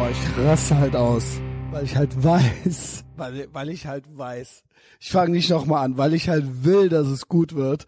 [0.00, 4.64] Boah, ich raste halt aus, weil ich halt weiß, weil, weil ich halt weiß.
[4.98, 7.86] Ich fange nicht nochmal an, weil ich halt will, dass es gut wird.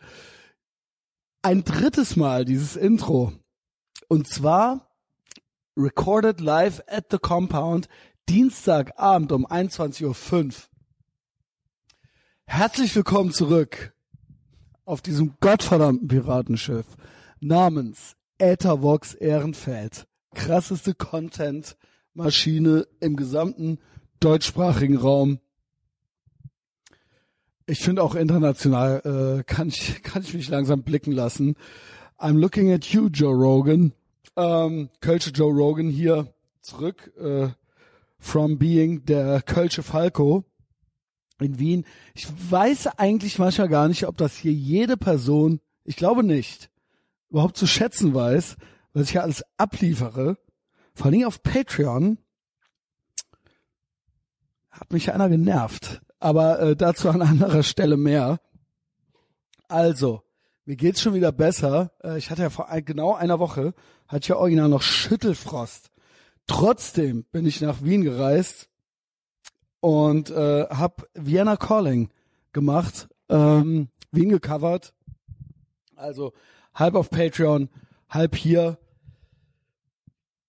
[1.40, 3.32] Ein drittes Mal dieses Intro.
[4.09, 4.95] Und zwar
[5.75, 7.88] recorded live at the compound,
[8.29, 10.52] Dienstagabend um 21.05 Uhr.
[12.44, 13.94] Herzlich willkommen zurück
[14.84, 16.88] auf diesem gottverdammten Piratenschiff
[17.40, 20.06] namens Ethervox Ehrenfeld.
[20.34, 20.95] Krasseste
[22.12, 23.79] Content-Maschine im gesamten
[24.21, 25.39] deutschsprachigen Raum.
[27.66, 31.57] Ich finde auch international äh, kann ich kann ich mich langsam blicken lassen.
[32.19, 33.93] I'm looking at you, Joe Rogan.
[34.37, 37.48] Ähm, Kölsche Joe Rogan hier zurück äh,
[38.19, 40.45] from being der Kölsche Falco
[41.41, 41.85] in Wien.
[42.15, 46.71] Ich weiß eigentlich manchmal gar nicht, ob das hier jede Person, ich glaube nicht,
[47.30, 48.57] überhaupt zu schätzen weiß,
[48.93, 50.37] was ich hier alles abliefere.
[50.95, 52.18] Vor allem auf Patreon
[54.71, 56.01] hat mich einer genervt.
[56.18, 58.40] Aber äh, dazu an anderer Stelle mehr.
[59.68, 60.23] Also,
[60.65, 61.93] mir geht's schon wieder besser.
[62.02, 63.74] Äh, ich hatte ja vor ein, genau einer Woche,
[64.06, 65.91] hatte ich ja original noch Schüttelfrost.
[66.47, 68.69] Trotzdem bin ich nach Wien gereist
[69.81, 72.10] und äh, habe Vienna Calling
[72.53, 74.94] gemacht, ähm, Wien gecovert.
[75.97, 76.32] Also
[76.75, 77.69] halb auf Patreon,
[78.09, 78.78] halb hier.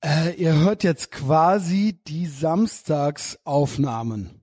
[0.03, 4.41] Äh, ihr hört jetzt quasi die Samstagsaufnahmen.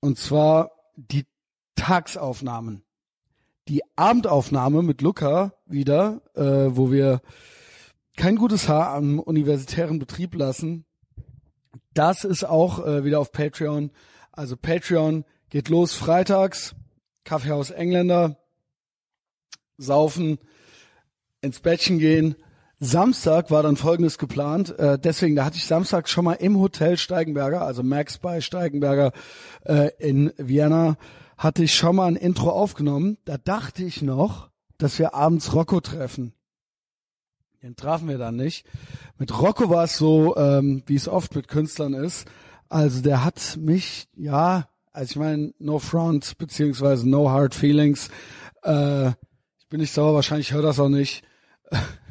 [0.00, 1.24] Und zwar die
[1.76, 2.82] Tagsaufnahmen.
[3.68, 7.22] Die Abendaufnahme mit Luca wieder, äh, wo wir
[8.18, 10.84] kein gutes Haar am universitären Betrieb lassen.
[11.94, 13.92] Das ist auch äh, wieder auf Patreon.
[14.30, 16.74] Also Patreon geht los freitags.
[17.24, 18.36] Kaffeehaus Engländer.
[19.78, 20.36] Saufen.
[21.40, 22.36] Ins Bettchen gehen.
[22.80, 24.78] Samstag war dann folgendes geplant.
[24.78, 29.12] Äh, deswegen, da hatte ich Samstag schon mal im Hotel Steigenberger, also Max bei Steigenberger
[29.64, 30.96] äh, in Vienna,
[31.38, 33.18] hatte ich schon mal ein Intro aufgenommen.
[33.24, 36.34] Da dachte ich noch, dass wir abends Rocco treffen.
[37.62, 38.66] Den trafen wir dann nicht.
[39.18, 42.28] Mit Rocco war es so, ähm, wie es oft mit Künstlern ist.
[42.68, 48.10] Also der hat mich, ja, also ich meine, no front, beziehungsweise no hard feelings.
[48.62, 49.08] Äh,
[49.58, 51.24] ich bin nicht sauer, wahrscheinlich hört das auch nicht.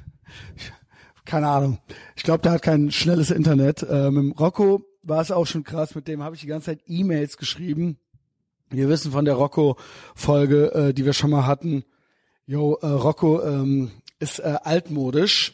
[1.26, 1.80] Keine Ahnung.
[2.16, 3.84] Ich glaube, der hat kein schnelles Internet.
[3.84, 5.96] Äh, mit dem Rocco war es auch schon krass.
[5.96, 7.98] Mit dem habe ich die ganze Zeit E-Mails geschrieben.
[8.70, 11.84] Wir wissen von der Rocco-Folge, äh, die wir schon mal hatten.
[12.46, 15.54] Yo, äh, Rocco, ähm, ist äh, altmodisch.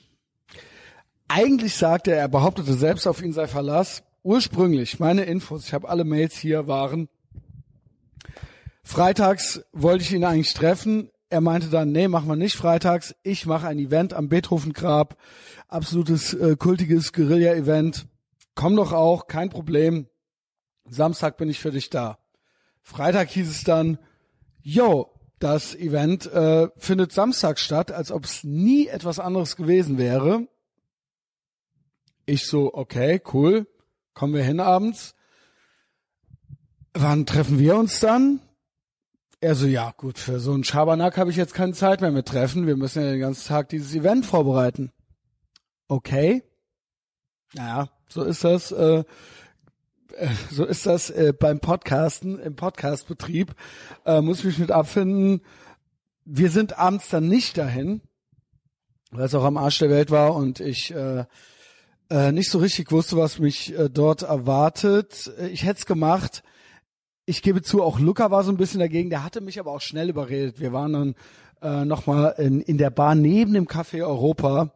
[1.28, 4.04] Eigentlich sagte er, er behauptete selbst, auf ihn sei Verlass.
[4.24, 7.08] Ursprünglich, meine Infos, ich habe alle Mails hier, waren,
[8.84, 11.10] freitags wollte ich ihn eigentlich treffen.
[11.30, 13.16] Er meinte dann, nee, machen wir nicht freitags.
[13.22, 15.16] Ich mache ein Event am Beethoven-Grab.
[15.68, 18.08] Absolutes äh, kultiges Guerilla-Event.
[18.56, 20.08] Komm doch auch, kein Problem.
[20.90, 22.18] Samstag bin ich für dich da.
[22.82, 24.00] Freitag hieß es dann,
[24.62, 30.48] yo, das Event äh, findet Samstag statt, als ob es nie etwas anderes gewesen wäre.
[32.26, 33.68] Ich so, okay, cool,
[34.14, 35.16] kommen wir hin abends.
[36.94, 38.42] Wann treffen wir uns dann?
[39.42, 42.28] Er so, ja gut, für so einen Schabernack habe ich jetzt keine Zeit mehr mit
[42.28, 42.68] Treffen.
[42.68, 44.92] Wir müssen ja den ganzen Tag dieses Event vorbereiten.
[45.88, 46.44] Okay.
[47.54, 48.74] Naja, so ist das.
[48.74, 49.06] Äh,
[50.18, 53.56] äh, so ist das äh, beim Podcasten, im Podcastbetrieb,
[54.06, 55.42] äh, muss ich mich mit abfinden.
[56.26, 58.02] Wir sind abends dann nicht dahin,
[59.12, 61.24] weil es auch am Arsch der Welt war und ich äh,
[62.10, 65.32] äh, nicht so richtig wusste, was mich äh, dort erwartet.
[65.52, 66.44] Ich hätte es gemacht.
[67.30, 69.12] Ich gebe zu, auch Luca war so ein bisschen dagegen.
[69.12, 70.60] Der hatte mich aber auch schnell überredet.
[70.60, 71.16] Wir waren dann
[71.62, 74.72] äh, nochmal in, in der Bar neben dem Café Europa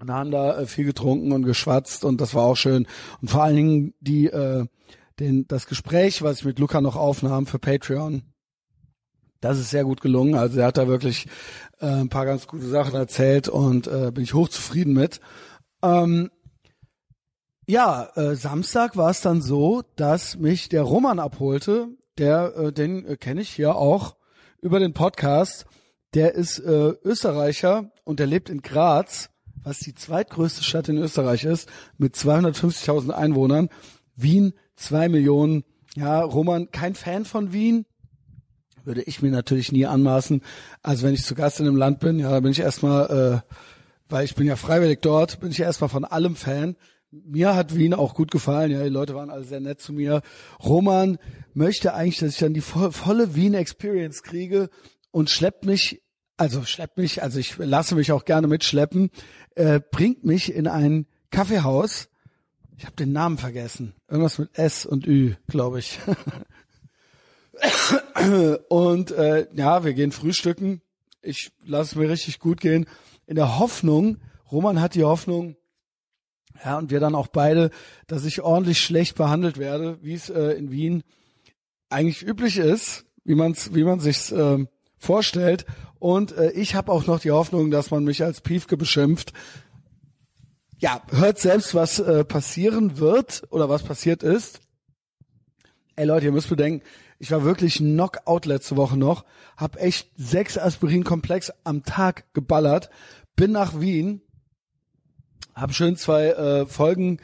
[0.00, 2.86] und haben da äh, viel getrunken und geschwatzt und das war auch schön.
[3.20, 4.64] Und vor allen Dingen die, äh,
[5.20, 8.22] den, das Gespräch, was ich mit Luca noch aufnahm für Patreon,
[9.42, 10.36] das ist sehr gut gelungen.
[10.36, 11.26] Also er hat da wirklich
[11.80, 15.20] äh, ein paar ganz gute Sachen erzählt und äh, bin ich hochzufrieden mit.
[15.82, 16.30] Ähm,
[17.68, 21.88] ja, äh, Samstag war es dann so, dass mich der Roman abholte.
[22.18, 24.16] Der, äh, den äh, kenne ich hier auch
[24.60, 25.66] über den Podcast.
[26.14, 29.30] Der ist äh, Österreicher und der lebt in Graz
[29.68, 31.68] was die zweitgrößte Stadt in Österreich ist,
[31.98, 33.68] mit 250.000 Einwohnern.
[34.16, 35.64] Wien, zwei Millionen.
[35.94, 37.84] Ja, Roman, kein Fan von Wien.
[38.84, 40.42] Würde ich mir natürlich nie anmaßen.
[40.82, 43.54] Also wenn ich zu Gast in einem Land bin, ja, bin ich erstmal, äh,
[44.08, 46.76] weil ich bin ja freiwillig dort, bin ich erstmal von allem Fan.
[47.10, 50.20] Mir hat Wien auch gut gefallen, ja, die Leute waren alle sehr nett zu mir.
[50.62, 51.18] Roman
[51.54, 54.68] möchte eigentlich, dass ich dann die volle Wien Experience kriege
[55.10, 56.02] und schleppt mich
[56.38, 59.10] also schleppt mich, also ich lasse mich auch gerne mitschleppen,
[59.56, 62.08] äh, bringt mich in ein Kaffeehaus
[62.76, 63.92] Ich habe den Namen vergessen.
[64.08, 65.98] Irgendwas mit S und Ü, glaube ich.
[68.68, 70.80] und äh, ja, wir gehen frühstücken.
[71.22, 72.86] Ich lasse es mir richtig gut gehen.
[73.26, 74.18] In der Hoffnung,
[74.52, 75.56] Roman hat die Hoffnung,
[76.64, 77.70] ja, und wir dann auch beide,
[78.06, 81.02] dass ich ordentlich schlecht behandelt werde, wie es äh, in Wien
[81.90, 84.64] eigentlich üblich ist, wie man's, wie man sich's äh,
[84.96, 85.66] vorstellt.
[85.98, 89.32] Und äh, ich habe auch noch die Hoffnung, dass man mich als Piefke beschimpft.
[90.78, 94.60] Ja, hört selbst, was äh, passieren wird oder was passiert ist.
[95.96, 96.84] Ey Leute, ihr müsst bedenken,
[97.18, 99.24] ich war wirklich Knockout letzte Woche noch,
[99.56, 102.90] hab echt sechs Aspirin-Komplex am Tag geballert,
[103.34, 104.22] bin nach Wien,
[105.60, 107.18] hab schön zwei äh, Folgen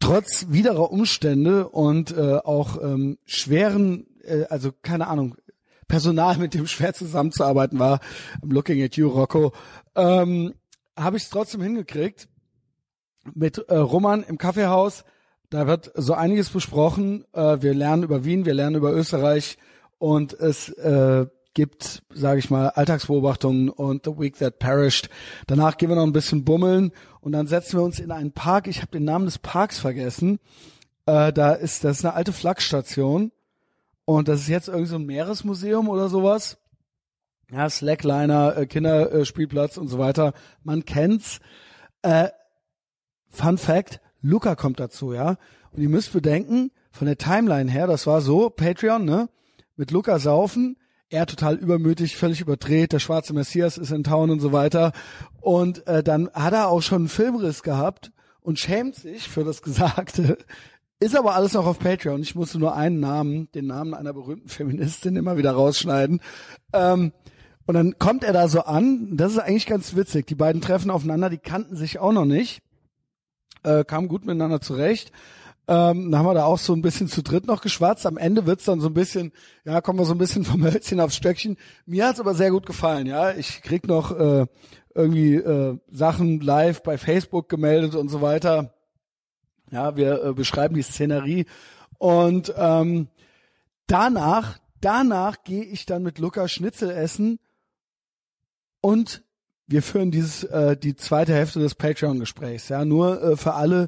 [0.00, 5.36] trotz widerer Umstände und äh, auch ähm, schweren, äh, also keine Ahnung,
[5.86, 8.00] Personal, mit dem schwer zusammenzuarbeiten war,
[8.42, 9.52] I'm looking at you, Rocco,
[9.96, 10.54] ähm,
[10.96, 12.28] habe ich es trotzdem hingekriegt.
[13.34, 15.04] Mit äh, Roman im Kaffeehaus,
[15.50, 17.24] da wird so einiges besprochen.
[17.32, 19.58] Äh, wir lernen über Wien, wir lernen über Österreich
[19.98, 25.10] und es äh, gibt, sage ich mal, Alltagsbeobachtungen und The Week That Perished.
[25.46, 28.66] Danach gehen wir noch ein bisschen bummeln und dann setzen wir uns in einen Park.
[28.66, 30.38] Ich habe den Namen des Parks vergessen.
[31.06, 33.32] Äh, da ist das ist eine alte Flagstation
[34.04, 36.58] und das ist jetzt irgendwie so ein Meeresmuseum oder sowas.
[37.52, 40.34] Ja, Slackliner, äh, Kinderspielplatz und so weiter.
[40.62, 41.40] Man kennt's.
[42.02, 42.28] Äh,
[43.28, 45.36] Fun Fact, Luca kommt dazu, ja.
[45.72, 49.28] Und ihr müsst bedenken, von der Timeline her, das war so, Patreon, ne?
[49.76, 50.76] Mit Luca saufen,
[51.10, 54.92] er total übermütig, völlig überdreht, der schwarze Messias ist in Town und so weiter.
[55.40, 59.60] Und äh, dann hat er auch schon einen Filmriss gehabt und schämt sich für das
[59.62, 60.38] Gesagte.
[61.00, 62.22] Ist aber alles noch auf Patreon.
[62.22, 66.20] Ich musste nur einen Namen, den Namen einer berühmten Feministin immer wieder rausschneiden.
[66.72, 67.12] Ähm,
[67.66, 69.16] und dann kommt er da so an.
[69.16, 70.26] Das ist eigentlich ganz witzig.
[70.26, 72.62] Die beiden treffen aufeinander, die kannten sich auch noch nicht.
[73.62, 75.12] Äh, kamen gut miteinander zurecht.
[75.70, 78.04] Ähm, dann haben wir da auch so ein bisschen zu dritt noch geschwatzt.
[78.04, 79.32] Am Ende wird's dann so ein bisschen,
[79.64, 81.56] ja, kommen wir so ein bisschen vom Hölzchen aufs Stöckchen.
[81.86, 83.30] Mir hat's aber sehr gut gefallen, ja.
[83.30, 84.46] Ich krieg noch äh,
[84.96, 88.74] irgendwie äh, Sachen live bei Facebook gemeldet und so weiter.
[89.70, 91.46] Ja, wir äh, beschreiben die Szenerie
[91.98, 93.06] und ähm,
[93.86, 97.38] danach, danach gehe ich dann mit Luca Schnitzel essen
[98.80, 99.22] und
[99.68, 102.70] wir führen dieses äh, die zweite Hälfte des Patreon-Gesprächs.
[102.70, 103.86] Ja, nur äh, für alle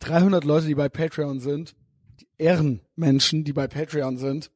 [0.00, 1.74] 300 Leute, die bei Patreon sind,
[2.20, 4.50] die Ehrenmenschen, die bei Patreon sind.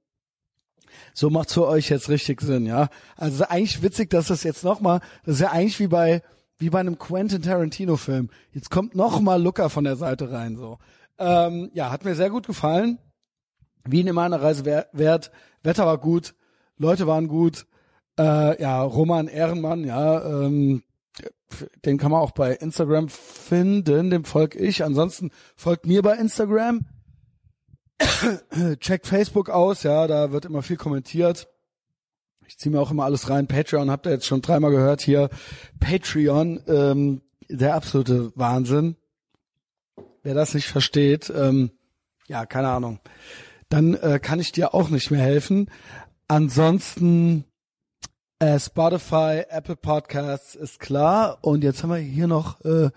[1.12, 2.88] So macht's für euch jetzt richtig Sinn, ja.
[3.16, 6.22] Also eigentlich witzig, dass das jetzt nochmal, das ist ja eigentlich wie bei
[6.58, 8.30] wie bei einem Quentin Tarantino-Film.
[8.52, 10.56] Jetzt kommt noch mal Luca von der Seite rein.
[10.56, 10.78] So,
[11.18, 12.98] ähm, ja, hat mir sehr gut gefallen.
[13.84, 15.30] Wien in meiner Reise wert.
[15.62, 16.34] Wetter war gut,
[16.78, 17.66] Leute waren gut.
[18.18, 20.84] Äh, ja, Roman Ehrenmann, ja, ähm,
[21.84, 24.84] den kann man auch bei Instagram finden, dem folge ich.
[24.84, 26.86] Ansonsten folgt mir bei Instagram.
[28.80, 31.48] Checkt Facebook aus, ja, da wird immer viel kommentiert.
[32.46, 33.46] Ich ziehe mir auch immer alles rein.
[33.46, 35.30] Patreon habt ihr jetzt schon dreimal gehört hier.
[35.80, 38.96] Patreon, ähm, der absolute Wahnsinn.
[40.22, 41.70] Wer das nicht versteht, ähm,
[42.26, 43.00] ja, keine Ahnung.
[43.68, 45.70] Dann äh, kann ich dir auch nicht mehr helfen.
[46.28, 47.44] Ansonsten
[48.38, 51.38] äh, Spotify, Apple Podcasts ist klar.
[51.42, 52.90] Und jetzt haben wir hier noch äh,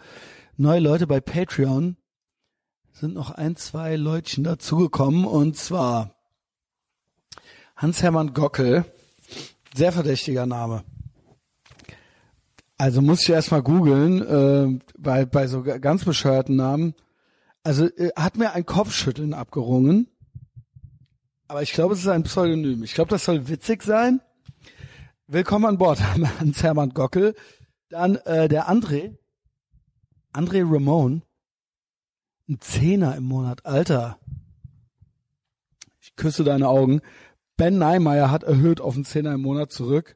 [0.58, 1.98] neue Leute bei Patreon.
[2.94, 5.26] Sind noch ein, zwei Leutchen dazugekommen.
[5.26, 6.16] Und zwar
[7.76, 8.86] Hans-Hermann Gockel
[9.78, 10.84] sehr verdächtiger Name.
[12.78, 16.94] Also muss ich erstmal googeln, äh, bei, bei so ganz bescheuerten Namen.
[17.64, 20.08] Also äh, hat mir ein Kopfschütteln abgerungen.
[21.48, 22.84] Aber ich glaube, es ist ein Pseudonym.
[22.84, 24.22] Ich glaube, das soll witzig sein.
[25.30, 26.00] Willkommen an Bord,
[26.40, 27.36] Hans Hermann Gockel.
[27.90, 29.18] Dann äh, der André.
[30.32, 31.22] André Ramon.
[32.48, 33.66] Ein Zehner im Monat.
[33.66, 34.20] Alter.
[36.00, 37.02] Ich küsse deine Augen.
[37.58, 40.16] Ben Neimeyer hat erhöht auf einen Zehner im Monat zurück.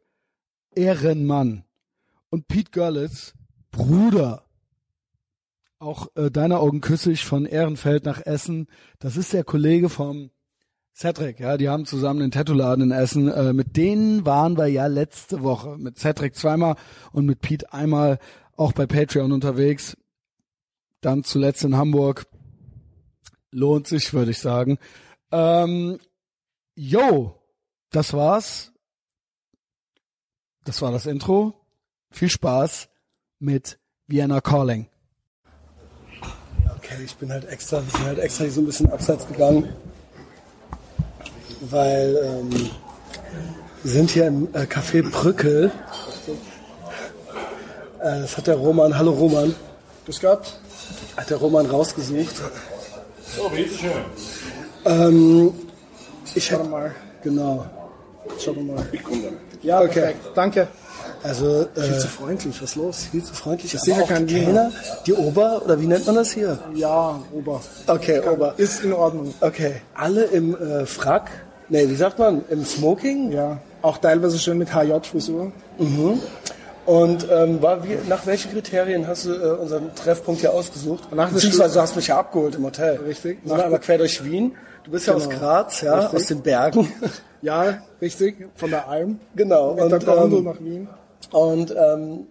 [0.75, 1.65] Ehrenmann.
[2.29, 3.33] Und Pete Görlitz,
[3.69, 4.45] Bruder.
[5.79, 8.67] Auch äh, deine Augen küsse ich von Ehrenfeld nach Essen.
[8.99, 10.31] Das ist der Kollege vom
[11.01, 13.27] Cedric, ja, die haben zusammen den Tattoo-Laden in Essen.
[13.27, 15.75] Äh, mit denen waren wir ja letzte Woche.
[15.79, 16.75] Mit Cedric zweimal
[17.11, 18.19] und mit Pete einmal
[18.55, 19.97] auch bei Patreon unterwegs.
[21.01, 22.27] Dann zuletzt in Hamburg.
[23.49, 24.77] Lohnt sich, würde ich sagen.
[25.31, 25.97] Ähm,
[26.75, 27.35] Yo,
[27.89, 28.71] das war's.
[30.65, 31.65] Das war das Intro.
[32.11, 32.89] Viel Spaß
[33.39, 34.87] mit Vienna Calling.
[36.77, 39.67] Okay, ich bin halt extra, wir sind halt extra hier so ein bisschen abseits gegangen,
[41.61, 42.69] weil ähm,
[43.83, 45.71] wir sind hier im äh, Café Brückel.
[48.01, 49.55] Äh, das hat der Roman, hallo Roman.
[50.05, 50.59] Grüß Gott.
[51.17, 52.35] Hat der Roman rausgesucht.
[53.37, 53.91] So, bitteschön.
[54.85, 55.53] Ähm,
[56.35, 56.95] ich Schau hätte mal.
[57.23, 57.65] genau.
[58.39, 58.83] Schau mal.
[58.91, 59.37] Ich komme dann.
[59.61, 59.93] Ja, Okay.
[60.01, 60.19] perfekt.
[60.35, 60.67] Danke.
[61.23, 62.55] Also Viel äh, zu freundlich.
[62.61, 62.97] Was ist los?
[63.11, 63.73] viel zu freundlich.
[63.75, 64.45] ist aber sicher auch kein die Wiener.
[64.45, 64.71] Kellner,
[65.05, 66.57] die Ober oder wie nennt man das hier?
[66.73, 67.61] Ja, Ober.
[67.85, 68.55] Okay, Ober.
[68.57, 69.31] Ist in Ordnung.
[69.39, 71.29] Okay, alle im äh, Frack.
[71.71, 72.43] Nee, wie sagt man?
[72.49, 73.31] Im Smoking.
[73.31, 73.57] Ja.
[73.81, 75.53] Auch teilweise schön mit HJ-Frisur.
[76.85, 81.03] Und ähm, war wie, nach welchen Kriterien hast du äh, unseren Treffpunkt hier ausgesucht?
[81.15, 82.97] Nach der Beziehungsweise du hast mich ja abgeholt im Hotel.
[83.07, 83.39] Richtig.
[83.43, 84.53] Wir sind einmal quer durch Wien.
[84.83, 85.39] Du bist ja aus Genau.
[85.39, 86.19] Graz, ja, Richtig.
[86.19, 86.91] aus den Bergen.
[87.43, 88.35] Ja, richtig.
[88.53, 89.19] Von der Alm.
[89.35, 89.73] genau.
[89.73, 90.87] Mit der Und, Gondel ähm, nach Wien.
[91.31, 92.27] und ähm,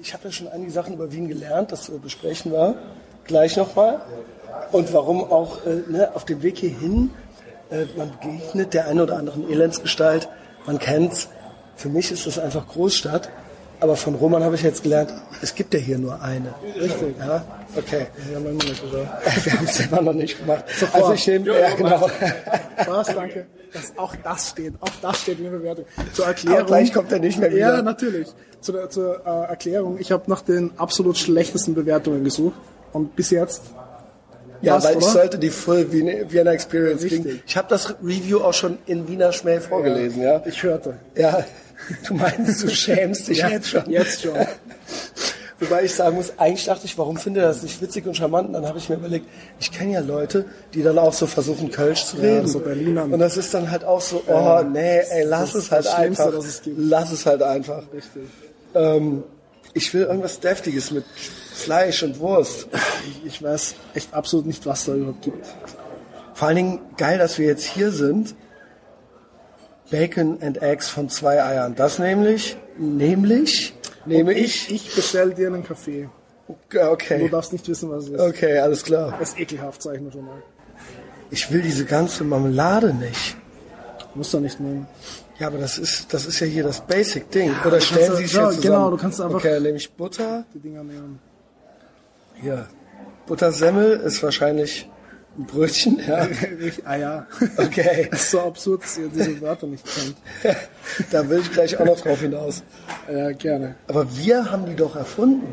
[0.00, 2.76] ich habe ja schon einige Sachen über Wien gelernt, das äh, besprechen wir
[3.24, 4.02] gleich nochmal.
[4.70, 7.10] Und warum auch äh, ne, auf dem Weg hierhin,
[7.72, 10.28] äh, man begegnet der einen oder anderen Elendsgestalt,
[10.66, 11.28] man kennt's.
[11.76, 13.30] Für mich ist das einfach Großstadt.
[13.80, 16.54] Aber von Roman habe ich jetzt gelernt, es gibt ja hier nur eine.
[16.80, 17.16] Richtig.
[17.18, 18.06] Ja, okay.
[18.28, 20.66] Wir haben es immer noch nicht gemacht.
[20.78, 21.02] Sofort.
[21.02, 22.08] Also ich nehme, ja, genau.
[22.86, 23.46] Was, danke.
[23.72, 25.84] Das, auch das steht, auch das steht in der Bewertung.
[26.12, 26.58] Zur Erklärung.
[26.58, 27.76] Aber gleich kommt er nicht mehr wieder.
[27.76, 28.28] Ja, natürlich.
[28.60, 29.98] Zur, zur äh, Erklärung.
[29.98, 32.54] Ich habe nach den absolut schlechtesten Bewertungen gesucht.
[32.92, 33.62] Und bis jetzt.
[34.62, 35.12] Ja, passt, weil ich oder?
[35.12, 37.22] sollte die Full Vienna Experience Richtig.
[37.22, 37.42] kriegen.
[37.46, 40.42] Ich habe das Review auch schon in Wiener Schmäh vorgelesen, ja.
[40.46, 40.94] Ich hörte.
[41.16, 41.44] Ja,
[42.08, 43.90] du meinst, du schämst dich Ja, jetzt schon.
[43.90, 44.34] jetzt schon.
[45.60, 48.48] Wobei ich sagen muss, eigentlich dachte ich, warum finde ich das nicht witzig und charmant?
[48.48, 49.26] Und dann habe ich mir überlegt,
[49.60, 52.48] ich kenne ja Leute, die dann auch so versuchen, Kölsch zu reden.
[52.48, 53.04] so Berliner.
[53.04, 56.32] Und das ist dann halt auch so, oh nee, ey, lass es halt einfach.
[56.34, 56.76] es gibt.
[56.80, 57.82] Lass es halt einfach.
[57.94, 58.22] Richtig.
[58.74, 59.22] Ähm,
[59.72, 61.04] ich will irgendwas Deftiges mit
[61.52, 62.68] Fleisch und Wurst.
[63.08, 65.46] Ich, ich weiß echt absolut nicht, was da überhaupt gibt.
[66.34, 68.34] Vor allen Dingen geil, dass wir jetzt hier sind.
[69.90, 71.74] Bacon and Eggs von zwei Eiern.
[71.74, 73.74] Das nämlich, nämlich,
[74.06, 74.70] nehme ich.
[74.70, 76.08] Ich, ich bestell dir einen Kaffee.
[76.70, 78.20] Du Okay, darfst nicht wissen, was es ist.
[78.20, 79.14] okay, alles klar.
[79.18, 80.42] Das ist ekelhaft, sag ich mir schon mal.
[81.30, 83.36] Ich will diese ganze Marmelade nicht.
[84.14, 84.86] Musst du nicht nehmen.
[85.38, 87.52] Ja, aber das ist, das ist ja hier das Basic-Ding.
[87.64, 88.60] Oder du stellen Sie es ja, jetzt zusammen?
[88.76, 90.44] genau, du kannst einfach- Okay, nehme ich Butter.
[90.54, 91.18] Die Dinger nehmen.
[92.42, 92.66] Hier.
[93.26, 94.90] Buttersemmel ist wahrscheinlich
[95.38, 96.26] ein Brötchen, ja.
[96.84, 97.26] ah ja.
[97.56, 98.08] Okay.
[98.10, 100.16] Das ist so absurd, dass ihr diese Wörter nicht kennt.
[101.12, 102.64] da will ich gleich auch noch drauf hinaus.
[103.10, 103.76] Ja, gerne.
[103.86, 105.46] Aber wir haben die doch erfunden.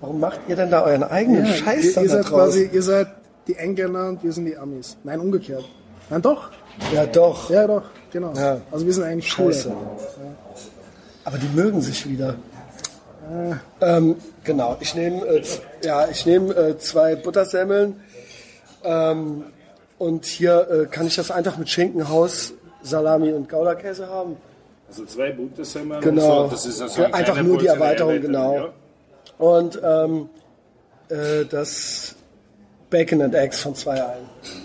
[0.00, 2.30] Warum macht ihr denn da euren eigenen Scheiß ihr, ihr seid draus?
[2.30, 3.08] quasi, ihr seid
[3.48, 4.96] die Engländer und wir sind die Amis.
[5.02, 5.64] Nein, umgekehrt.
[6.08, 6.50] Nein, doch.
[6.94, 7.50] Ja, doch.
[7.50, 7.82] Ja, doch,
[8.12, 8.32] genau.
[8.34, 8.60] Ja.
[8.70, 9.62] Also wir sind eigentlich Scheiße.
[9.64, 9.76] Schule.
[11.24, 12.36] Aber die mögen sich wieder.
[13.80, 15.42] Ähm, genau, ich nehme äh,
[15.84, 18.00] ja, ich nehme äh, zwei Buttersemmeln
[18.84, 19.44] ähm,
[19.98, 24.36] und hier äh, kann ich das einfach mit Schinkenhaus, Salami und Gouda-Käse haben.
[24.88, 26.44] Also zwei Buttersemmeln Genau.
[26.44, 26.50] so.
[26.50, 28.72] Das ist also Ja, eine einfach nur die Erweiterung, Erweiterung,
[29.38, 29.54] genau.
[29.54, 30.28] Und ähm,
[31.08, 32.14] äh, das
[32.90, 33.96] Bacon and Eggs von zwei.
[33.96, 34.14] Ja.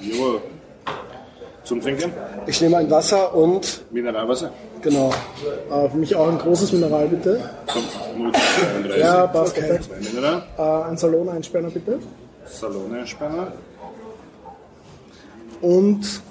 [0.01, 0.41] Jawohl.
[1.63, 2.11] Zum Trinken?
[2.45, 4.51] Ich nehme ein Wasser und Mineralwasser?
[4.85, 5.11] Genau.
[5.71, 7.41] Äh, für mich auch ein großes Mineral, bitte.
[7.67, 7.83] Zum
[8.31, 8.97] 0,32.
[8.97, 9.67] Ja, passt Okay.
[9.67, 9.89] perfekt.
[10.57, 11.99] Äh, ein Salon einsperren, bitte.
[12.45, 13.51] Salone-Spanner.
[15.61, 16.21] Und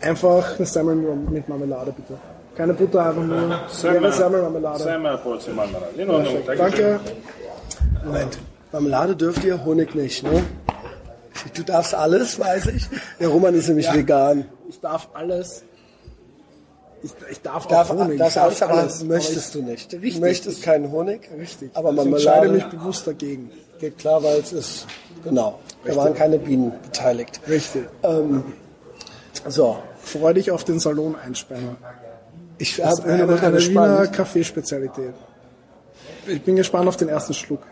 [0.00, 2.14] einfach eine Semmel mit Marmelade, bitte.
[2.56, 4.82] Keine Butter, einfach nur leere Semmelmarmelade.
[4.82, 5.86] Semmel, Portion Marmelade.
[5.96, 6.38] In Ordnung.
[6.46, 7.00] Danke.
[8.04, 8.38] Moment.
[8.72, 10.42] Marmelade dürft ihr, Honig nicht, ne?
[11.54, 12.86] Du darfst alles, weiß ich.
[13.20, 14.46] Der Roman ist nämlich vegan.
[14.68, 15.62] Ich darf alles.
[17.02, 18.18] Ich, ich darf, Darf, auch Honig.
[18.18, 19.92] darf ich alles, möchtest du nicht.
[19.92, 20.14] Richtig.
[20.14, 21.20] Du möchtest keinen Honig.
[21.32, 21.70] ich, richtig.
[21.74, 23.50] Aber ich entscheide mich bewusst dagegen.
[23.78, 24.86] geht klar, weil es ist,
[25.22, 25.60] genau.
[25.84, 27.40] Da waren keine Bienen beteiligt.
[27.48, 27.84] Richtig.
[28.02, 28.42] Ähm,
[29.46, 29.78] so.
[30.02, 31.76] Freu dich auf den Salon einsperren.
[32.58, 34.06] Ich Das ist hab- bin eine, immer eine Wiener.
[34.08, 35.14] Kaffeespezialität.
[36.26, 37.62] Ich bin gespannt auf den ersten Schluck.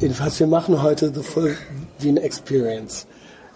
[0.00, 1.56] Jedenfalls, wir machen heute The Full
[1.98, 3.06] Wien Experience.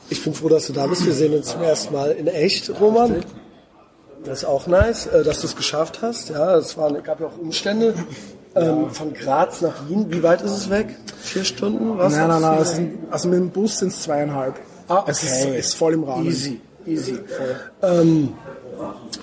[0.09, 1.05] Ich bin froh, dass du da bist.
[1.05, 3.17] Wir sehen uns zum ersten Mal in echt, Roman.
[4.27, 6.31] Das ist auch nice, äh, dass du es geschafft hast.
[6.31, 7.95] Ja, es waren, gab ja auch Umstände.
[8.55, 10.07] Ähm, von Graz nach Wien.
[10.09, 10.97] Wie weit ist es weg?
[11.21, 11.99] Vier Stunden?
[11.99, 12.15] Was?
[12.15, 12.59] Nein, nein, nein.
[12.63, 14.55] Es sind, also mit dem Bus sind es zweieinhalb.
[14.89, 15.59] Ah, Es ist, okay.
[15.59, 16.27] ist voll im Rahmen.
[16.27, 17.19] Easy, easy.
[17.83, 18.33] Ähm,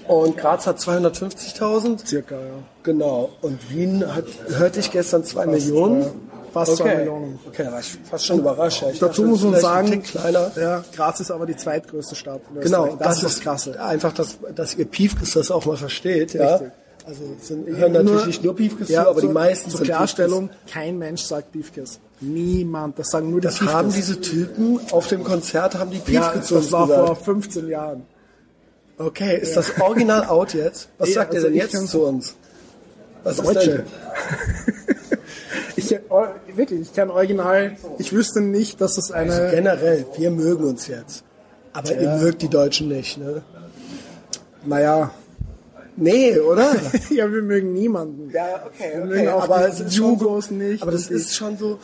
[0.07, 2.05] und Graz hat 250.000.
[2.05, 2.41] Circa, ja.
[2.83, 3.29] Genau.
[3.41, 6.03] Und Wien hat, hörte ich gestern, zwei Millionen.
[6.03, 6.11] zwei-
[6.53, 7.39] fast zwei Millionen.
[7.47, 8.81] Okay, da war ich fast schon überrascht.
[8.83, 8.89] Ja.
[8.91, 10.51] Ich Dazu dachte, muss man sagen, kleiner.
[10.55, 12.41] Ja, Graz ist aber die zweitgrößte Stadt.
[12.61, 12.99] Genau, Österreich.
[12.99, 13.83] das, ist das Krasse.
[13.83, 16.33] Einfach, dass, dass ihr Piefkes das auch mal versteht.
[16.35, 16.55] Ja?
[16.55, 16.71] Richtig.
[17.05, 20.49] Also sind, hören natürlich nicht nur Piefkes zu, aber die zur- meisten Zur sind Klarstellung,
[20.71, 21.99] kein Mensch sagt Beefkiss.
[22.21, 22.97] Niemand.
[22.97, 23.47] Das sagen nur die.
[23.47, 24.05] Das haben Beefkiss.
[24.07, 27.07] diese Typen auf dem Konzert, haben die Ja, Piefkes zu das war gesagt.
[27.07, 28.03] vor 15 Jahren.
[28.97, 30.87] Okay, ist das Original out jetzt?
[30.97, 32.35] Was Nee, sagt also ihr denn jetzt zu uns?
[33.25, 33.69] Was ist Deutsche.
[33.69, 33.85] denn?
[35.75, 40.65] ich ich, wirklich, ich kenne original, ich wüsste nicht, dass es eine, Generell, wir mögen
[40.65, 41.23] uns jetzt.
[41.73, 43.41] Aber ihr mögt die Deutschen nicht, ne?
[44.65, 45.11] naja,
[45.95, 46.75] Nee, oder?
[47.11, 48.31] ja, wir mögen niemanden.
[48.31, 48.93] Ja, okay.
[48.95, 51.77] Wir mögen auch aber die Jugos so, nicht Aber das ist schon so.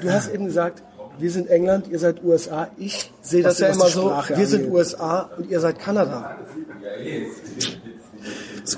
[0.00, 0.82] Du hast eben gesagt,
[1.18, 2.68] wir sind England, ihr seid USA.
[2.78, 4.10] Ich sehe das ja immer so.
[4.34, 4.72] Wir sind angeht.
[4.72, 6.38] USA und ihr seid Kanada.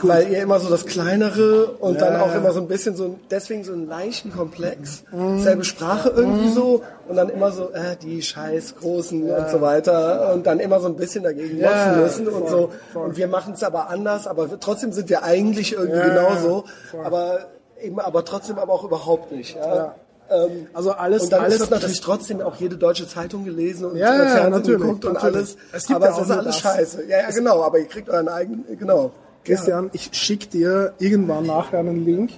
[0.02, 3.20] Weil ihr immer so das Kleinere und dann auch immer so ein bisschen so ein,
[3.30, 5.04] deswegen so einen leichten Komplex.
[5.38, 10.32] Selbe Sprache irgendwie so und dann immer so, äh, die scheiß Großen und so weiter
[10.34, 12.70] und dann immer so ein bisschen dagegen motzen müssen und so.
[12.94, 16.64] Und wir machen es aber anders, aber trotzdem sind wir eigentlich irgendwie genauso,
[17.04, 17.46] aber
[17.80, 19.56] eben, aber trotzdem aber auch überhaupt nicht.
[19.56, 19.94] Ja.
[20.30, 23.96] Ähm, Also alles, und dann alles wird natürlich trotzdem auch jede deutsche Zeitung gelesen und
[23.96, 25.36] Ja, ja, Fernsehen natürlich, geguckt und natürlich.
[25.36, 25.56] alles.
[25.72, 26.58] Es gibt aber ja es ist alles das.
[26.60, 27.04] scheiße.
[27.08, 29.10] Ja, ja, genau, aber ihr kriegt euren eigenen, genau.
[29.44, 32.30] Christian, ich schicke dir irgendwann nachher einen Link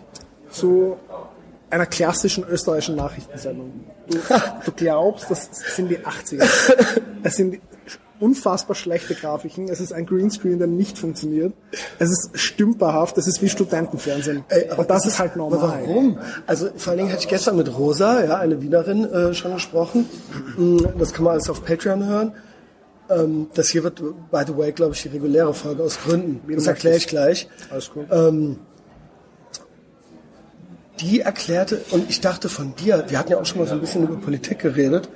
[0.50, 0.96] zu
[1.70, 3.72] einer klassischen österreichischen Nachrichtensendung.
[4.08, 4.18] Du,
[4.64, 6.46] du glaubst, das sind die 80er.
[7.22, 7.60] Es sind
[8.20, 9.68] unfassbar schlechte Grafiken.
[9.68, 11.52] Es ist ein Greenscreen, der nicht funktioniert.
[11.98, 13.18] Es ist stümperhaft.
[13.18, 14.44] Es ist wie Studentenfernsehen.
[14.48, 15.82] Ey, aber Und das ist halt normal.
[15.86, 16.18] Warum?
[16.46, 20.08] Also vor allen Dingen hatte ich gestern mit Rosa, ja, eine Wienerin, äh, schon gesprochen.
[20.56, 22.32] Mm, Das kann man alles auf Patreon hören.
[23.10, 23.96] Ähm, das hier wird,
[24.30, 26.40] by the way, glaube ich, die reguläre Folge aus Gründen.
[26.54, 27.48] Das erkläre ich gleich.
[27.70, 28.06] Alles gut.
[31.00, 33.80] Die erklärte, und ich dachte von dir, wir hatten ja auch schon mal so ein
[33.80, 35.08] bisschen über Politik geredet,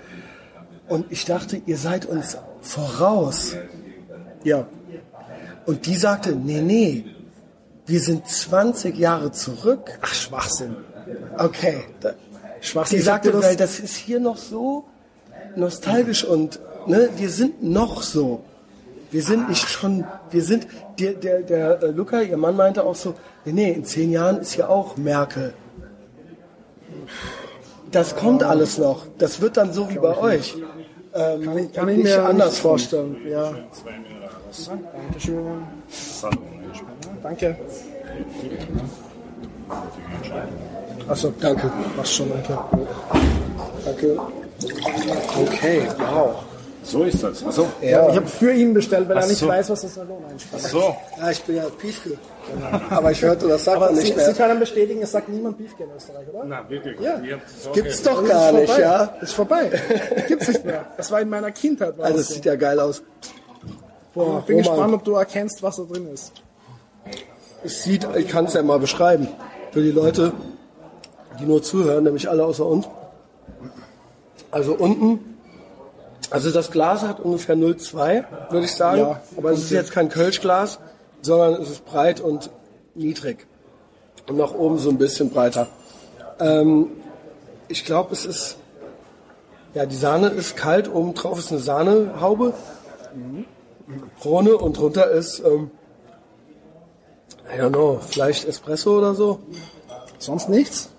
[0.88, 3.54] und ich dachte, ihr seid uns voraus.
[4.42, 4.66] Ja.
[5.66, 7.04] Und die sagte, nee, nee,
[7.86, 9.98] wir sind 20 Jahre zurück.
[10.00, 10.76] Ach, Schwachsinn.
[11.36, 11.84] Okay.
[12.00, 12.14] Da,
[12.60, 12.98] Schwachsinn.
[12.98, 14.86] die sagte, weil das ist hier noch so
[15.56, 18.42] nostalgisch und ne, wir sind noch so.
[19.10, 20.66] Wir sind nicht schon, wir sind,
[20.98, 24.38] der, der, der äh, Luca, ihr Mann meinte auch so, nee, nee, in zehn Jahren
[24.38, 25.54] ist hier auch Merkel.
[27.90, 29.06] Das kommt alles noch.
[29.16, 30.56] Das wird dann so wie bei euch.
[31.14, 33.16] Ähm, Kann ich, kann ich nicht mir anders vorstellen.
[33.26, 33.54] Ja.
[34.92, 35.62] Dankeschön.
[37.22, 37.56] Danke.
[41.08, 41.72] Achso, danke.
[41.96, 42.58] Passt schon, danke.
[43.84, 44.18] Danke.
[45.40, 46.47] Okay, wow.
[46.90, 47.44] So ist das.
[47.44, 49.46] Also, Ja, Ich habe für ihn bestellt, weil er Ach nicht so.
[49.48, 50.64] weiß, was das Salon einspricht.
[50.68, 50.96] so.
[51.20, 52.18] ja ich bin ja Piefke.
[52.88, 54.32] Aber ich hörte, das sagt Aber man Sie, nicht Sie mehr.
[54.34, 56.44] können bestätigen, es sagt niemand Beefke in Österreich, oder?
[56.46, 56.98] Na, wirklich.
[57.00, 57.20] Ja.
[57.74, 58.80] Gibt's ge- doch gar nicht, vorbei.
[58.82, 59.04] ja?
[59.20, 59.70] Ist vorbei.
[60.28, 60.86] Gibt's nicht mehr.
[60.96, 61.98] Das war in meiner Kindheit.
[61.98, 62.34] War Also, das es so.
[62.36, 63.02] sieht ja geil aus.
[64.14, 66.32] Boah, Ich bin Roman, gespannt, ob du erkennst, was da drin ist.
[67.64, 69.28] Es sieht, ich kann es ja mal beschreiben.
[69.72, 70.32] Für die Leute,
[71.38, 72.88] die nur zuhören, nämlich alle außer uns.
[74.50, 75.37] Also unten,
[76.30, 79.00] also das Glas hat ungefähr 0,2, würde ich sagen.
[79.00, 80.78] Ja, Aber es ist jetzt kein Kölschglas,
[81.22, 82.50] sondern es ist breit und
[82.94, 83.46] niedrig.
[84.28, 85.68] Und nach oben so ein bisschen breiter.
[86.38, 86.90] Ähm,
[87.68, 88.56] ich glaube, es ist,
[89.74, 92.52] ja, die Sahne ist kalt, oben drauf ist eine Sahnehaube.
[94.20, 95.70] Krone und drunter ist, ähm,
[97.54, 99.40] I don't know, vielleicht Espresso oder so.
[100.18, 100.90] Sonst nichts?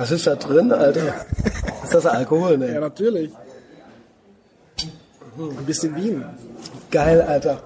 [0.00, 1.14] Was ist da drin, Alter?
[1.84, 2.80] Ist das Alkohol, Ja, ne?
[2.80, 3.30] natürlich.
[5.38, 6.24] Ein bisschen Wien.
[6.90, 7.62] Geil, Alter.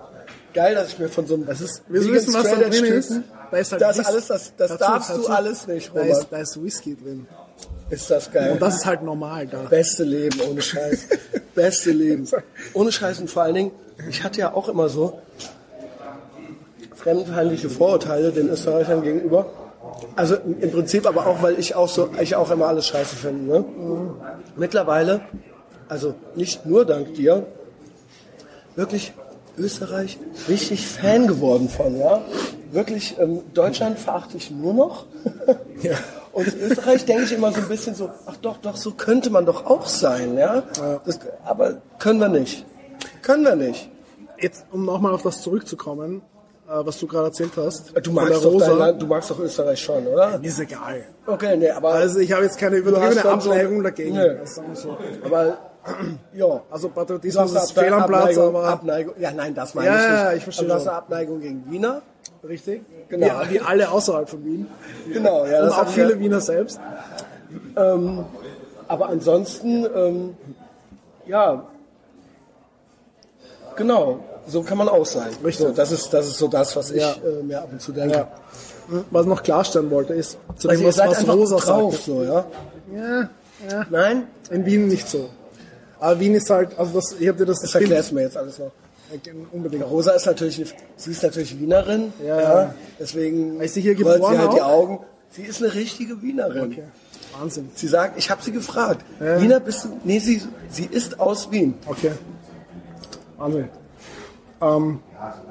[0.52, 1.46] Geil, dass ich mir von so einem.
[1.46, 3.12] Das ist, Willst du wissen, was da drin ist?
[3.50, 6.00] Da ist halt Das Whis- alles, das, das Dazu- darfst du dazu- alles nicht, Da
[6.00, 6.08] Roman.
[6.18, 7.26] ist, da ist Whisky drin.
[7.90, 8.52] Ist das geil.
[8.52, 9.62] Und das ist halt normal da.
[9.62, 11.06] Beste Leben, ohne Scheiß.
[11.54, 12.26] Beste Leben.
[12.72, 13.70] Ohne Scheiß und vor allen Dingen,
[14.08, 15.20] ich hatte ja auch immer so
[16.96, 19.46] fremdenfeindliche Vorurteile den Österreichern gegenüber.
[20.16, 23.52] Also im Prinzip aber auch, weil ich auch so, ich auch immer alles scheiße finde.
[23.52, 23.64] Ne?
[24.56, 25.22] Mittlerweile,
[25.88, 27.46] also nicht nur dank dir,
[28.76, 29.12] wirklich
[29.56, 32.22] Österreich richtig Fan geworden von, ja.
[32.72, 35.06] Wirklich, ähm, Deutschland verachte ich nur noch.
[36.32, 39.30] Und in Österreich denke ich immer so ein bisschen so, ach doch, doch, so könnte
[39.30, 40.64] man doch auch sein, ja.
[41.04, 42.66] Das, aber können wir nicht.
[43.22, 43.88] Können wir nicht.
[44.40, 46.22] Jetzt, um nochmal auf das zurückzukommen,
[46.84, 47.92] was du gerade erzählt hast.
[47.96, 48.78] Du von magst, doch dein.
[48.78, 50.38] Land, du magst doch Österreich schon, oder?
[50.38, 51.04] Mir ist egal.
[51.26, 54.16] Okay, nee, aber, Also ich habe jetzt keine Du übertriebene dann so- Abneigung dagegen.
[54.16, 54.36] Nee.
[54.74, 54.96] So.
[55.24, 55.58] aber,
[56.34, 56.60] ja.
[56.70, 59.94] Also Du Patriotismus ist fehl am Platz, Abneigung, aber Abneigung, ja, nein, das meine Ja,
[59.94, 60.10] ich nicht.
[60.10, 62.02] ja, ich verstehe Aber du hast eine Abneigung gegen Wiener.
[62.48, 62.82] richtig.
[63.08, 63.26] Genau.
[63.26, 64.66] Ja, wie alle außerhalb von Wien.
[65.12, 65.60] Genau, ja.
[65.60, 66.80] Und das auch viele wir- Wiener selbst.
[68.88, 70.36] Aber ansonsten, ähm,
[71.26, 71.64] ja,
[73.76, 75.28] genau, so kann man auch sein.
[75.44, 75.66] Richtig.
[75.66, 77.12] So, das, ist, das ist so das, was ich Ja.
[77.12, 78.14] äh, mir ab und zu denke.
[78.16, 78.28] Ja.
[79.10, 82.04] Was ich noch klarstellen wollte, ist, zu Also dem, was, was Rosa drauf, sagt.
[82.04, 82.44] so, ja?
[82.94, 83.28] Ja,
[83.70, 83.86] ja.
[83.90, 84.24] Nein?
[84.50, 85.30] In Wien nicht so.
[85.98, 88.36] Aber Wien ist halt, also das, ich habe dir das, Das erklärst du mir jetzt
[88.36, 88.72] alles noch.
[89.52, 89.84] unbedingt.
[89.88, 92.12] Rosa ist natürlich, sie ist natürlich Wienerin.
[92.24, 92.74] Ja.
[93.00, 94.68] deswegen Ist sie hier geboren sie halt die auch?
[94.68, 94.98] Augen.
[95.30, 96.72] Sie ist eine richtige Wienerin.
[96.72, 96.84] Okay.
[97.38, 97.70] Wahnsinn.
[97.74, 99.04] Sie sagt, ich habe sie gefragt.
[99.18, 99.40] Ja.
[99.40, 99.88] Wiener bist du?
[100.04, 101.74] Nee, sie, sie ist aus Wien.
[101.86, 102.12] Okay.
[103.38, 103.68] Wahnsinn.
[104.60, 105.00] Ähm,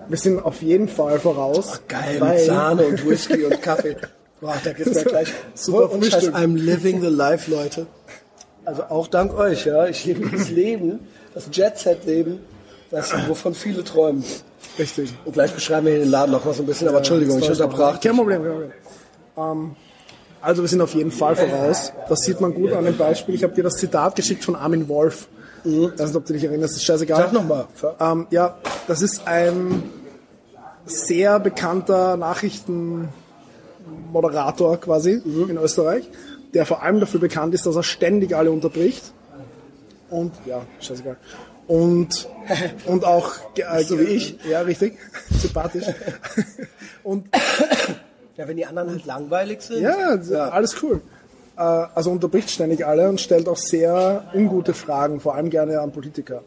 [0.07, 1.81] wir sind auf jeden Fall voraus.
[1.87, 3.95] Geil, weil- mit Sahne und Whisky und Kaffee.
[4.41, 5.33] Boah, da geht's mir gleich.
[5.55, 6.35] Super Frühstück.
[6.35, 7.87] I'm living the life, Leute.
[8.65, 9.87] Also auch dank euch, ja.
[9.87, 10.99] Ich lebe das Leben,
[11.33, 12.39] das Jet-Set-Leben,
[12.91, 14.23] das, wovon viele träumen.
[14.79, 15.13] Richtig.
[15.25, 17.49] Und gleich beschreiben wir hier den Laden noch mal so ein bisschen, aber Entschuldigung, ich
[17.49, 17.99] unterbrach.
[17.99, 18.71] Kein Problem, kein Problem.
[19.37, 19.75] Ähm,
[20.41, 21.91] also wir sind auf jeden Fall voraus.
[22.09, 23.35] Das sieht man gut an dem Beispiel.
[23.35, 25.27] Ich habe dir das Zitat geschickt von Armin Wolf.
[25.63, 27.21] Ich weiß nicht, ob du dich erinnerst, das ist scheißegal.
[27.23, 27.65] Sag nochmal.
[27.99, 29.83] Ähm, ja, das ist ein
[30.85, 36.09] sehr bekannter Nachrichtenmoderator quasi in Österreich,
[36.53, 39.13] der vor allem dafür bekannt ist, dass er ständig alle unterbricht.
[40.09, 41.17] Und ja, scheißegal.
[41.67, 42.27] Und,
[42.85, 44.37] und auch äh, So wie ich.
[44.49, 44.97] Ja, richtig.
[45.31, 45.85] Sympathisch.
[47.03, 47.27] und
[48.35, 49.81] Ja, wenn die anderen halt langweilig sind.
[49.81, 50.17] ja,
[50.49, 51.01] alles cool.
[51.57, 55.91] Äh, Also unterbricht ständig alle und stellt auch sehr ungute Fragen, vor allem gerne an
[55.91, 56.41] Politiker.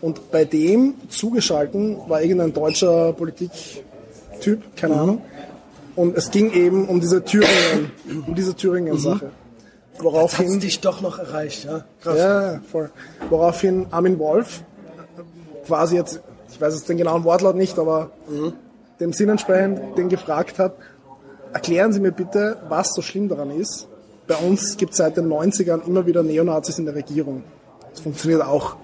[0.00, 5.22] Und bei dem zugeschalten war irgendein deutscher Politiktyp, keine Ahnung.
[5.96, 7.90] Und es ging eben um diese Thüringen,
[8.26, 9.30] um diese Thüringen-Sache.
[9.94, 11.84] Hat's Woraufhin, dich doch noch erreicht, ja?
[12.00, 12.18] Krass.
[12.18, 12.90] ja, voll.
[13.28, 14.62] Woraufhin Armin Wolf
[15.18, 16.20] äh, quasi jetzt,
[16.50, 18.10] ich weiß jetzt den genauen Wortlaut nicht, aber
[18.98, 20.74] dem Sinn entsprechend den gefragt hat,
[21.52, 23.88] erklären Sie mir bitte, was so schlimm daran ist.
[24.30, 27.42] Bei uns gibt es seit den 90ern immer wieder Neonazis in der Regierung.
[27.90, 28.76] Das funktioniert auch.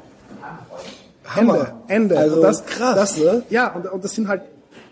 [1.37, 2.19] Ende, Ende.
[2.19, 3.43] Also das, krass, das, ne?
[3.49, 4.43] Ja, und, und das sind halt,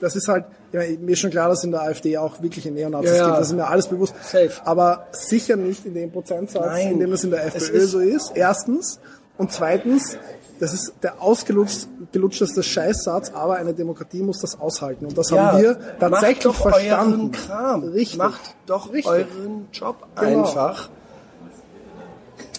[0.01, 3.17] das ist halt, ja, mir ist schon klar, dass in der AfD auch wirkliche Neonazis
[3.17, 4.15] Ja, gibt, das ist mir alles bewusst.
[4.23, 4.51] Safe.
[4.65, 6.93] Aber sicher nicht in dem Prozentsatz, Nein.
[6.93, 9.01] in dem es in der FPÖ ist- so ist, erstens.
[9.39, 10.17] Und zweitens,
[10.65, 15.05] das ist der ausgelutschteste Scheißsatz, aber eine Demokratie muss das aushalten.
[15.07, 17.13] Und das haben wir tatsächlich macht doch verstanden.
[17.15, 17.85] Euren Kram.
[17.85, 18.19] Richtig.
[18.19, 19.07] Macht doch Richtig.
[19.07, 20.41] euren Job Genau.
[20.41, 20.89] einfach.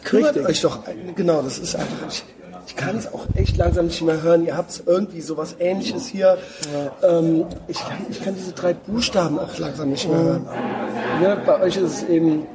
[0.03, 0.49] Kümmert Richtig.
[0.49, 0.79] euch doch,
[1.15, 2.23] genau, das ist einfach, ich,
[2.67, 4.45] ich kann es auch echt langsam nicht mehr hören.
[4.45, 6.37] Ihr habt irgendwie sowas ähnliches hier.
[7.01, 10.45] Ähm, ich, kann, ich kann diese drei Buchstaben auch langsam nicht mehr hören.
[11.23, 12.45] Ja, bei euch ist es eben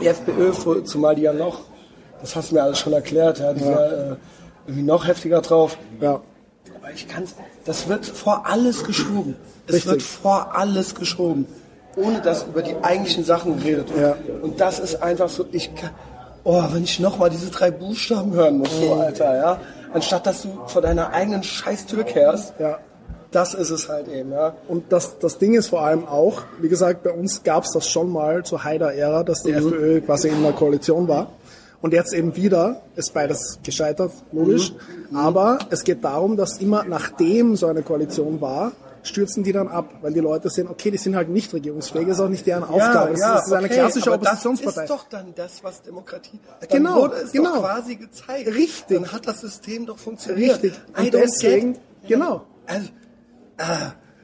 [0.00, 0.52] die FPÖ,
[0.84, 1.62] zumal die ja noch,
[2.20, 4.16] das hast du mir alles schon erklärt, ja, die sind ja, äh,
[4.66, 5.78] irgendwie noch heftiger drauf.
[6.00, 6.20] Ja.
[6.80, 9.36] Aber ich kann's, das wird vor alles geschoben.
[9.66, 9.90] Es Richtig.
[9.92, 11.46] wird vor alles geschoben.
[11.96, 14.16] Ohne dass über die eigentlichen Sachen geredet wird.
[14.28, 14.34] Ja.
[14.42, 15.90] Und das ist einfach so, ich kann,
[16.44, 19.60] oh, wenn ich nochmal diese drei Buchstaben hören muss, so, Alter, ja.
[19.94, 22.78] Anstatt dass du vor deiner eigenen Scheißtür kehrst, Ja.
[23.30, 24.54] das ist es halt eben, ja.
[24.68, 27.88] Und das, das Ding ist vor allem auch, wie gesagt, bei uns gab es das
[27.88, 31.30] schon mal zur Haider-Ära, dass die FPÖ quasi in einer Koalition war.
[31.82, 34.72] Und jetzt eben wieder ist beides gescheitert, logisch.
[35.14, 39.94] Aber es geht darum, dass immer nachdem so eine Koalition war, stürzen die dann ab,
[40.02, 43.12] weil die Leute sehen, okay, die sind halt nicht regierungsfähig, ist auch nicht deren Aufgabe.
[43.12, 44.80] das, ist, das ist eine okay, klassische aber Oppositionspartei.
[44.80, 46.40] Das ist doch dann das, was Demokratie.
[46.60, 47.60] Dann Genau, wurde es genau.
[47.60, 48.48] quasi gezeigt.
[48.48, 48.96] Richtig.
[48.96, 50.62] Dann hat das System doch funktioniert.
[50.62, 50.80] Richtig.
[50.98, 52.42] Und deswegen, genau.
[52.66, 52.88] Also,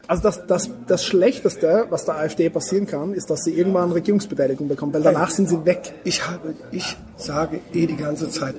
[0.09, 4.69] Also das, das, das Schlechteste, was der AfD passieren kann, ist, dass sie irgendwann Regierungsbeteiligung
[4.69, 5.95] bekommt, weil danach sind sie weg.
[6.05, 8.57] Ich habe, ich sage eh die ganze Zeit,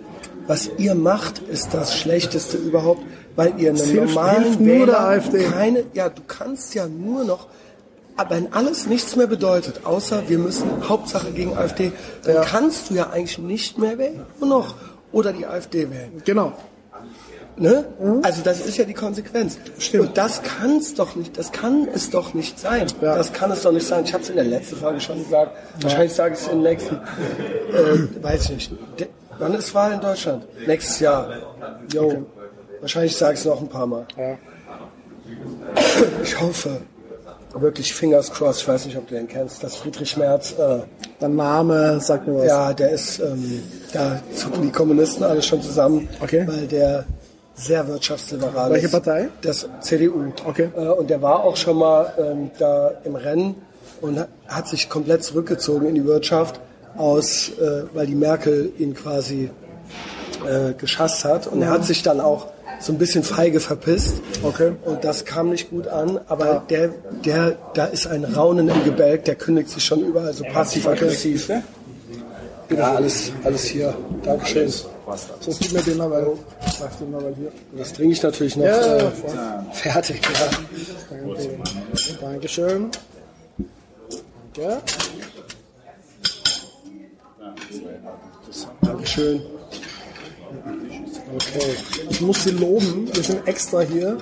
[0.48, 3.02] was ihr macht, ist das Schlechteste überhaupt,
[3.36, 5.44] weil ihr einen normalen hilft nur der AfD.
[5.44, 7.48] keine, ja, du kannst ja nur noch,
[8.16, 11.92] aber wenn alles nichts mehr bedeutet, außer wir müssen Hauptsache gegen AfD,
[12.24, 12.42] dann Ja.
[12.44, 14.76] kannst du ja eigentlich nicht mehr wählen, nur noch,
[15.12, 16.22] oder die AfD wählen.
[16.26, 16.54] Genau.
[17.56, 17.86] Ne?
[18.24, 19.58] Also das ist ja die Konsequenz.
[19.78, 20.08] Stimmt.
[20.08, 22.88] Und das kann es doch nicht, das kann es doch nicht sein.
[23.02, 23.16] Ja.
[23.16, 24.04] Das kann es doch nicht sein.
[24.06, 25.52] Ich habe es in der letzten Frage schon gesagt.
[25.82, 26.96] Wahrscheinlich sage ich es in der nächsten.
[26.96, 28.72] Äh, weiß ich nicht.
[29.00, 29.08] De
[29.40, 30.46] wann ist Wahl in Deutschland?
[30.68, 31.30] Nächstes Jahr.
[31.94, 32.26] Jo.
[32.82, 34.06] Wahrscheinlich sage ich es noch ein paar Mal.
[34.18, 34.38] Ja.
[36.24, 36.82] Ich hoffe,
[37.54, 40.80] wirklich Fingers crossed, ich weiß nicht, ob du den kennst, dass Friedrich Merz, äh,
[41.22, 42.48] Der Name sagt mir was.
[42.48, 43.64] ja, der ist, ähm,
[43.94, 46.46] da zucken die Kommunisten alle schon zusammen, Okay.
[46.48, 47.06] weil der
[47.56, 48.90] sehr wirtschaftsliberal Welche.
[48.90, 49.30] Partei?
[49.42, 50.32] Das CDU.
[50.46, 50.70] Okay.
[50.76, 53.56] Äh, und der war auch schon mal ähm, da im Rennen
[54.02, 56.60] und hat, sich komplett zurückgezogen in die Wirtschaft,
[56.98, 59.50] aus, äh, weil die Merkel ihn quasi
[60.48, 61.48] äh, geschasst hat.
[61.48, 62.48] Und er hat sich dann auch
[62.80, 64.22] so ein bisschen feige verpisst.
[64.44, 64.74] Okay.
[64.84, 66.90] Und das kam nicht gut an, aber der,
[67.26, 71.50] der, da ist ein Raunen im Gebälk, der kündigt sich schon überall so passiv-aggressiv.
[72.70, 73.94] Ja, alles, alles hier.
[74.24, 74.72] Dankeschön.
[75.40, 76.26] So gib mir den mal, weil,
[77.00, 77.52] den mal, weil hier.
[77.78, 79.12] Das trinke ich natürlich noch Ja, äh,
[79.72, 80.22] fertig.
[80.22, 80.50] Ja.
[81.10, 81.50] Danke.
[82.22, 82.92] Dankeschön.
[84.58, 84.82] Ja.
[88.82, 89.42] Dankeschön.
[91.36, 91.76] Okay.
[92.10, 94.18] Ich muss Sie loben, wir sind extra hier,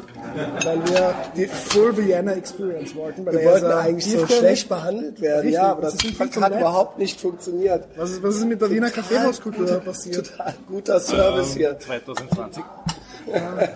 [0.63, 3.25] weil wir die Full Vienna Experience wollten.
[3.25, 6.59] Wir wollten eigentlich so schlecht behandelt werden, Richtig, ja, aber das das, hat nett.
[6.59, 7.85] überhaupt nicht funktioniert.
[7.95, 10.27] Was ist, was ist mit der Wiener Kaffeehauskultur passiert?
[10.27, 11.77] Total guter Service hier.
[11.77, 12.63] 2020.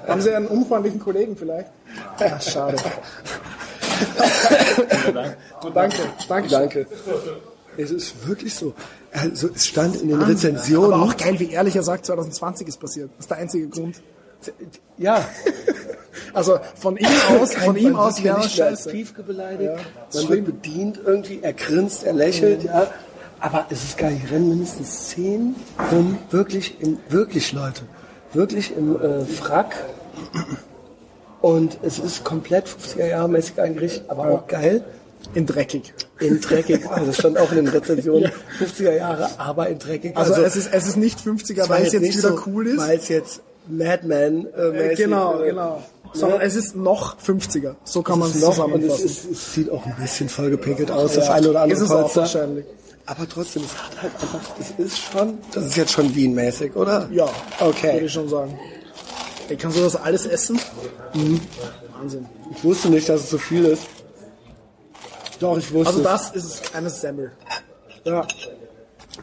[0.07, 1.69] Haben Sie einen unfreundlichen Kollegen vielleicht?
[2.19, 2.77] Ach, schade.
[5.73, 6.49] danke, danke.
[6.49, 6.87] Danke.
[7.77, 8.73] Es ist wirklich so.
[9.11, 10.93] Also es stand in den Rezensionen.
[10.93, 13.09] Aber auch geil, wie ehrlich er sagt, 2020 ist passiert.
[13.17, 14.01] Das ist der einzige Grund.
[14.97, 15.25] Ja,
[16.35, 17.07] Also von ihm
[17.39, 18.89] aus, von ihm aus wäre als scheiße.
[18.89, 19.71] Piefke beleidigt.
[20.11, 22.87] Ja, man wird bedient irgendwie, er grinst, er lächelt, ja.
[23.39, 25.55] Aber es ist geil, hier rennen mindestens zehn
[25.91, 27.83] rum, wirklich, im, wirklich Leute,
[28.33, 29.75] wirklich im äh, Frack.
[31.41, 34.83] Und es ist komplett 50er Jahre mäßig eingerichtet, aber auch geil.
[35.35, 35.93] In dreckig.
[36.19, 40.15] In dreckig, also das stand auch in den Rezensionen, 50er Jahre, aber in dreckig.
[40.15, 42.77] Also, es, ist, es ist nicht 50er, weil es jetzt nicht wieder so, cool ist.
[42.77, 45.83] Weil es jetzt Madman äh, Äh, mäßig, genau, äh, genau.
[46.13, 47.75] Sondern es ist noch 50er.
[47.83, 49.05] So kann man es es, zusammenfassen.
[49.05, 51.91] ist, es sieht auch ein bisschen vollgepinkelt aus, Ja, das eine oder andere ist es
[51.91, 52.65] auch wahrscheinlich.
[53.07, 57.07] Aber trotzdem, es hat halt einfach, es ist schon, das ist jetzt schon Wien-mäßig, oder?
[57.11, 57.27] Ja,
[57.59, 57.93] Okay.
[57.93, 58.57] würde ich schon sagen.
[59.49, 60.59] Ey, kannst du das alles essen?
[61.13, 61.39] Mhm.
[61.99, 62.25] Wahnsinn.
[62.55, 63.83] Ich wusste nicht, dass es so viel ist.
[65.39, 65.89] Doch, ich wusste.
[65.89, 67.31] Also das ist eine Semmel.
[68.05, 68.25] ja,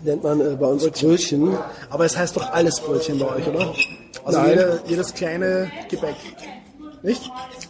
[0.04, 1.56] nennt man äh, bei uns Brötchen.
[1.90, 3.74] Aber es heißt doch alles Brötchen bei euch, oder?
[4.24, 4.50] Also Nein.
[4.50, 6.14] jede, jedes kleine Gebäck.
[7.02, 7.22] Nicht?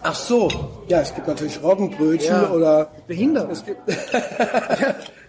[0.03, 0.51] Ach so.
[0.89, 2.51] Ja, es gibt natürlich Roggenbrötchen Ja.
[2.51, 3.51] oder Behindert.
[3.53, 3.81] es gibt.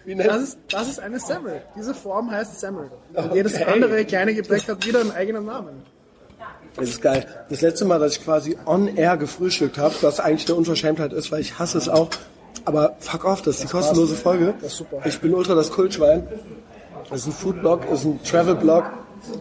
[0.06, 1.62] Das ist, das ist eine Semmel.
[1.74, 2.90] Diese Form heißt Semmel.
[3.14, 3.36] Und Okay.
[3.36, 5.82] jedes andere kleine Gebäck hat wieder einen eigenen Namen.
[6.76, 7.26] Das ist geil.
[7.48, 11.32] Das letzte Mal, dass ich quasi on air gefrühstückt habe, was eigentlich eine Unverschämtheit ist,
[11.32, 12.10] weil ich hasse es auch.
[12.66, 14.52] Aber fuck off, das ist die kostenlose Folge.
[14.60, 15.00] Das ist super.
[15.06, 16.28] Ich bin ultra das Kultschwein.
[17.10, 18.84] Das ist ein Foodblog, das ist ein Travelblog.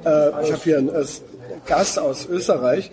[0.05, 1.05] Äh, ich habe hier einen äh,
[1.65, 2.91] Gast aus Österreich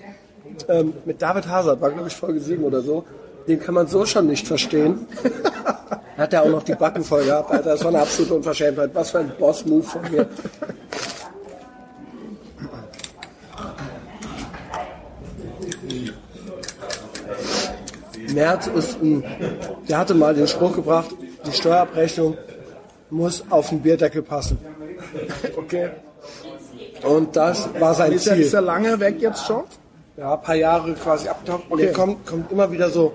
[0.69, 3.05] ähm, mit David Hazard, war glaube ich Folge 7 oder so.
[3.47, 5.07] Den kann man so schon nicht verstehen.
[6.17, 7.71] Hat er auch noch die Backen voll gehabt, Alter.
[7.71, 8.91] Das war eine absolute Unverschämtheit.
[8.93, 10.29] Was für ein Boss-Move von mir.
[18.35, 19.25] Merz ist ein,
[19.89, 21.09] der hatte mal den Spruch gebracht,
[21.47, 22.37] die Steuerabrechnung
[23.11, 24.59] muss auf den Bierdeckel passen.
[25.57, 25.91] Okay.
[27.03, 28.67] Und das war sein Ist er, ist er Ziel.
[28.67, 29.63] lange weg jetzt schon?
[30.17, 31.65] Ja, ein paar Jahre quasi abgetaucht.
[31.71, 31.87] Und Okay.
[31.87, 33.13] er kommt, kommt immer wieder so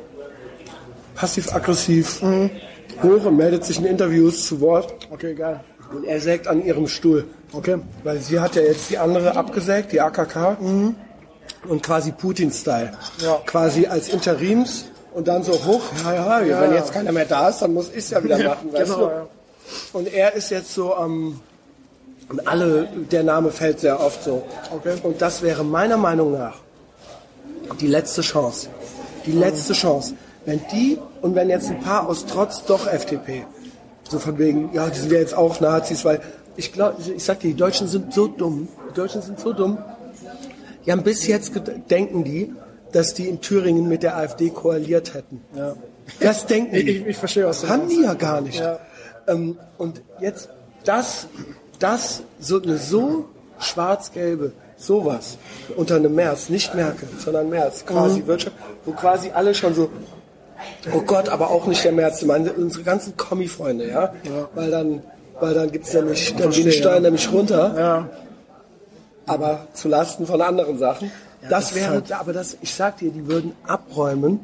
[1.15, 4.93] passiv-aggressiv hoch und meldet sich in Interviews zu Wort.
[5.11, 5.59] Okay, geil.
[5.93, 7.25] Und er sägt an ihrem Stuhl.
[7.53, 7.77] Okay.
[8.03, 10.57] Weil sie hat ja jetzt die andere abgesägt, die AKK.
[11.67, 12.91] Und quasi Putin-Style.
[13.23, 13.39] Ja.
[13.45, 16.77] Quasi als Interims und dann so hoch, ja, ja, wenn ja.
[16.77, 19.11] jetzt keiner mehr da ist, dann muss ich es ja wieder machen, weißt genau, du?
[19.11, 19.27] ja.
[19.93, 21.39] Und er ist jetzt so am,
[22.29, 24.43] und alle, der Name fällt sehr oft so.
[24.71, 24.95] Okay.
[25.03, 26.55] Und das wäre meiner Meinung nach
[27.79, 28.69] die letzte Chance.
[29.25, 30.15] Die letzte Chance.
[30.45, 33.45] Wenn die und wenn jetzt ein paar aus Trotz doch FDP,
[34.09, 36.21] so von wegen, ja, die sind ja jetzt auch Nazis, weil
[36.57, 38.67] ich glaube, ich sag dir, die Deutschen sind so dumm.
[38.91, 39.77] Die Deutschen sind so dumm.
[40.85, 41.51] Die haben bis jetzt
[41.89, 42.53] denken die,
[42.91, 45.41] dass die in Thüringen mit der AfD koaliert hätten.
[45.55, 45.75] Ja.
[46.19, 46.81] Das denken die.
[46.81, 48.59] Ich, ich, ich verstehe, was du Haben die ja gar nicht.
[48.59, 48.79] Ja.
[49.27, 50.49] Ähm, und jetzt
[50.83, 51.27] das,
[51.79, 53.25] das, so eine so
[53.59, 55.37] schwarz-gelbe, sowas
[55.77, 58.27] unter einem März, nicht Merkel, sondern März, quasi Mhm.
[58.27, 59.89] Wirtschaft, wo quasi alle schon so,
[60.93, 64.13] oh Gott, aber auch nicht der März, meine unsere ganzen Kommi-Freunde, ja?
[64.53, 65.01] Weil dann,
[65.39, 67.09] weil dann gibt's nämlich, dann gehen die Steuern ja.
[67.09, 68.09] nämlich runter, Ja.
[69.25, 71.11] aber zu Lasten von anderen Sachen.
[71.41, 74.39] das, das ist wäre, halt- aber das, ich sag dir, die würden abräumen,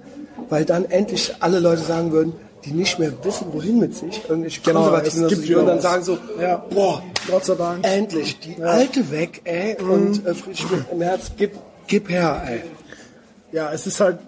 [0.49, 2.33] weil dann endlich alle Leute sagen würden,
[2.65, 5.81] die nicht mehr wissen, wohin mit sich, irgendwelche Genau, Konservativen, es die gibt würden dann
[5.81, 6.57] sagen so, Ja.
[6.69, 7.85] boah, Gott sei Dank.
[7.85, 11.53] endlich, die Alte weg, ey, und äh, Friedrich Merz, gib,
[11.87, 12.61] gib her, ey.
[13.51, 14.19] Ja, es ist halt,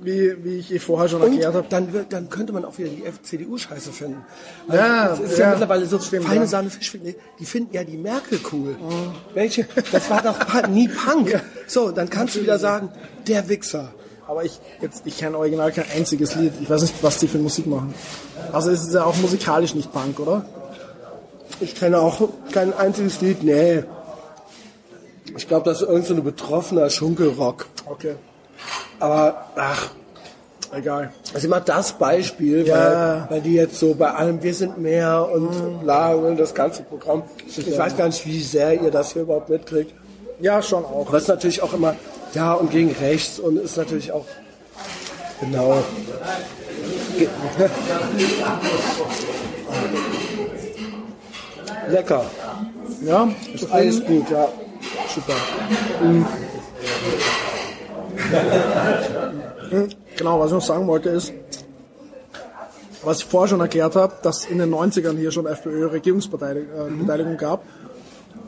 [0.00, 1.66] wie, wie ich eh vorher schon Und erklärt habe.
[1.70, 4.22] dann, wird, dann könnte man auch wieder die CDU scheiße finden.
[4.66, 6.46] Weil Ja, es ist ja, ja, mittlerweile so, stimmt, feine ja.
[6.46, 8.76] Sahne Fischfilet, die finden ja die Merkel cool.
[9.32, 9.66] Welche?
[9.92, 11.42] Das war doch nie Punk.
[11.66, 12.90] So, dann kannst du wieder sagen,
[13.26, 13.94] der Wichser.
[14.26, 16.52] Aber ich, jetzt, ich kenne original kein einziges Lied.
[16.60, 17.94] Ich weiß nicht, was die für Musik machen.
[18.52, 20.44] Also es ist ja auch musikalisch nicht Punk, oder?
[21.60, 22.20] Ich kenne auch
[22.52, 23.84] kein einziges Lied, nee.
[25.36, 27.66] Ich glaube, das ist irgendein so ein betroffener Schunkelrock.
[27.86, 28.14] Okay.
[29.00, 29.90] Aber, ach,
[30.72, 31.12] Egal.
[31.32, 33.26] also immer das Beispiel, Ja.
[33.28, 36.82] weil, weil die jetzt so bei allem Wir sind mehr und bla und das ganze
[36.82, 37.22] Programm.
[37.46, 39.94] Ich weiß gar nicht, wie sehr ihr das hier überhaupt mitkriegt.
[40.40, 41.12] Ja, schon auch.
[41.14, 41.94] Ist natürlich auch immer,
[42.34, 44.26] ja, und gegen rechts und ist natürlich auch,
[45.40, 45.82] genau.
[47.18, 47.28] Ge
[51.88, 52.24] Lecker.
[53.02, 54.48] Ja, Ist alles gut, ja.
[55.14, 55.34] Super.
[56.02, 56.26] Mhm.
[59.70, 61.32] Mhm, Genau, was ich noch sagen wollte ist,
[63.02, 67.36] was ich vorher schon erklärt habe, dass in den 90ern hier schon FPÖ-Regierungsbeteiligung äh, Beteiligung
[67.36, 67.64] gab.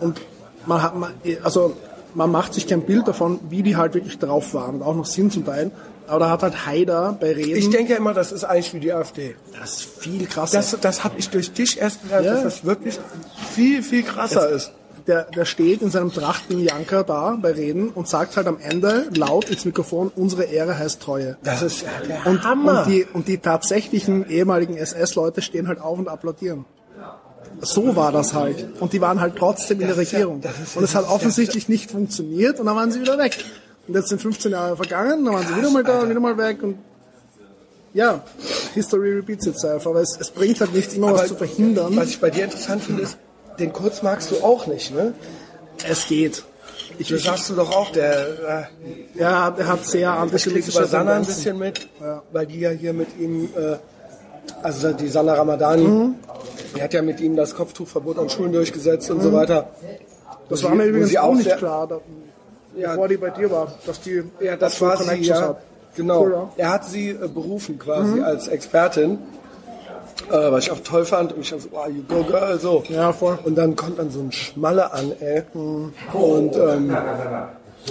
[0.00, 0.20] Und
[0.64, 1.76] man hat, man, also
[2.14, 5.06] man macht sich kein Bild davon, wie die halt wirklich drauf waren und auch noch
[5.06, 5.70] sind zum Teil.
[6.08, 8.80] Aber da hat halt Haider bei Reden, Ich denke ja immer, das ist eigentlich wie
[8.80, 9.34] die AfD.
[9.60, 10.58] das ist viel krasser.
[10.58, 12.34] Das, das habe ich durch dich erst gelernt, Ja.
[12.34, 12.98] dass das wirklich
[13.54, 14.72] viel, viel krasser ist.
[15.08, 19.50] der, der steht in seinem Trachten-Janker da bei Reden und sagt halt am Ende laut
[19.50, 21.36] ins Mikrofon, unsere Ehre heißt Treue.
[21.44, 22.80] Das ist ja der Und, Hammer.
[22.84, 26.64] und, die, und die tatsächlichen ehemaligen SS-Leute stehen halt auf und applaudieren.
[27.60, 28.66] So war das halt.
[28.80, 30.40] Und die waren halt trotzdem in der ja- Regierung.
[30.42, 33.36] ja- und es hat ja- offensichtlich nicht funktioniert und dann waren sie wieder weg.
[33.88, 36.10] Und jetzt sind 15 Jahre vergangen, dann waren sie wieder mal da, Alter.
[36.10, 36.76] wieder mal weg und
[37.94, 38.22] ja,
[38.74, 41.96] History repeats itself, aber es, es bringt halt nichts, immer was Aber zu verhindern.
[41.96, 43.16] Was ich bei dir interessant finde, ist,
[43.58, 45.14] den Kurz magst du auch nicht, ne?
[45.88, 46.42] Es geht.
[46.98, 48.68] Ich, Das sagst du doch auch, der
[49.14, 51.88] äh, ja, er hat sehr antisemitische bei Sanna ein bisschen mit,
[52.32, 53.76] weil die ja hier mit ihm, äh,
[54.62, 56.14] also die Sanna Ramadani, Mhm.
[56.76, 59.68] Die hat ja mit ihm das Kopftuchverbot an Schulen durchgesetzt und so weiter.
[60.48, 62.00] Das war mir übrigens auch nicht klar, da,
[62.76, 62.90] Ja.
[62.90, 65.40] bevor die bei dir war, dass die Ja, das war sie, ja.
[65.48, 65.56] hat.
[65.96, 66.22] Genau.
[66.24, 66.42] Cool, ja.
[66.42, 66.48] Mhm.
[66.58, 69.18] Er hat sie äh, berufen quasi als Expertin,
[70.30, 71.32] äh, was ich auch toll fand.
[71.32, 72.84] Und ich dachte so, wow, you go girl, so.
[72.88, 73.38] Ja, voll.
[73.44, 75.42] Und dann kommt dann so ein Schmalle an, ey.
[75.54, 76.94] Und ähm,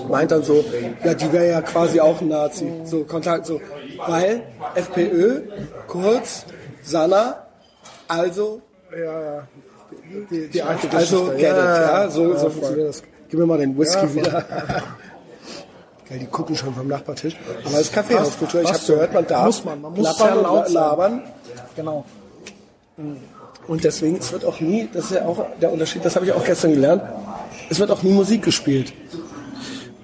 [0.08, 0.64] meint dann so,
[1.04, 2.72] ja, die wäre ja quasi auch ein Nazi.
[2.84, 3.60] So, Kontakt, so.
[4.06, 4.44] Weil
[4.76, 5.42] FPÖ,
[5.88, 6.46] kurz,
[6.84, 7.38] Sanna,
[8.08, 8.62] also,
[8.98, 9.48] Ja, ja.
[10.30, 11.38] Die, die alte also Geschichte.
[11.38, 13.04] get it, ja, so, ja, so funktioniert das.
[13.30, 14.46] Gib mir mal den Whisky Ja, wieder.
[16.10, 17.36] Geil, die gucken schon vom Nachbartisch.
[17.64, 18.62] Aber das ist Kaffeehauskultur.
[18.62, 21.24] Ich habe gehört, man darf Muss man, man muss plappern laut labern.
[21.76, 22.06] Genau.
[23.68, 26.32] Und deswegen, es wird auch nie, das ist ja auch der Unterschied, das habe ich
[26.32, 27.02] auch gestern gelernt,
[27.70, 28.94] es wird auch nie Musik gespielt.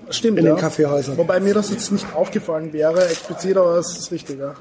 [0.10, 0.56] Stimmt, In ja.
[0.56, 1.18] den Kaffeehäusern.
[1.18, 4.56] Wobei mir das jetzt nicht aufgefallen wäre, explizit, aber es ist richtig, ja.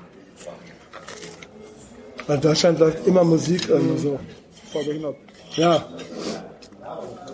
[2.31, 4.21] Weil in Deutschland läuft immer Musik irgendwie so.
[4.73, 5.17] Voll behindert.
[5.57, 5.85] Ja.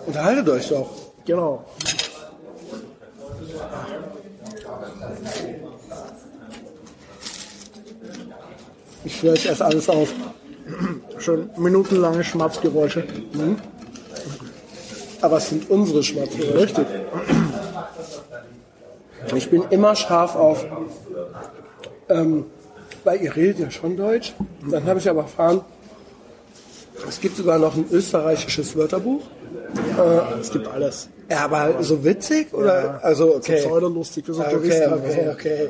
[0.07, 0.89] Unterhaltet euch doch.
[1.23, 1.63] Genau.
[9.05, 10.11] Ich führe euch erst alles auf.
[11.19, 13.03] Schon minutenlange Schmatzgeräusche.
[15.21, 16.57] Aber es sind unsere Schmatzgeräusche.
[16.57, 16.87] Richtig.
[19.35, 20.65] Ich bin immer scharf auf,
[22.09, 22.45] ähm,
[23.03, 24.33] weil ihr redet ja schon Deutsch.
[24.69, 25.61] Dann habe ich aber erfahren,
[27.07, 29.21] es gibt sogar noch ein österreichisches Wörterbuch.
[30.41, 31.09] Es gibt alles.
[31.29, 32.99] Ja, aber so witzig oder?
[33.03, 33.61] also okay.
[33.61, 34.93] Pseudolustig für so okay, Touristen.
[34.93, 35.31] okay, Also.
[35.31, 35.69] okay.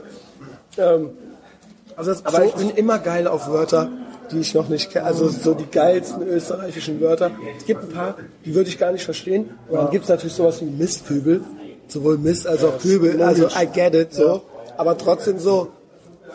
[0.78, 1.10] Ähm,
[1.96, 3.90] Also jetzt aber so, ich bin immer geil auf Wörter,
[4.32, 5.06] die ich noch nicht kenne.
[5.06, 7.32] Also so die geilsten österreichischen Wörter.
[7.58, 9.50] Es gibt ein paar, die würde ich gar nicht verstehen.
[9.68, 11.42] Und dann gibt es natürlich sowas wie Mistkübel.
[11.88, 13.20] Sowohl Mist als auch Kübel.
[13.22, 14.44] Also I get it so.
[14.78, 15.70] Aber trotzdem so,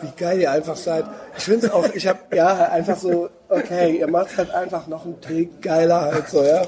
[0.03, 1.05] wie geil ihr einfach seid.
[1.37, 5.05] Ich finde es auch, ich habe ja einfach so, okay, ihr macht halt einfach noch
[5.05, 6.61] einen Tick geiler halt so, ja.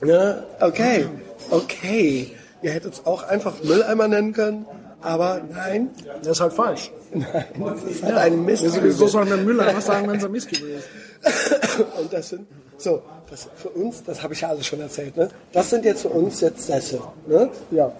[0.00, 0.42] Ne?
[0.60, 1.06] Okay,
[1.50, 2.32] okay.
[2.62, 4.66] Ihr hättet es auch einfach Mülleimer nennen können,
[5.02, 5.90] aber nein,
[6.22, 6.90] das ist halt falsch.
[7.12, 8.64] nein, das ist halt ein Mist.
[8.82, 10.88] Wieso, soll man Müller was sagen, wenn es ein Mistkübel ist?
[12.00, 12.46] Und das sind,
[12.78, 15.28] so, das für uns, das habe ich ja alles schon erzählt, ne?
[15.52, 17.50] Das sind jetzt für uns jetzt Sessel, ne?
[17.70, 17.92] Ja.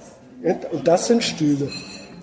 [0.72, 1.70] Und das sind Stühle.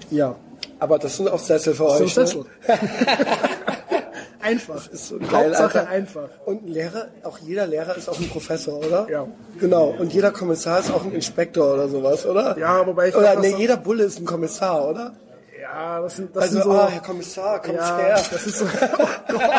[0.10, 0.36] Ja.
[0.82, 2.14] Aber das sind auch Sessel für So euch.
[2.14, 2.44] Sessel.
[2.68, 2.80] Ne?
[4.42, 4.88] Einfach.
[4.90, 5.90] Ist so geil, Hauptsache Alter.
[5.90, 6.30] einfach.
[6.46, 9.08] Und ein Lehrer, auch jeder Lehrer ist auch ein Professor, oder?
[9.08, 9.28] Ja.
[9.60, 9.94] Genau.
[10.00, 12.58] Und jeder Kommissar ist auch ein Inspektor oder sowas, oder?
[12.58, 15.14] Ja, wobei ich Oder nee, jeder Bulle ist ein Kommissar, oder?
[15.62, 16.72] Ja, das sind, das Also, sind so.
[16.72, 18.22] ah, Herr Kommissar, kommt ja, her.
[18.32, 18.66] das ist so.
[19.30, 19.42] Oh Gott.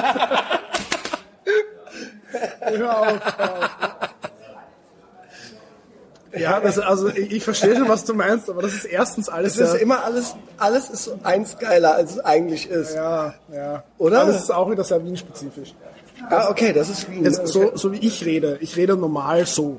[2.60, 3.91] Hör auf, hör auf.
[6.36, 9.68] Ja, das, also ich, verstehe schon, was du meinst, aber das ist erstens alles Es
[9.68, 12.94] ist ja, immer alles, alles ist eins geiler, als es eigentlich ist.
[12.94, 13.84] ja, ja.
[13.98, 14.22] Oder?
[14.22, 15.74] Aber das ist auch wieder sehr Wien-spezifisch.
[16.30, 17.24] Ah, okay, das ist Wien.
[17.24, 17.48] Jetzt, okay.
[17.48, 19.78] so, so wie ich rede, ich rede normal so.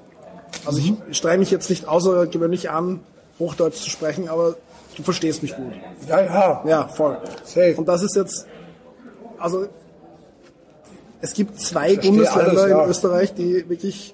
[0.66, 3.00] Also ich strenge mich jetzt nicht außergewöhnlich an,
[3.39, 4.56] Hochdeutsch zu sprechen, aber
[4.96, 5.74] du verstehst mich gut.
[6.08, 6.64] Ja, ja.
[6.66, 7.18] Ja, voll.
[7.43, 7.76] Safe.
[7.76, 8.45] Und das ist jetzt,
[9.39, 9.68] also
[11.22, 12.84] es gibt zwei Bundesländer alles, ja.
[12.84, 14.14] in Österreich, die wirklich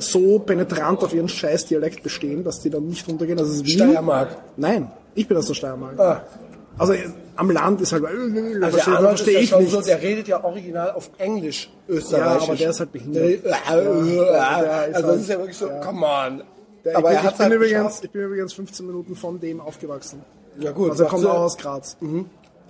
[0.00, 3.38] so penetrant auf ihren Scheißdialekt bestehen, dass die dann nicht runtergehen.
[3.38, 3.78] Das ist Wien.
[3.78, 4.36] Steiermark.
[4.56, 5.98] Nein, ich bin aus der Steiermark.
[5.98, 6.22] Ah.
[6.78, 9.58] Also äh, am Land ist halt, äh, Also verstehe, der Arnold verstehe ist ich ja
[9.60, 9.70] nicht.
[9.70, 12.40] so, der redet ja original auf Englisch, österreichisch.
[12.40, 13.22] Ja, aber der ist halt behindert.
[13.24, 15.80] Der, Ja, der ist also das ist ja wirklich so, ja.
[15.80, 16.42] come on.
[16.84, 19.60] Der, aber ich, bin, ich, bin halt übrigens, ich bin übrigens 15 Minuten von dem
[19.60, 20.22] aufgewachsen.
[20.58, 21.96] Ja gut, Also er kommt auch aus Graz.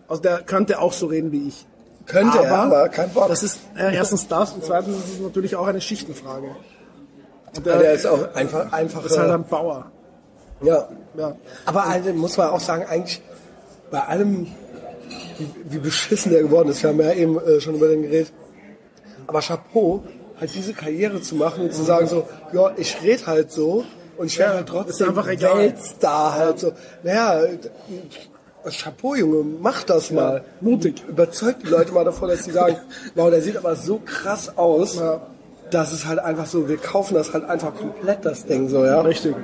[0.09, 1.67] Also der könnte auch so reden wie ich.
[2.07, 3.29] Könnte er, aber kein Bock.
[3.29, 6.49] Das ist äh, erstens das und zweitens ist es natürlich auch eine Schichtenfrage.
[7.57, 9.91] Und der, der ist auch einfach, einfach ist halt ein Bauer.
[10.63, 10.89] Ja.
[11.17, 11.37] Ja.
[11.65, 13.21] Aber also, muss man auch sagen, eigentlich
[13.91, 14.47] bei allem,
[15.39, 18.33] wie, wie beschissen der geworden ist, wir haben ja eben äh, schon über den geredet,
[19.27, 20.05] aber Chapeau,
[20.39, 23.85] halt diese Karriere zu machen und zu sagen so, ja, ich rede halt so
[24.17, 25.59] und ich werde halt trotzdem einfach egal.
[25.59, 26.73] Weltstar halt so.
[27.03, 27.43] Naja,
[28.69, 30.45] Chapeau, Junge, mach das mal.
[30.61, 31.03] mutig.
[31.09, 32.77] Überzeugt die Leute mal davon, dass sie sagen,
[33.15, 35.27] wow, der sieht aber so krass aus, Ja.
[35.71, 39.01] Dass es halt einfach so, wir kaufen das halt einfach komplett, das Ding so, ja.
[39.01, 39.35] Richtig.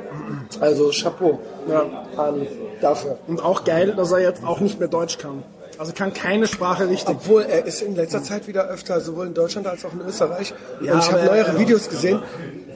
[0.60, 1.82] Also Chapeau Ja.
[2.16, 2.46] an
[2.80, 3.18] dafür.
[3.26, 5.42] Und auch geil, dass er jetzt auch nicht mehr Deutsch kann.
[5.78, 7.08] Also kann keine Sprache richtig.
[7.16, 10.54] Obwohl er ist in letzter Zeit wieder öfter, sowohl in Deutschland als auch in Österreich.
[10.80, 12.20] Ja, und ich habe er- neuere Videos gesehen.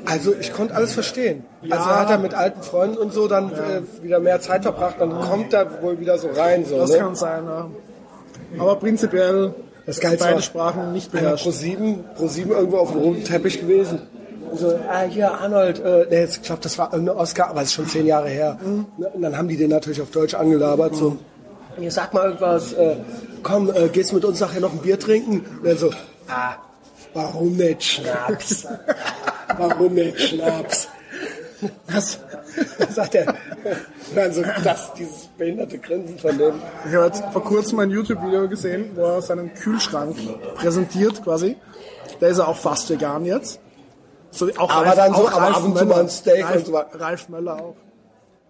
[0.07, 1.45] Also ich konnte alles verstehen.
[1.63, 1.77] Ja.
[1.77, 5.19] Also hat er mit alten Freunden und so dann äh, wieder mehr Zeit verbracht, dann
[5.21, 6.65] kommt er wohl wieder so rein.
[6.65, 6.99] So, Das ne?
[6.99, 7.71] kann sein, ja.
[8.59, 9.55] Aber prinzipiell
[9.91, 11.45] Das Geilste beide war- Sprachen nicht beherrscht.
[11.45, 14.01] pro sieben, pro sieben irgendwo auf dem roten Teppich gewesen.
[14.51, 17.61] Und so, ah, hier, Arnold, äh, nee, jetzt, ich glaube, das war irgendein Oscar, aber
[17.63, 18.59] es ist schon zehn Jahre her.
[18.99, 21.17] Ne, Und dann haben die den natürlich auf Deutsch angelabert, so,
[21.79, 22.97] hier, sag mal irgendwas, äh,
[23.45, 25.41] komm, äh, gehst mit uns nachher noch ein Bier trinken?
[25.59, 25.91] Und dann so,
[26.29, 26.55] ah,
[27.15, 28.67] warum nicht Schnaps?
[29.57, 30.89] warum nicht Schnaps?
[31.93, 32.19] Das,
[32.91, 33.35] sagt er.
[34.15, 36.55] Dann so, das, dieses behinderte Grinsen von dem.
[36.89, 40.17] Ich habe jetzt vor kurzem ein YouTube-Video gesehen, wo er seinen Kühlschrank
[40.57, 41.57] präsentiert quasi.
[42.19, 43.61] Da ist er auch fast vegan jetzt.
[44.31, 46.67] So, auch Aber dann so, auch aber ab und zu mal ein Steak Ralf, und
[46.67, 47.01] so weiter.
[47.01, 47.77] Ralf Möller auch.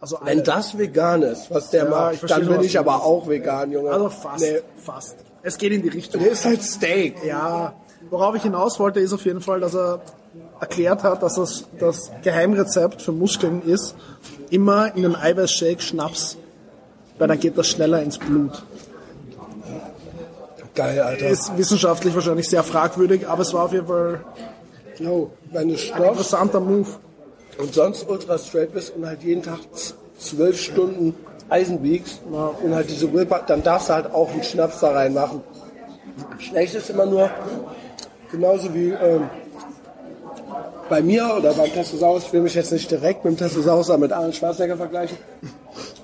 [0.01, 3.71] Also Wenn das vegan ist, was der Ja, macht, dann bin ich aber auch vegan,
[3.71, 3.91] Junge.
[3.91, 4.41] Also fast.
[4.41, 5.17] Nee, Fast.
[5.43, 6.23] Es geht in die Richtung.
[6.23, 7.25] der ist halt Steak.
[7.25, 7.75] Ja,
[8.11, 10.01] worauf ich hinaus wollte, ist auf jeden Fall, dass er
[10.61, 13.95] erklärt hat, dass das, das Geheimrezept für Muskeln ist,
[14.51, 16.37] immer in den Eiweißshake Schnaps,
[17.19, 18.63] weil dann geht das schneller ins Blut.
[20.75, 21.29] Geil, Alter.
[21.29, 24.25] Ist wissenschaftlich wahrscheinlich sehr fragwürdig, aber es war auf jeden Fall
[25.01, 26.89] Jo, wenn du ein interessanter Move.
[27.57, 29.59] und sonst ultra straight bist und halt jeden Tag
[30.19, 31.15] zwölf Stunden
[31.49, 35.41] Eisen wiegst und halt diese Willpower, dann darfst du halt auch einen Schnaps da reinmachen.
[36.39, 37.31] Schlecht ist immer nur,
[38.31, 39.31] genauso wie ähm,
[40.91, 44.01] bei mir oder beim Testosaurus, ich will mich jetzt nicht direkt mit dem Testosaurus, sondern
[44.03, 45.17] mit Arnold Schwarzenegger vergleichen,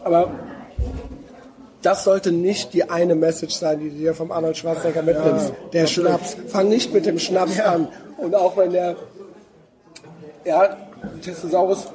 [0.03, 0.31] aber
[1.83, 5.53] das sollte nicht die eine Message sein, die du dir vom Arnold Schwarzenegger mitnimmst.
[5.73, 6.37] der Schnaps.
[6.49, 7.89] Fang nicht mit dem Schnaps an.
[8.17, 8.97] Und auch wenn der,
[10.45, 10.77] ja,
[11.23, 11.87] Testosaurus,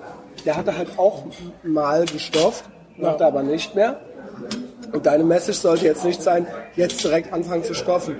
[0.46, 1.24] der hatte halt auch
[1.64, 2.64] mal gestofft,
[2.96, 4.00] macht er aber nicht mehr.
[4.94, 8.18] Und deine Message sollte jetzt nicht sein, jetzt direkt anfangen zu stoffen.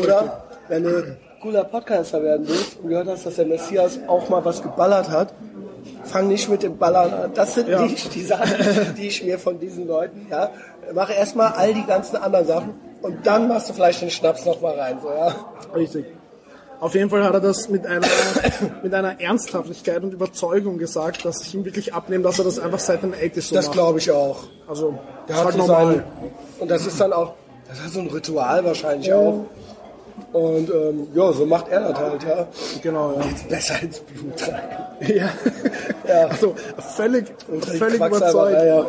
[0.00, 4.44] Oder wenn du cooler Podcaster werden willst und gehört hast, dass der Messias auch mal
[4.44, 5.34] was geballert hat,
[6.04, 7.30] fang nicht mit dem Ballern an.
[7.34, 7.82] Das sind Ja.
[7.82, 10.50] nicht die Sachen, die ich mir von diesen Leuten, ja.
[10.94, 14.60] Mach erstmal all die ganzen anderen Sachen und dann machst du vielleicht den Schnaps noch
[14.60, 15.34] mal rein, so, ja.
[15.74, 16.06] Richtig.
[16.80, 18.06] Auf jeden Fall hat er das mit einer,
[18.82, 22.80] mit einer Ernsthaftigkeit und Überzeugung gesagt, dass ich ihm wirklich abnehme, dass er das einfach
[22.80, 24.44] seit den 80s so Das glaube ich auch.
[24.68, 24.94] Also,
[25.28, 25.86] Der das hat so normal.
[25.94, 26.04] sein,
[26.58, 27.34] und das ist dann auch,
[27.68, 29.44] das hat so ein Ritual wahrscheinlich auch.
[30.32, 32.46] Und ähm, ja, so macht er das halt, ja.
[32.82, 33.24] Genau, ja.
[33.48, 34.62] Besser ins Blut rein.
[35.08, 35.30] Ja.
[36.08, 36.26] Ja.
[36.28, 36.54] Also
[36.96, 37.26] völlig,
[37.78, 38.52] völlig überzeugt.
[38.64, 38.86] ja.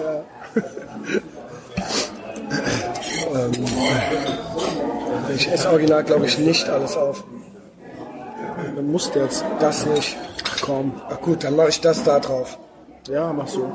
[5.35, 7.23] Ich esse original, glaube ich, nicht alles auf.
[8.75, 9.43] Dann musst du jetzt.
[9.59, 10.15] Das nicht.
[10.61, 10.93] Komm.
[11.09, 12.57] Ach gut, dann mache ich das da drauf.
[13.09, 13.71] Ja, mach so.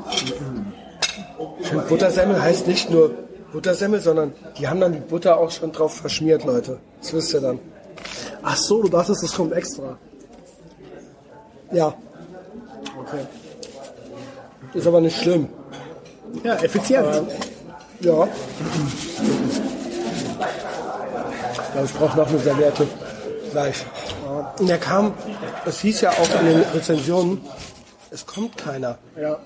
[1.37, 3.11] Und Buttersemmel heißt nicht nur
[3.51, 6.79] Buttersemmel, sondern die haben dann die Butter auch schon drauf verschmiert, Leute.
[7.01, 7.59] Das wisst ihr dann.
[8.43, 9.97] Ach so, du dachtest, das kommt extra.
[11.71, 11.93] Ja,
[12.99, 13.25] Okay.
[14.73, 15.47] ist aber nicht schlimm.
[16.43, 17.07] Ja, effizient.
[18.01, 18.27] Ja.
[21.75, 22.87] Ja, ich brauche noch eine Serviette.
[23.51, 23.85] Gleich.
[24.59, 25.13] Und er kam,
[25.65, 27.41] es hieß ja auch in den Rezensionen,
[28.11, 28.97] es kommt keiner.
[29.19, 29.37] Ja,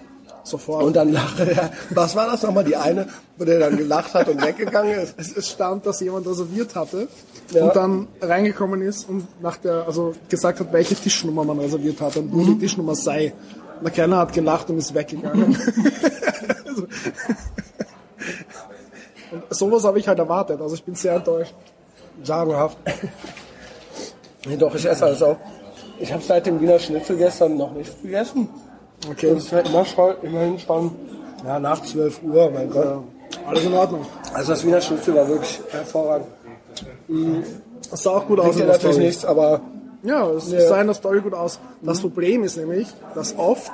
[0.43, 0.83] sofort.
[0.83, 1.71] Und dann lachte er.
[1.91, 2.63] Was war das nochmal?
[2.63, 5.15] Die eine, wo der dann gelacht hat und weggegangen ist?
[5.17, 7.07] es, es stand, dass jemand reserviert hatte
[7.51, 7.65] Ja.
[7.65, 12.17] und dann reingekommen ist und nach der, also gesagt hat, welche Tischnummer man reserviert hat
[12.17, 13.33] und wo die Tischnummer sei.
[13.79, 15.57] Und der Kellner hat gelacht und ist weggegangen.
[16.67, 16.87] Also-
[19.31, 20.61] und sowas habe ich halt erwartet.
[20.61, 21.53] Also ich bin sehr enttäuscht.
[22.23, 22.77] Sagenhaft.
[24.47, 25.37] Nee, doch, ich esse alles auch.
[25.99, 28.49] Ich habe seit dem Wiener Schnitzel gestern noch nicht gegessen.
[29.09, 29.31] Okay.
[29.31, 30.91] Und es war immer schon, immerhin schon
[31.45, 33.03] ja, nach 12 Uhr, mein Gott.
[33.45, 34.05] Alles in Ordnung.
[34.33, 36.27] Also das Wiener Schnitzel war wirklich hervorragend.
[37.89, 39.61] Das sah auch gut aus in dir der natürlich nichts, aber
[40.03, 40.67] Ja, es Ja.
[40.67, 41.59] sah in der Story gut aus.
[41.81, 43.71] Das Problem ist nämlich, dass oft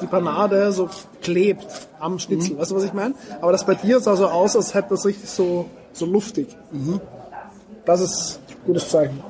[0.00, 0.88] die Panade so
[1.22, 1.66] klebt
[1.98, 2.58] am Schnitzel.
[2.58, 3.14] Weißt du, was ich meine?
[3.40, 6.48] Aber das bei dir sah so aus, als hätte das richtig so, so luftig.
[7.84, 9.22] Das ist ein gutes Zeichen.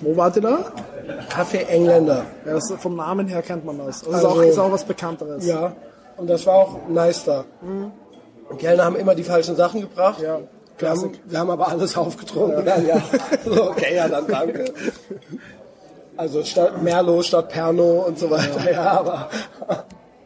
[0.00, 0.72] Wo wart ihr da?
[1.28, 2.24] Kaffee Engländer.
[2.44, 4.06] Ja, das, vom Namen her kennt man das.
[4.06, 5.46] Also, ist, auch, ist auch was Bekannteres.
[5.46, 5.74] Ja,
[6.16, 7.44] und das war auch nice da.
[8.52, 10.20] Die Kellner haben immer die falschen Sachen gebracht.
[10.20, 10.40] Ja,
[10.78, 12.66] wir, haben, wir haben aber alles aufgetrunken.
[12.66, 12.78] Ja.
[12.78, 13.02] ja.
[13.44, 14.64] So, okay, ja, dann danke.
[16.16, 18.70] Also statt Merlot statt Perno und so weiter.
[18.70, 19.28] Ja, aber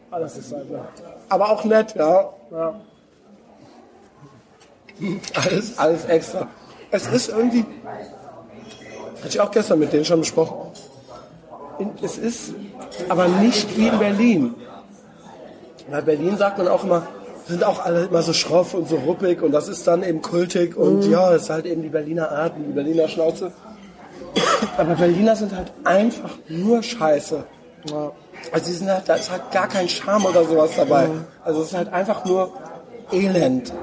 [0.09, 0.87] Alles ist halt, ja.
[1.29, 2.29] aber auch nett, ja.
[2.51, 2.81] ja.
[5.35, 6.47] Alles, alles extra.
[6.89, 7.65] Es ist irgendwie,
[9.17, 10.66] hatte ich auch gestern mit denen schon besprochen.
[12.01, 12.53] Es ist
[13.09, 14.55] aber nicht wie in Berlin.
[15.89, 17.07] Bei Berlin sagt man auch immer,
[17.47, 20.75] sind auch alle immer so schroff und so ruppig und das ist dann eben kultig
[20.75, 23.51] und ja, das ist halt eben die Berliner Art, die Berliner Schnauze.
[24.77, 27.43] Aber Berliner sind halt einfach nur scheiße.
[27.89, 28.11] ja.
[28.51, 31.09] Also die sind halt, da ist halt gar kein Charme oder sowas dabei.
[31.43, 32.51] Also es ist halt einfach nur
[33.11, 33.73] Elend.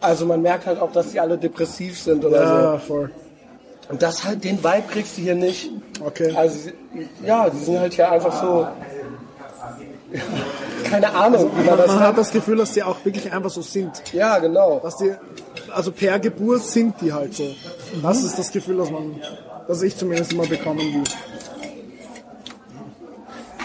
[0.00, 3.10] Also man merkt halt auch, dass die alle depressiv sind oder Ja, voll.
[3.88, 5.70] Und das halt, den Vibe kriegst du hier nicht.
[6.04, 6.34] Okay.
[6.34, 6.70] Also
[7.24, 8.66] ja, die sind halt hier einfach so,
[10.84, 13.62] keine Ahnung, wie man das Man hat das Gefühl, dass die auch wirklich einfach so
[13.62, 14.02] sind.
[14.12, 14.80] Ja, genau.
[14.82, 15.12] Dass die,
[15.72, 17.54] also per Geburt sind die halt so.
[18.02, 19.20] Das ist das Gefühl, dass man,
[19.68, 21.04] dass ich zumindest immer bekommen will.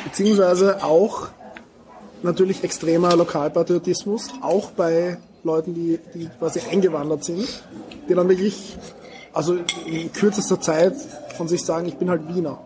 [0.04, 1.28] Beziehungsweise auch
[2.24, 7.48] natürlich extremer Lokalpatriotismus, auch bei Leuten, die, die quasi eingewandert sind,
[8.08, 8.78] die dann wirklich,
[9.34, 10.96] also in kürzester Zeit
[11.38, 12.60] von sich sagen, ich bin halt Wiener.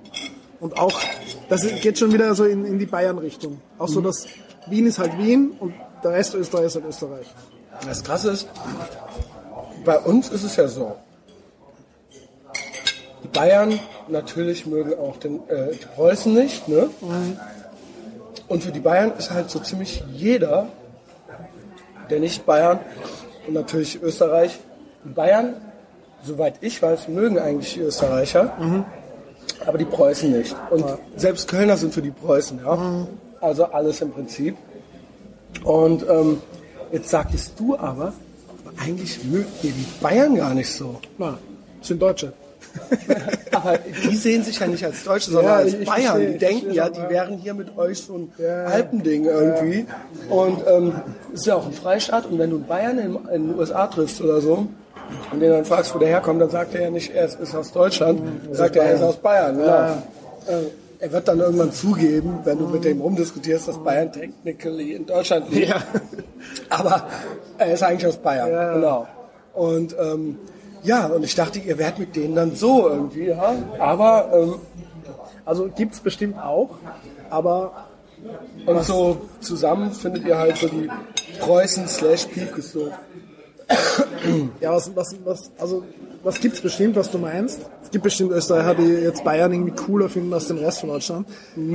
[0.59, 0.97] Und auch,
[1.49, 3.59] das geht schon wieder so in, in die Bayern-Richtung.
[3.77, 4.27] Auch so, dass
[4.67, 7.27] Wien ist halt Wien und der Rest Österreich ist halt Österreich.
[7.85, 8.47] Das Krasse ist,
[9.83, 10.95] bei uns ist es ja so.
[13.23, 16.89] Die Bayern natürlich mögen auch den, äh, die Preußen nicht, ne?
[18.47, 20.67] Und für die Bayern ist halt so ziemlich jeder,
[22.09, 22.79] der nicht Bayern
[23.47, 24.59] und natürlich Österreich,
[25.03, 25.55] Bayern,
[26.23, 28.53] soweit ich weiß, mögen eigentlich die Österreicher,
[29.65, 30.55] aber die Preußen nicht.
[30.69, 33.07] Und selbst Kölner sind für die Preußen, ja.
[33.41, 34.55] Also alles im Prinzip.
[35.63, 36.41] Und ähm,
[36.91, 38.13] jetzt sagtest du aber,
[38.81, 40.99] eigentlich mögt ihr die Bayern gar nicht so.
[41.17, 41.37] Na,
[41.81, 42.33] sind Deutsche.
[43.51, 45.85] Aber die sehen sich ja nicht als Deutsche, sondern Ja, als Bayern.
[45.85, 47.09] verstehe, die denken verstehe ja, die ja.
[47.09, 48.63] wären hier mit euch so ein Ja.
[48.65, 49.85] Alpending irgendwie.
[50.29, 50.93] Und ähm,
[51.33, 52.25] ist ja auch ein Freistaat.
[52.25, 54.65] Und wenn du Bayern in, in den USA triffst oder so,
[55.31, 57.71] und den dann fragst, wo der herkommt, dann sagt er ja nicht, er ist, aus
[57.71, 59.57] Deutschland, dann sagt er, er ist aus Bayern.
[59.57, 59.67] Genau.
[59.67, 60.03] Ja.
[60.47, 60.63] Äh,
[60.99, 65.51] er wird dann irgendwann zugeben, wenn du mit dem rumdiskutierst, dass Bayern technically in Deutschland
[65.51, 65.69] liegt.
[65.69, 65.83] Ja.
[66.69, 67.07] Aber
[67.57, 68.51] er ist eigentlich aus Bayern.
[68.51, 68.73] Ja.
[68.73, 69.07] Genau.
[69.53, 70.39] Und ähm,
[70.83, 73.55] ja, und ich dachte, ihr wärt mit denen dann so irgendwie, ja.
[73.79, 74.55] Aber ähm,
[75.45, 76.69] Also gibt's bestimmt auch,
[77.29, 77.87] aber
[78.65, 80.89] und so zusammen findet ihr halt so die
[81.39, 82.93] Preußen slash Piefgesdorf.
[84.61, 85.83] Ja, was, was, was, also
[86.23, 87.59] was gibt's bestimmt, was du meinst?
[87.83, 91.27] Es gibt bestimmt Österreicher, die jetzt Bayern irgendwie cooler finden als den Rest von Deutschland.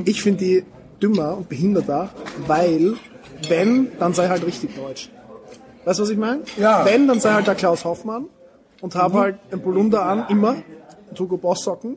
[0.05, 0.65] Ich finde die
[1.03, 2.11] dümmer und behinderter,
[2.47, 2.95] weil
[3.49, 5.11] wenn, dann sei halt richtig deutsch.
[5.85, 6.43] Weißt du, was ich meine?
[6.57, 6.85] Ja.
[6.85, 8.27] Wenn, dann sei halt der Klaus Hoffmann
[8.81, 10.57] und hab halt ein Polunder an, immer,
[11.11, 11.97] und Hugo Boss Socken.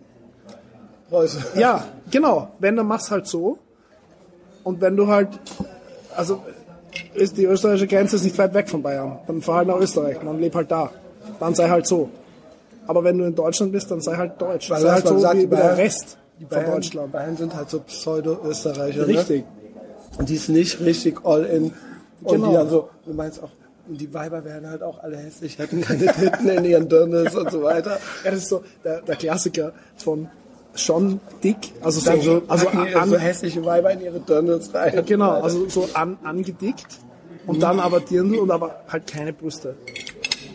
[1.10, 1.44] Preußen.
[1.60, 2.52] Ja, genau.
[2.60, 3.60] Wenn, dann mach's halt so.
[4.64, 5.28] Und wenn du halt,
[6.16, 6.42] also
[7.14, 10.18] ist die österreichische Grenze ist nicht weit weg von Bayern, dann fahr halt nach Österreich,
[10.24, 10.92] dann leb halt da.
[11.40, 12.10] Dann sei halt so.
[12.88, 14.70] Aber wenn du in Deutschland bist, dann sei halt deutsch.
[14.70, 17.12] Weil sei halt man so sagt, wie, wie der Bayern- Rest Die von Bayern, Deutschland.
[17.12, 19.08] Bayern sind halt so Pseudo-Österreicher.
[19.08, 19.42] Richtig.
[19.46, 19.82] Ne?
[20.18, 21.74] Und die ist nicht richtig all in.
[22.24, 22.48] Und Genau.
[22.50, 23.50] die dann so, du meinst auch,
[23.88, 27.64] die Weiber wären halt auch alle hässlich, hätten keine Titten in ihren Dirndls und so
[27.64, 27.98] weiter.
[28.24, 30.28] Ja, das ist so der, der Klassiker von
[30.74, 34.74] schon dick, also so, Dann so, also die an, so hässliche Weiber in ihre Dirndls
[34.74, 35.04] rein.
[35.06, 36.88] genau, also so an, angedickt
[37.48, 39.76] und dann aber Dirndl und aber halt keine Brüste.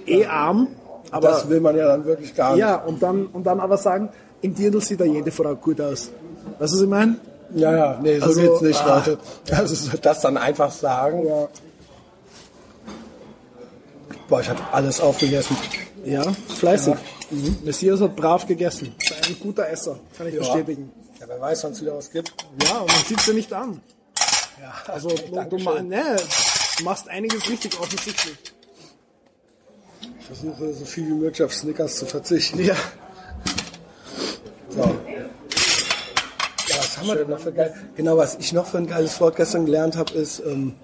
[0.06, 0.68] Eh arm,
[1.10, 2.60] aber das will man ja dann wirklich gar nicht.
[2.60, 4.08] Ja, und dann, und dann aber sagen,
[4.42, 6.10] im Dirndl sieht da jede Frau gut aus.
[6.58, 7.16] Weißt du, was ich meine?
[7.54, 8.96] Ja, ja, nee, so Also, geht's nicht, ah.
[8.96, 9.18] Leute.
[9.50, 11.26] Also das dann einfach sagen.
[11.26, 11.48] Ja.
[14.28, 15.56] Boah, ich habe alles aufgegessen.
[16.04, 16.94] Ja, fleißig.
[17.30, 17.58] Mhm.
[17.64, 18.94] Messias hat brav gegessen.
[18.98, 20.92] Ist ein guter Esser, kann ich bestätigen.
[21.20, 22.32] Ja, wer weiß, wann es wieder was gibt.
[22.64, 23.80] Ja, und man sieht's ja nicht an.
[24.60, 26.16] Ja, Also, du, ne,
[26.78, 28.36] du machst einiges richtig offensichtlich.
[30.20, 32.64] Ich versuche so viel wie möglich auf Snickers zu verzichten.
[32.64, 32.76] Ja.
[34.70, 34.80] So.
[34.80, 37.74] Ja, was haben wir denn noch für geil?
[37.96, 40.74] Genau, was ich noch für ein geiles Wort gestern gelernt habe, ist ähm,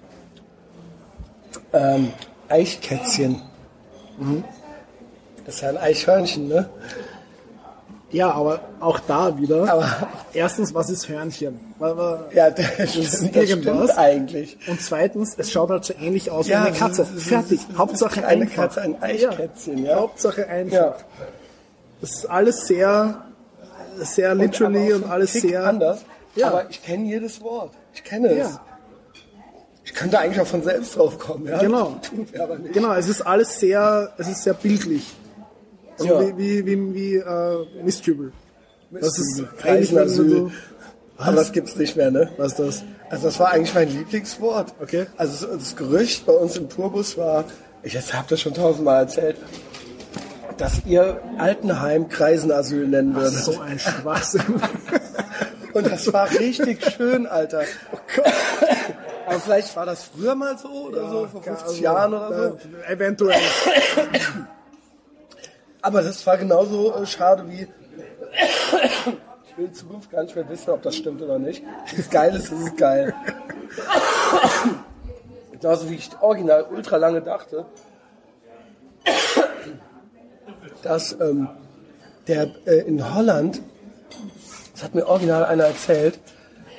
[1.73, 2.13] ähm,
[2.49, 3.41] Eichkätzchen.
[4.17, 4.43] Mhm.
[5.45, 6.69] Das ist ja ein Eichhörnchen, ne?
[8.11, 9.71] Ja, aber auch da wieder.
[9.71, 11.59] Aber- erstens, was ist Hörnchen?
[11.79, 13.49] Weil, weil, Ja, das, das, das irgendwas.
[13.89, 14.57] stimmt eigentlich.
[14.67, 17.01] und zweitens, es schaut halt so ähnlich aus Ja, wie eine Katze.
[17.01, 17.59] ist- es ist- Fertig.
[17.67, 18.55] ist Hauptsache eine einfach.
[18.55, 19.95] Katze, ein Eichkätzchen, ja.
[19.95, 20.73] Hauptsache einfach.
[20.75, 20.95] Ja.
[22.01, 23.25] Das ist alles sehr
[23.97, 25.99] sehr literally und, so ein alles sehr anders.
[26.35, 26.47] Ja.
[26.47, 27.71] Aber ich kenne jedes Wort.
[27.93, 28.49] Ich kenne es.
[28.53, 28.61] Ja.
[29.85, 31.47] Ich könnte eigentlich auch von selbst drauf kommen.
[31.47, 31.57] Ja?
[31.59, 31.95] Genau.
[32.73, 35.13] Genau, es ist alles sehr, es ist sehr bildlich.
[36.03, 36.19] So Ja.
[36.21, 38.31] wie, wie, wie, wie äh, Mistkübel.
[38.91, 40.29] Das ist eigentlich Kreisenasyl.
[40.29, 40.51] so,
[41.17, 42.29] Aber das gibt's nicht mehr, ne?
[42.37, 42.83] was ist das?
[43.09, 44.73] Also das war eigentlich mein Lieblingswort.
[44.81, 45.07] Okay.
[45.17, 47.45] Also das, das Gerücht bei uns im Tourbus war,
[47.83, 49.37] ich habe das schon tausendmal erzählt,
[50.57, 53.33] dass ihr Altenheim Kreisenasyl nennen würdet.
[53.33, 54.43] So ein Schwachsinn.
[55.73, 57.63] Und das war richtig schön, Alter.
[59.25, 62.57] Aber vielleicht war das früher mal so oder so, vor 50 Also, Jahren oder so.
[62.87, 63.39] Eventuell.
[65.83, 67.67] Aber das war genauso äh, schade wie.
[69.45, 71.61] Ich will in Zukunft gar nicht mehr wissen, ob das stimmt oder nicht.
[71.91, 73.13] Wenn es geil ist, ist geil.
[75.51, 77.63] Genauso wie ich original ultra lange dachte,
[80.81, 81.49] dass ähm,
[82.25, 83.61] der äh, in Holland,
[84.73, 86.19] das hat mir original einer erzählt,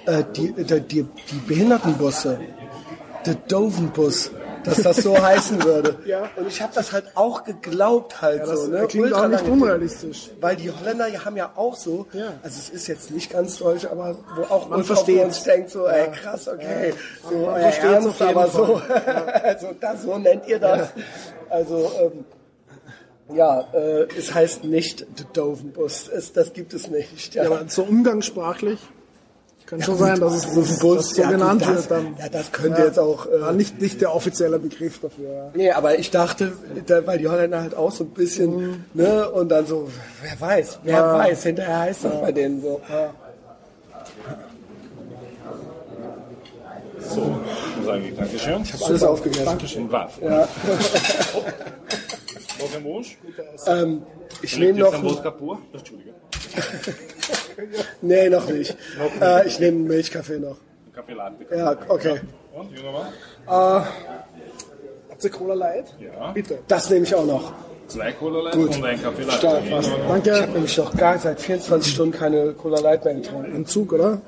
[0.07, 2.41] äh, die, die, die, die Behindertenbusse,
[3.25, 4.33] der Dovenbus,
[4.65, 5.97] dass das so heißen würde.
[6.07, 6.29] Ja.
[6.37, 8.71] Und ich habe das halt auch geglaubt halt Ja, das so.
[8.71, 8.87] Ne?
[8.89, 9.53] klingt auch Ultra nicht lange.
[9.63, 10.31] unrealistisch.
[10.41, 12.35] Weil die Holländer haben ja auch so, Ja.
[12.43, 14.95] also es ist jetzt nicht ganz deutsch, aber wo auch Man für
[15.25, 16.93] uns denkt so, ey krass, okay,
[17.29, 19.41] so Man versteht's ernst, aber so, Fall.
[19.45, 20.89] also das, so nennt ihr das.
[21.49, 22.25] Also ähm,
[23.35, 27.35] ja, äh, es heißt nicht der Dovenbus, es, das gibt es nicht.
[27.35, 28.79] Ja, Ja, aber so umgangssprachlich
[29.67, 32.17] kann schon sein, dass es das, das so ja, genannt das, wird dann.
[32.19, 33.27] Ja, das könnte jetzt auch.
[33.27, 35.29] Äh, Ja, nicht, nicht der offizielle Begriff dafür.
[35.31, 35.51] Ja.
[35.55, 36.53] Nee, aber ich dachte,
[36.87, 39.89] da, weil die Holländer halt auch so ein bisschen, ne, und dann so,
[40.23, 41.19] wer weiß, wer Ja.
[41.19, 42.81] weiß, hinterher heißt das bei denen so.
[47.09, 47.21] So,
[47.77, 48.63] dann sage ich Dankeschön.
[48.63, 49.45] Ich habe Alles aufgegessen.
[49.45, 49.93] Dankeschön.
[49.93, 50.13] Was?
[50.23, 50.49] Ja.
[52.59, 53.19] Noch ein Wunsch?
[53.67, 54.03] Ähm,
[54.43, 55.59] ich nehme noch, ein?
[55.73, 56.15] Entschuldige.
[58.03, 58.77] nee, noch nicht.
[59.21, 60.57] Äh, ich nehme einen Milchkaffee noch.
[60.95, 61.45] Kaffee Latte.
[61.55, 62.21] Ja, okay.
[62.55, 63.87] Und, junger Mann?
[65.11, 65.95] Habt ihr Cola Light?
[65.99, 66.33] Ja.
[66.33, 66.59] Bitte.
[66.69, 67.53] Das nehme ich auch noch.
[67.89, 68.77] Zwei Cola Light Gut.
[68.77, 69.39] und ein Kaffee Latte.
[69.39, 69.89] Stark, was?
[69.89, 70.01] Mann.
[70.01, 70.43] Ich Danke.
[70.43, 73.55] habe nämlich noch gar seit 24 Stunden keine Cola Light mehr getrunken.
[73.55, 74.21] Entzug, oder?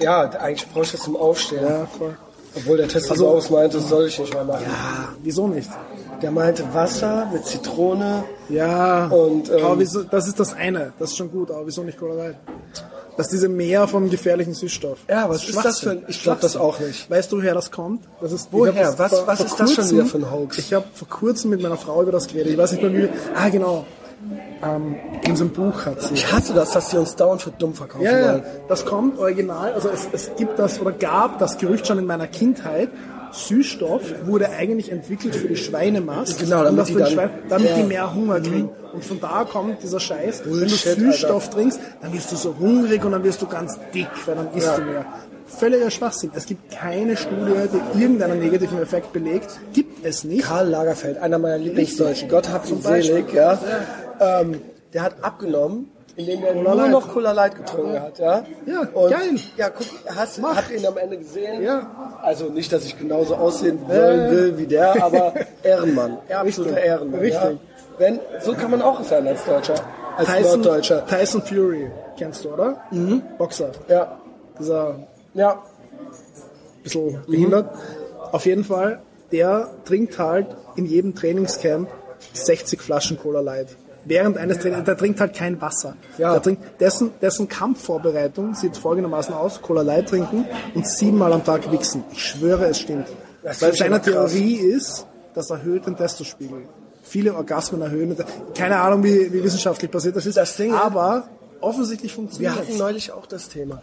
[0.00, 1.64] Ja, eigentlich brauche ich das zum Aufstehen.
[1.64, 2.16] Ja, voll.
[2.58, 4.66] Obwohl der Testosaurus meinte, das soll ich nicht mehr machen.
[4.68, 5.68] Ah, wieso nicht?
[6.22, 8.24] Der meinte Wasser mit Zitrone.
[8.48, 10.92] Ja, Und, ähm, aber wieso, das ist das eine.
[10.98, 12.36] Das ist schon gut, aber wieso nicht Cola Light?
[13.16, 14.98] Das ist diese Mehr vom gefährlichen Süßstoff.
[15.08, 17.10] Ja, was ist das für ein- ich glaub das auch nicht.
[17.10, 18.04] Weißt du, woher das kommt?
[18.20, 18.72] Das ist, Woher?
[18.72, 20.58] das Was- vor- was vor ist das schon wieder für ein Hoax?
[20.58, 22.52] Ich habe vor kurzem mit meiner Frau über das geredet.
[22.52, 23.08] Ich weiß nicht mehr wie.
[23.34, 23.84] Ah, genau.
[24.62, 26.14] Ähm, in so einem Buch hat sie.
[26.14, 28.42] Ich hasse das, dass die uns dauernd für dumm verkaufen Ja, ja, wollen.
[28.68, 29.72] das kommt original.
[29.72, 32.88] Also es, es gibt das oder gab das Gerücht schon in meiner Kindheit.
[33.30, 36.38] Süßstoff wurde eigentlich entwickelt für die Schweinemast.
[36.40, 37.76] Genau, damit die dann- Schwein, damit ja.
[37.76, 38.70] die mehr Hunger kriegen.
[38.92, 40.40] Und von da kommt dieser Scheiß.
[40.44, 41.56] Wenn du Bullshit, Süßstoff Alter.
[41.58, 44.76] trinkst, dann wirst du so hungrig und dann wirst du ganz dick, weil dann isst
[44.78, 45.04] du mehr.
[45.48, 46.30] Völliger Schwachsinn.
[46.34, 47.52] Es gibt keine Studie,
[47.94, 49.58] die irgendeinen negativen Effekt belegt.
[49.72, 50.44] Gibt es nicht.
[50.44, 53.58] Karl Lagerfeld, einer meiner Lieblingsdeutschen, Gott hab ihn selig, ja.
[54.20, 54.60] Ähm,
[54.92, 56.90] der hat abgenommen, indem er nur Light.
[56.90, 58.44] noch Cola Light getrunken hat, ja.
[58.66, 59.36] Ja, Und, geil.
[59.56, 61.62] Ja, guck, hast, habt ihr ihn am Ende gesehen?
[61.62, 62.18] Ja.
[62.22, 66.86] Also nicht, dass ich genauso aussehen wollen will wie der, aber Ehrenmann, absoluter Richtig.
[66.90, 67.20] Ehrenmann.
[67.24, 67.40] Ja.
[67.42, 67.58] Richtig.
[67.98, 69.74] Wenn, so kann man auch sein als Deutscher,
[70.16, 71.06] als Tyson, Norddeutscher.
[71.06, 72.76] Tyson Fury, kennst du, oder?
[72.90, 73.22] Mhm.
[73.38, 73.70] Boxer.
[73.88, 74.18] Ja,
[74.58, 74.96] Dieser
[75.38, 75.62] ja.
[76.82, 77.70] bisschen behindert.
[78.32, 79.00] Auf jeden Fall,
[79.32, 81.88] der trinkt halt in jedem Trainingscamp
[82.32, 83.68] 60 Flaschen Cola Light.
[84.04, 85.94] Während eines Trainings, der trinkt halt kein Wasser.
[86.16, 86.32] Ja.
[86.32, 91.70] Der trinkt, dessen, dessen Kampfvorbereitung sieht folgendermaßen aus, Cola Light trinken und siebenmal am Tag
[91.70, 92.04] wichsen.
[92.12, 93.06] Ich schwöre, es stimmt.
[93.42, 94.00] Das Weil seine.
[94.00, 96.62] Theorie ist, das erhöht den Testospiegel.
[97.02, 98.16] Viele Orgasmen erhöhen.
[98.56, 100.36] Keine Ahnung, wie, wie wissenschaftlich passiert das ist.
[100.36, 101.28] Das Ding aber
[101.60, 102.78] offensichtlich Wir funktioniert hatten es.
[102.78, 103.82] neulich auch das Thema.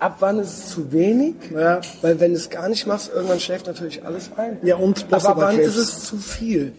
[0.00, 1.34] Ab wann ist es zu wenig?
[1.52, 1.80] Ja.
[2.02, 4.58] Weil wenn du es gar nicht machst, irgendwann schläft natürlich alles ein.
[4.62, 6.72] Ja, und Aber ab wann ist es zu viel?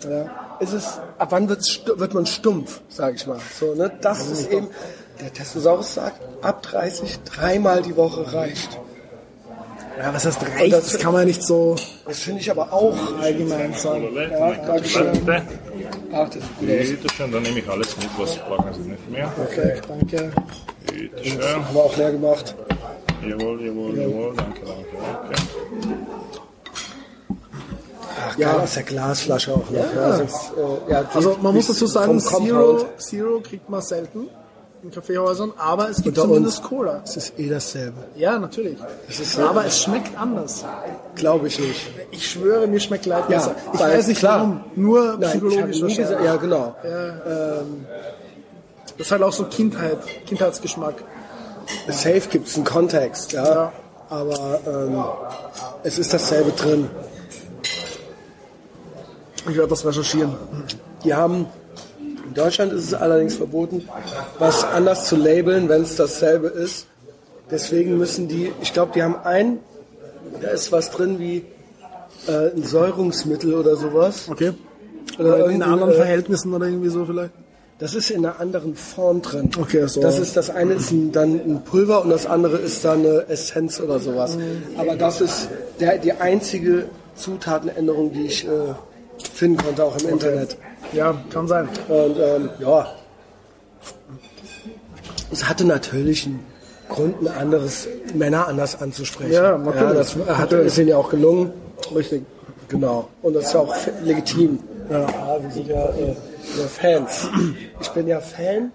[0.62, 3.40] Ist es, ab wann wird's, wird man stumpf, sag ich mal.
[3.60, 3.92] So, ne?
[4.02, 4.68] Das ist eben,
[5.20, 8.80] der Testosaurus sagt, ab 30 dreimal die Woche reicht.
[9.98, 10.72] Ja, was heißt reicht?
[10.74, 11.76] das- Das kann man nicht so
[12.08, 14.08] Das finde ich aber auch allgemein sagen.
[14.66, 15.26] Dankeschön.
[15.26, 15.44] Latte.
[16.14, 19.30] Ach, das ist gut schön, dann nehme ich alles mit, was brauchen Sie nicht mehr.
[19.46, 20.32] Okay, danke.
[20.88, 21.42] Bitte schön.
[21.66, 22.56] Haben wir auch leer gemacht.
[23.28, 24.34] Jawohl, jawohl, jawohl.
[24.36, 25.42] Danke, danke, danke.
[28.22, 28.58] Ach, ja.
[28.58, 29.72] aus der Glasflasche auch noch.
[29.72, 30.18] Ja.
[30.18, 30.52] sonst,
[30.88, 32.86] äh, ja, Also man muss dazu sagen, Zero.
[32.98, 34.28] Zero kriegt man selten
[34.82, 36.68] in Kaffeehäusern, aber es gibt Unter zumindest uns.
[36.70, 37.02] Cola.
[37.04, 37.98] Es ist eh dasselbe.
[38.16, 38.78] Ja, natürlich.
[39.10, 39.42] ist so.
[39.44, 40.64] aber es schmeckt anders.
[41.16, 41.90] Glaube ich nicht.
[42.12, 43.56] Ich schwöre, mir schmeckt Light Ja, besser.
[43.74, 44.40] Ich weil- weiß nicht klar.
[44.40, 45.98] warum, nur Nein, ich psychologisch wahrscheinlich.
[45.98, 46.76] gesagt, ja genau.
[46.86, 47.86] Ähm,
[48.98, 50.96] Das ist halt auch so Kindheit, Kindheitsgeschmack.
[51.90, 53.44] Safe gibt es einen Kontext, ja.
[53.44, 53.74] Ja.
[54.10, 55.04] Aber ähm,
[55.84, 56.90] es ist dasselbe drin.
[59.48, 60.36] Ich werde das recherchieren.
[61.04, 61.46] Die haben,
[62.00, 63.88] in Deutschland ist es allerdings verboten,
[64.38, 66.88] was anders zu labeln, wenn es dasselbe ist.
[67.52, 69.60] Deswegen müssen die, ich glaube, die haben ein,
[70.42, 71.46] da ist was drin wie
[72.28, 74.28] äh, ein Säurungsmittel oder sowas.
[74.30, 74.54] Okay.
[75.18, 77.32] Oder Oder in anderen äh, Verhältnissen oder irgendwie so vielleicht.
[77.80, 79.50] Das ist in einer anderen Form drin.
[79.58, 80.02] Okay, so.
[80.02, 83.26] Das ist das eine ist ein, dann ein Pulver und das andere ist dann eine
[83.30, 84.38] Essenz oder sowas.
[84.78, 85.48] Aber das ist
[85.80, 88.50] der, die einzige Zutatenänderung, die ich äh,
[89.34, 90.58] finden konnte, auch im Internet.
[90.92, 91.70] Ja, kann sein.
[91.88, 92.88] Und ähm, ja,
[95.32, 96.46] es hatte natürlich einen
[96.90, 99.32] Grund, ein anderes Männer anders anzusprechen.
[99.32, 100.16] Ja, natürlich.
[100.28, 101.54] das hat, ist ihnen ja auch gelungen.
[101.96, 102.24] Richtig.
[102.68, 103.08] Genau.
[103.22, 104.60] Und das ist ja auch legitim.
[104.90, 105.08] Ja,
[105.42, 106.16] wir sind ja äh,
[106.56, 107.28] wir Fans.
[107.82, 108.72] Ich bin ja Fan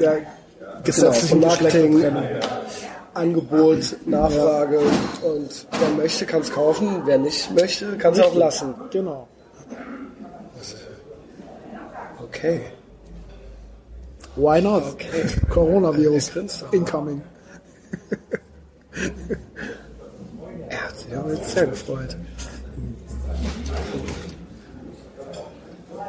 [0.00, 0.22] der
[0.58, 2.04] Genau, gesetzlichen von Marketing.
[3.14, 4.78] Angebot, Nachfrage.
[4.78, 7.02] Und wer möchte, kann es kaufen.
[7.04, 8.74] Wer nicht möchte, kann es auch lassen.
[8.90, 9.26] Genau.
[12.22, 12.60] Okay.
[14.36, 14.84] Why not?
[14.92, 15.24] Okay.
[15.50, 16.62] Coronavirus.
[16.72, 17.22] Incoming.
[20.70, 22.16] Er hat sich aber jetzt sehr gefreut.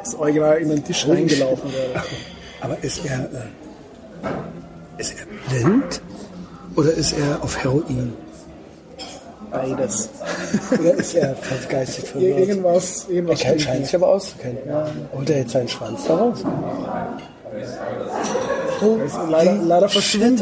[0.04, 2.02] Das Original in den Tisch reingelaufen wäre.
[2.60, 6.02] Aber ist er, äh, ist er blind?
[6.76, 8.12] Oder ist er auf Heroin?
[9.50, 10.10] Beides.
[10.80, 11.34] Oder ist er
[11.68, 12.38] geistig verwirrt?
[12.38, 14.58] Irgendwas, Er irgendwas stimmt scheint sich aber auszukennen.
[15.12, 16.44] Holt er jetzt seinen Schwanz daraus?
[18.82, 19.88] Oh, Ist leider, leider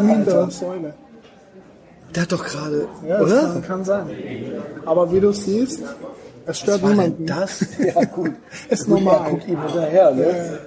[0.09, 0.43] hinter Alter.
[0.47, 0.95] der Säule.
[2.15, 3.41] Der hat doch gerade, Ja, das oder?
[3.43, 4.07] kann, kann sein.
[4.85, 5.81] Aber wie du siehst,
[6.49, 7.27] es stört Was niemanden.
[7.27, 7.65] das?
[7.79, 8.33] Ja, gut.
[8.69, 9.21] Ist Gut, normal.
[9.25, 10.59] Er guckt ihm hinterher, ne?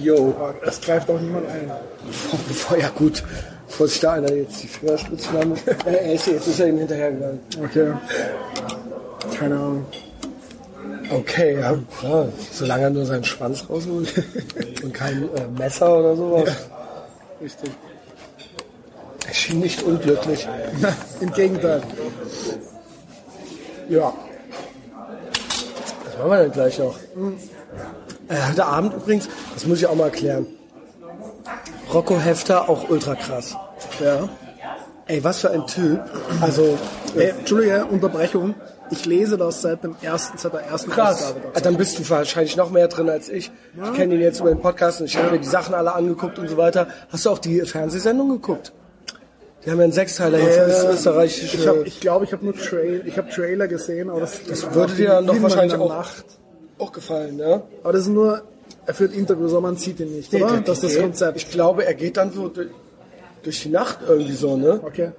[0.00, 0.34] Jo.
[0.66, 1.70] Es greift auch niemand ein.
[2.48, 3.22] Bevor, ja gut.
[3.66, 5.54] Bevor sich da einer jetzt die Finger spitzen haben.
[5.86, 7.40] Äh, er ist, jetzt ist er ihm hinterhergegangen.
[7.62, 7.92] Okay.
[9.38, 9.84] Keine Ahnung.
[11.10, 12.28] Okay, ja, klar.
[12.52, 14.12] Solange er nur seinen Schwanz rausholt
[14.82, 16.48] und kein äh, Messer oder sowas.
[17.40, 17.70] Richtig.
[19.26, 20.48] Er schien nicht unglücklich.
[21.20, 21.82] Im Gegenteil.
[23.88, 24.12] Ja.
[26.20, 26.96] Machen wir denn gleich noch?
[28.28, 30.46] Äh, heute Abend übrigens, das muss ich auch mal erklären.
[31.92, 33.56] Rocco Hefter, auch ultra krass.
[34.04, 34.28] Ja.
[35.06, 36.00] Ey, was für ein Typ.
[36.40, 36.78] Also,
[37.16, 38.54] Äh, Entschuldige, Unterbrechung.
[38.92, 41.22] Ich lese das seit dem ersten, seit der ersten krass.
[41.24, 41.40] Ausgabe.
[41.54, 43.50] Ah, Dann bist du wahrscheinlich noch mehr drin als ich.
[43.82, 46.38] Ich kenne ihn jetzt über den Podcast und ich habe mir die Sachen alle angeguckt
[46.38, 46.86] und so weiter.
[47.10, 48.72] Hast du auch die Fernsehsendung geguckt?
[49.64, 51.44] Die haben ja einen Sechsteiler hier für österreichische...
[51.56, 54.74] Ich glaube, ich, glaub, ich habe nur Trail, ich hab Trailer gesehen, aber das, das
[54.74, 56.24] würde dir dann doch wahrscheinlich auch- Nacht.
[56.78, 57.62] auch gefallen, ne?
[57.82, 58.42] Aber das ist nur,
[58.86, 60.52] er führt Interviews, aber man sieht ihn nicht, Nee, oder?
[60.52, 61.36] der- das ist das Konzept.
[61.36, 62.68] Ich glaube, er geht dann so durch,
[63.42, 64.80] durch die Nacht irgendwie so, ne?
[64.82, 65.10] Okay.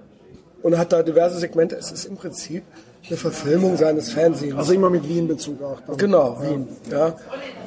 [0.63, 1.75] Und hat da diverse Segmente.
[1.75, 2.63] Es ist im Prinzip
[3.07, 4.55] eine Verfilmung seines Fernsehens.
[4.57, 5.81] Also immer mit Wien-Bezug auch.
[5.87, 5.97] Dann.
[5.97, 6.67] genau, Wien.
[6.91, 7.15] Ja.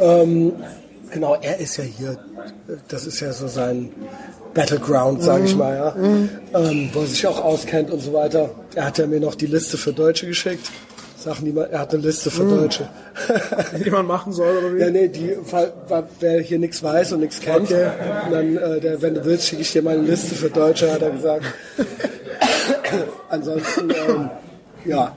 [0.01, 0.53] Ähm,
[1.11, 2.17] genau, er ist ja hier.
[2.89, 3.91] Das ist ja so sein
[4.55, 5.97] Battleground, sage ich mal, ja.
[6.61, 8.51] Ähm, wo er sich auch auskennt und so weiter.
[8.75, 10.71] Er hat ja mir noch die Liste für Deutsche geschickt.
[11.19, 12.87] Sachen, die man, er hat eine Liste für Deutsche.
[13.83, 14.81] Die man machen soll, oder wie?
[14.81, 17.87] Ja, nee, die, weil- weil- wer hier nichts weiß und nichts kennt, Okay.
[18.31, 21.11] dann, äh, der, wenn du willst, schicke ich dir meine Liste für Deutsche, hat er
[21.13, 21.45] gesagt.
[23.31, 24.31] Ansonsten, ähm,
[24.85, 25.17] ja,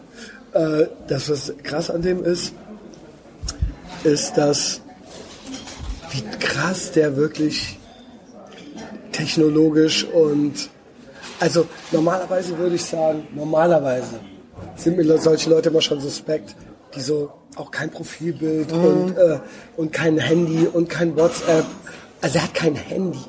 [0.54, 2.54] äh, das, was krass an dem ist,
[4.04, 4.82] ist, dass,
[6.18, 7.78] wie krass der wirklich
[9.12, 10.70] technologisch und,
[11.40, 14.20] also normalerweise würde ich sagen, normalerweise
[14.76, 16.56] sind mir solche Leute immer schon suspekt,
[16.96, 18.86] die so auch kein Profilbild Mhm.
[18.86, 19.40] und, äh,
[19.76, 21.66] und kein Handy und kein WhatsApp.
[22.22, 23.20] Also er hat kein Handy.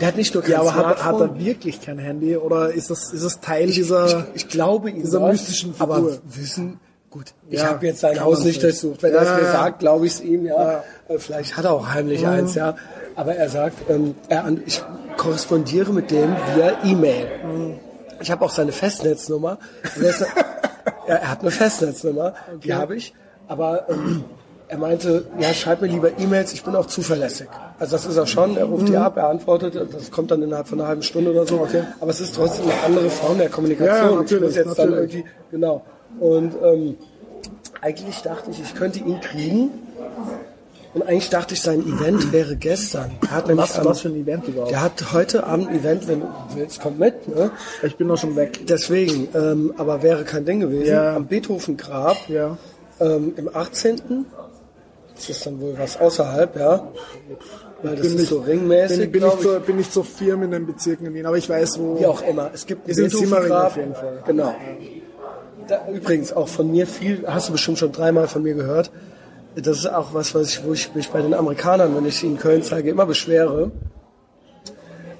[0.00, 2.90] Der hat nicht nur kein Ja, aber hat, hat er wirklich kein Handy oder ist
[2.90, 4.26] das, ist das Teil dieser...
[4.34, 5.96] ich, ich glaube dieser mystischen Figur.
[5.96, 6.80] Aber wissen,
[7.12, 9.02] gut, ich Ja, habe jetzt sein Haus nicht durchsucht.
[9.02, 9.52] Wenn Ja, er es mir ja.
[9.52, 10.82] sagt, glaube ich es ihm, ja.
[11.08, 12.74] Äh, Vielleicht hat er auch heimlich eins, ja.
[13.14, 14.82] Aber er sagt, ähm, er, ich
[15.18, 17.28] korrespondiere mit dem via E-Mail.
[18.20, 19.58] Ich habe auch seine Festnetznummer.
[20.00, 20.14] Er,
[21.08, 22.34] ja, hat eine Festnetznummer,
[22.64, 23.12] die habe ich.
[23.48, 24.24] Aber ähm,
[24.68, 27.48] er meinte, ja, schreib mir lieber E-Mails, ich bin auch zuverlässig.
[27.78, 30.66] Also das ist er schon, er ruft die ab, er antwortet, das kommt dann innerhalb
[30.68, 31.60] von einer halben Stunde oder so.
[31.60, 31.82] Okay.
[32.00, 33.94] Aber es ist trotzdem eine andere Form der Kommunikation.
[33.96, 35.14] Ja, ja, Und ich muss natürlich, jetzt dann natürlich.
[35.16, 35.82] irgendwie, genau.
[36.20, 36.96] Und ähm,
[37.80, 39.70] eigentlich dachte ich, ich könnte ihn kriegen.
[40.94, 43.12] Und eigentlich dachte ich, sein Event wäre gestern.
[43.22, 44.70] Er hat nämlich Was, am- was für ein Event überhaupt?
[44.70, 47.26] der hat heute Abend ein Event, wenn du willst, komm mit.
[47.34, 47.50] Ne?
[47.82, 48.60] Ich bin doch schon weg.
[48.68, 50.92] Deswegen, ähm, aber wäre kein Ding gewesen.
[50.92, 51.16] Ja.
[51.16, 52.58] Am Beethoven-Grab Ja.
[53.00, 54.26] ähm, im 18.
[55.14, 56.88] Das ist dann wohl was außerhalb, ja.
[57.82, 60.42] Weil das bin ist nicht, so ringmäßig, bin, bin, nicht so, bin nicht so firm
[60.42, 61.98] in den Bezirken in Wien, aber ich weiß, wo.
[61.98, 62.50] Wie auch immer.
[62.52, 63.94] Es gibt Wir sind Beethoven Simmering
[65.68, 68.90] Da, übrigens auch von mir viel, hast du bestimmt schon dreimal von mir gehört.
[69.54, 72.26] Das ist auch was, was ich, wo ich mich bei den Amerikanern, wenn ich sie
[72.26, 73.70] in Köln zeige, immer beschwere,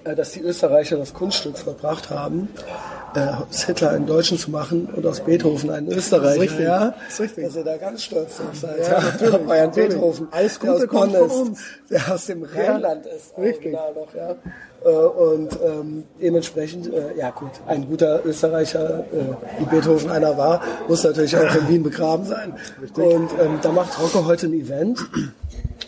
[0.05, 2.49] äh, dass die Österreicher das Kunststück vollbracht haben,
[3.16, 6.40] aus Hitler einen Deutschen zu machen und aus Beethoven einen Österreicher.
[6.40, 6.60] richtig.
[6.60, 7.44] Ja, Das ist richtig.
[7.46, 8.78] Dass ihr da ganz stolz drauf seid.
[8.80, 9.88] Ja, natürlich, Auf euren natürlich.
[9.90, 10.28] Beethoven.
[10.30, 11.60] Alles der aus Gute Bonn ist, uns.
[11.90, 13.38] Der aus dem Rheinland ist.
[13.38, 13.74] Richtig.
[13.74, 14.34] original Noch, ja.
[14.84, 20.60] Äh, Und ähm, dementsprechend, äh, ja gut, ein guter Österreicher, äh, wie Beethoven einer war,
[20.88, 22.54] muss natürlich auch in Wien begraben sein.
[22.94, 24.98] Und ähm, da macht Rocco heute ein Event.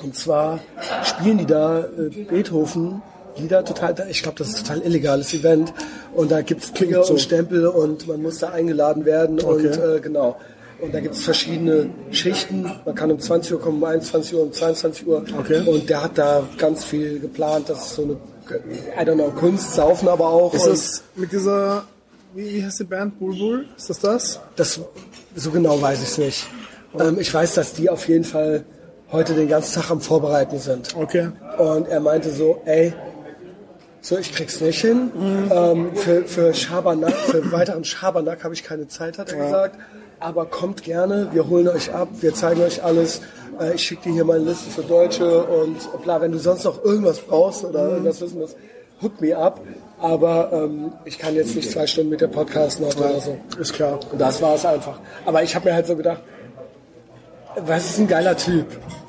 [0.03, 0.61] Und zwar
[1.03, 3.03] spielen die da äh, Beethoven
[3.37, 5.73] Lieder total, ich glaube, das ist ein total illegales Event.
[6.15, 7.15] Und da gibt's Klinger so.
[7.15, 10.37] und Stempel und man muss da eingeladen werden und äh, genau.
[10.81, 12.71] Und da gibt's verschiedene Schichten.
[12.85, 15.25] Man kann um 20 Uhr kommen, um 21 Uhr, um 22 Uhr.
[15.39, 15.63] Okay.
[15.67, 17.69] Und der hat da ganz viel geplant.
[17.69, 18.13] Das ist so eine,
[19.01, 20.53] I don't know, Kunst, Saufen aber auch.
[20.53, 21.85] Ist das mit dieser,
[22.35, 23.19] wie, wie heißt die Band?
[23.19, 23.67] Bulbul?
[23.77, 24.41] Ist das das?
[24.57, 24.81] das,
[25.35, 26.47] so genau weiß ich es nicht.
[26.99, 28.65] Ähm, ich weiß, dass die auf jeden Fall
[29.11, 30.95] heute den ganzen Tag am Vorbereiten sind.
[30.97, 31.31] Okay.
[31.59, 32.93] Und er meinte so, ey,
[34.05, 35.11] so ich krieg's nicht hin.
[35.51, 39.79] Ähm, für, für Schabernack, für weiteren Schabernack habe ich keine Zeit, hat er gesagt.
[40.21, 43.23] Aber kommt gerne, wir holen euch ab, wir zeigen euch alles.
[43.59, 46.85] Äh, ich schicke dir hier meine Liste für Deutsche und bla, wenn du sonst noch
[46.85, 48.57] irgendwas brauchst oder irgendwas wissen musst,
[49.01, 49.61] hook me up.
[49.99, 53.39] Aber ähm, ich kann jetzt nicht zwei Stunden mit der podcasten heute oder so.
[53.59, 53.99] Ist klar.
[54.13, 54.99] Und das war es einfach.
[55.25, 56.21] Aber ich habe mir halt so gedacht,
[57.57, 58.67] was ist ein geiler Typ.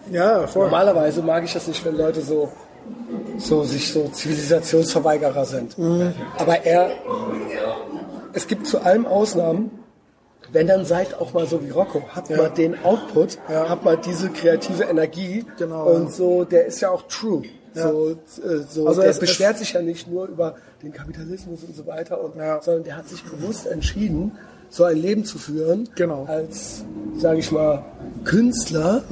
[0.09, 0.65] Ja, voll.
[0.65, 2.49] Normalerweise mag ich das nicht, wenn Leute so,
[3.37, 5.75] so sich so Zivilisationsverweigerer sind.
[6.37, 6.91] Aber er,
[8.33, 9.71] es gibt zu allem Ausnahmen.
[10.51, 14.29] Wenn dann seid auch mal so wie Rocco, habt mal den Output, habt mal diese
[14.29, 16.09] kreative Energie Genau, und ja.
[16.11, 17.41] so, der ist ja auch true.
[17.73, 18.15] So, äh,
[18.69, 22.23] so, Also der es- beschwert sich ja nicht nur über den Kapitalismus und so weiter,
[22.23, 22.61] und, Ja.
[22.61, 24.33] sondern der hat sich bewusst entschieden,
[24.69, 26.25] so ein Leben zu führen, Genau.
[26.25, 26.85] als,
[27.17, 27.83] sage ich mal,
[28.23, 29.03] Künstler,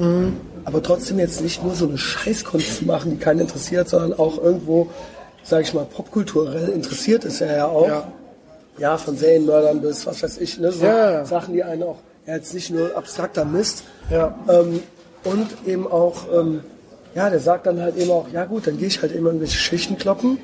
[0.66, 4.42] aber trotzdem jetzt nicht nur so eine Scheißkunst zu machen, die keinen interessiert, sondern auch
[4.42, 4.90] irgendwo,
[5.44, 7.88] sage ich mal, popkulturell interessiert ist er ja auch.
[7.88, 8.08] Ja.
[8.80, 11.26] Ja, von Serienmördern bis was weiß ich, ne, so Ja.
[11.26, 13.84] Sachen, die einen auch, ja, jetzt nicht nur abstrakter Mist.
[14.10, 14.36] Ja.
[14.50, 14.82] Ähm,
[15.24, 16.62] und eben auch, ähm,
[17.14, 19.60] ja, der sagt dann halt eben auch, ja gut, dann gehe ich halt eben irgendwelche
[19.60, 20.40] Schichten kloppen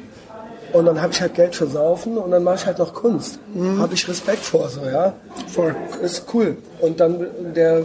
[0.74, 3.39] und dann habe ich halt Geld für Saufen und dann mache ich halt noch Kunst.
[3.53, 3.80] Mhm.
[3.80, 5.13] Habe ich Respekt vor, so, ja.
[5.47, 5.76] Voll.
[6.03, 6.57] Ist cool.
[6.80, 7.84] Und dann, der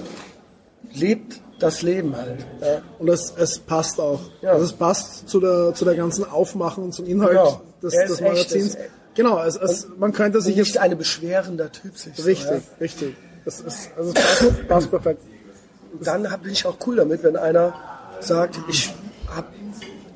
[0.93, 2.45] lebt das Leben halt.
[2.61, 2.83] Ja.
[2.99, 4.21] Und es, es passt auch.
[4.43, 4.51] Ja.
[4.53, 7.61] Also es passt zu der, zu der ganzen Aufmachung und zum Inhalt Genau.
[7.83, 8.75] des, des Magazins.
[8.75, 8.91] echt.
[9.15, 12.17] Genau, es, es, man könnte sich Nicht jetzt ein beschwerender Typ sich.
[12.17, 12.61] so, richtig, ja.
[12.81, 13.17] richtig.
[13.45, 15.23] Es, ist, also es passt, passt perfekt.
[16.03, 17.73] Dann hab- bin ich auch cool damit, wenn einer
[18.21, 18.93] sagt, ich
[19.35, 19.45] hab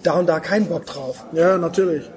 [0.03, 1.25] da und da keinen Bock drauf.
[1.33, 2.11] Ja, natürlich.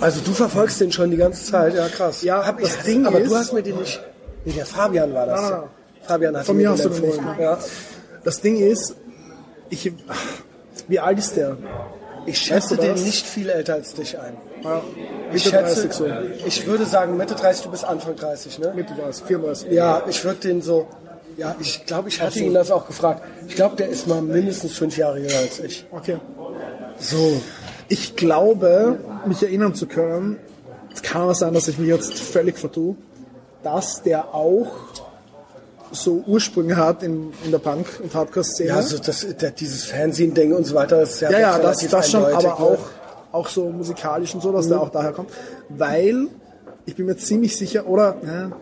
[0.00, 2.22] Also du verfolgst den schon die ganze Zeit, ja krass.
[2.22, 4.00] Ja, hab ich, das Ding aber ist- du hast mir den nicht.
[4.44, 5.50] Nee, der Fabian war das.
[5.50, 5.62] Nein.
[6.06, 7.30] Fabian hat Von mir hast du den empfohlen.
[7.30, 7.58] nicht, Ja.
[8.24, 8.96] Das Ding ist,
[9.70, 9.92] ich,
[10.88, 11.56] wie alt ist der?
[12.26, 14.36] Ich schätze den nicht viel älter als dich ein.
[14.64, 14.82] Ja,
[15.32, 16.06] Ich Mitte schätze, 30 so.
[16.46, 18.72] ich würde sagen Mitte 30, du bist Anfang 30, ne?
[18.74, 19.70] Mitte 30, 34.
[19.70, 20.88] Ja, ich würde den so,
[21.36, 23.22] ja, ich glaube, ich hatte ihn das auch gefragt.
[23.46, 25.86] Ich glaube, der ist mal mindestens fünf Jahre jünger als ich.
[25.92, 26.16] Okay.
[26.98, 27.40] So.
[27.88, 30.38] Ich glaube, mich erinnern zu können,
[30.92, 32.96] es kann aber sein, dass ich mich jetzt völlig vertue,
[33.62, 34.66] dass der auch
[35.92, 38.70] so Ursprünge hat in, in der Punk- und Hardcore-Szene.
[38.70, 41.86] Ja, also das, der, dieses Fernsehen-Ding und so weiter, das ist ja, ja, ja, das,
[41.86, 42.54] das schon, aber ne?
[42.54, 42.78] auch,
[43.32, 45.30] auch so musikalisch und so, dass der auch daher kommt.
[45.68, 46.28] Weil
[46.84, 48.52] ich bin mir ziemlich sicher, oder ja,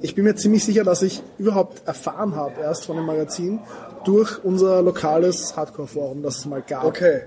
[0.00, 3.60] ich bin mir ziemlich sicher, dass ich überhaupt erfahren habe erst von dem Magazin
[4.04, 6.84] durch unser lokales Hardcore-Forum, das es mal gab.
[6.84, 7.22] Okay.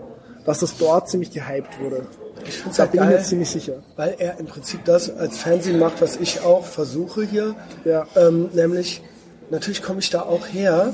[0.45, 2.05] Dass das dort ziemlich gehypt wurde.
[2.45, 3.73] Ich find's Da halt bin ich geil, mir ziemlich sicher.
[3.95, 7.55] weil er im Prinzip das als Fernsehen macht, was ich auch versuche hier.
[7.85, 8.05] Ja.
[8.15, 9.01] Ähm, nämlich,
[9.49, 10.93] natürlich komme ich da auch her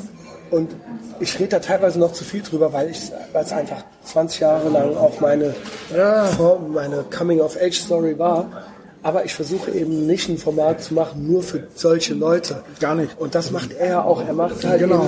[0.52, 0.76] und
[1.20, 4.96] ich rede da teilweise noch zu viel drüber, weil ich, es einfach 20 Jahre lang
[4.98, 5.56] auch meine,
[5.96, 6.26] Ja.
[6.26, 8.48] Form, meine Coming-of-Age-Story war.
[9.02, 12.64] Aber ich versuche eben nicht ein Format zu machen, nur für solche Leute.
[12.80, 13.20] Gar nicht.
[13.20, 14.26] Und das macht er ja auch.
[14.26, 15.06] Er macht halt Genau.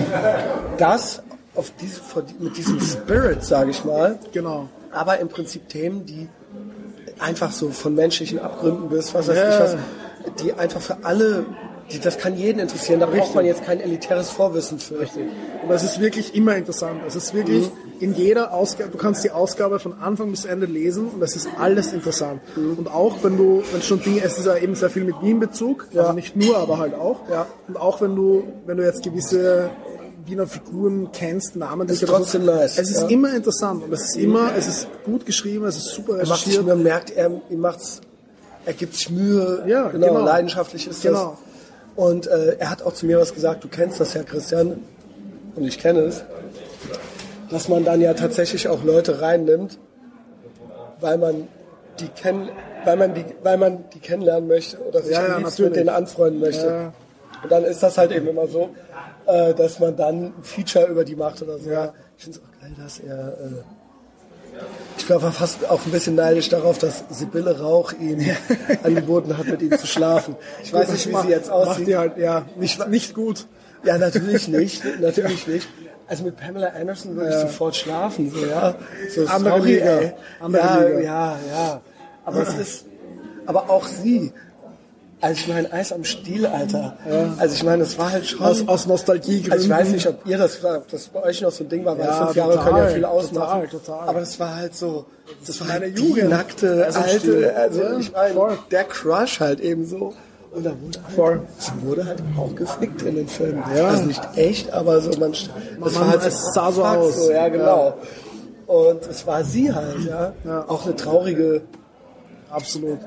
[0.77, 1.21] das
[1.55, 1.99] auf diese,
[2.39, 4.69] mit diesem Spirit, sage ich mal, Genau.
[4.97, 6.27] Aber im Prinzip Themen, die
[7.19, 9.53] einfach so von menschlichen Abgründen bis was weiß Ja.
[9.53, 9.77] ich was,
[10.43, 11.45] die einfach für alle,
[11.91, 12.99] die, das kann jeden interessieren.
[12.99, 14.95] Da braucht man jetzt kein elitäres Vorwissen für.
[14.99, 17.01] Und das ist wirklich immer interessant.
[17.07, 17.71] Es ist wirklich Mhm.
[18.01, 21.47] in jeder Ausgabe, du kannst die Ausgabe von Anfang bis Ende lesen und es ist
[21.57, 22.41] alles interessant.
[22.55, 22.73] Mhm.
[22.77, 25.87] Und auch wenn du, wenn schon Dinge, es ist ja eben sehr viel mit Wien-Bezug,
[25.93, 26.01] Ja.
[26.01, 27.21] also nicht nur, aber halt auch.
[27.31, 27.47] Ja.
[27.67, 29.69] Und auch wenn du, wenn du jetzt gewisse
[30.28, 32.01] Wiener Figuren kennst, namentlich.
[32.01, 33.07] Ist oder trotzdem nice, Es ist ja.
[33.07, 36.65] immer interessant und es ist immer, es ist gut geschrieben, es ist super Er recherchiert.
[36.67, 38.01] man merkt, er, ihm macht's,
[38.65, 40.25] er gibt sich Mühe, Ja, genau, genau.
[40.25, 41.38] leidenschaftlich ist Genau.
[41.95, 42.03] das.
[42.05, 44.80] Und äh, er hat auch zu mir was gesagt, du kennst das ja, Christian,
[45.55, 46.23] und ich kenne es,
[47.49, 49.80] dass man dann ja tatsächlich auch Leute reinnimmt,
[50.99, 51.47] weil man
[51.99, 52.49] die kennen,
[52.86, 56.39] weil man die, weil man die kennenlernen möchte oder sich Ja, ja, mit denen anfreunden
[56.39, 56.65] möchte.
[56.67, 56.93] Ja.
[57.43, 58.69] Und dann ist das halt eben immer so,
[59.27, 61.69] äh, dass man dann ein Feature über die macht oder so.
[61.69, 61.93] Ja.
[62.17, 63.27] Ich finde es auch geil, dass er.
[63.29, 64.61] Äh,
[64.97, 68.19] ich war fast auch ein bisschen neidisch darauf, dass Sibylle Rauch ihm
[68.83, 70.35] angeboten hat, mit ihm zu schlafen.
[70.63, 71.88] Ich weiß nicht, wie Macht- sie jetzt Macht aussieht.
[71.88, 73.45] die halt, ja, nicht, nicht gut.
[73.83, 75.67] Ja, natürlich nicht, natürlich nicht.
[76.07, 77.41] Also mit Pamela Anderson würde ich Ja.
[77.41, 78.75] sofort schlafen, so, ja.
[79.13, 79.99] So, Andere sorry, Liga.
[80.39, 80.99] Andere ja, Liga.
[81.01, 81.81] ja, ja.
[82.25, 82.85] Aber es ist,
[83.45, 84.33] aber auch sie.
[85.20, 86.95] Also ich meine, Eis am Stiel, Alter.
[87.39, 88.45] Also ich meine, es war halt schon...
[88.45, 89.43] Aus, aus Nostalgie.
[89.49, 91.84] also ich weiß nicht, ob ihr das, ob das bei euch noch so ein Ding
[91.86, 93.61] war, weil Ja, fünf Jahre total, können ja viel ausmachen.
[93.70, 94.09] total, total.
[94.09, 95.05] Aber das war halt so,
[95.45, 96.18] das war meine halt Jugend.
[96.18, 100.13] die nackte, am alte, also Ja, ich meine, der Crush halt eben so.
[100.51, 101.41] Und da wurde halt, Voll.
[101.84, 103.63] wurde halt auch gefickt in den Filmen.
[103.76, 103.88] Ja.
[103.88, 105.49] Also nicht echt, aber so man, das
[105.80, 107.26] Man- war halt es sah so aus.
[107.26, 107.95] So, ja, genau.
[108.68, 110.34] Und es war sie halt, ja.
[110.45, 110.65] Ja.
[110.68, 111.61] Auch eine traurige,
[112.49, 112.99] Absolut.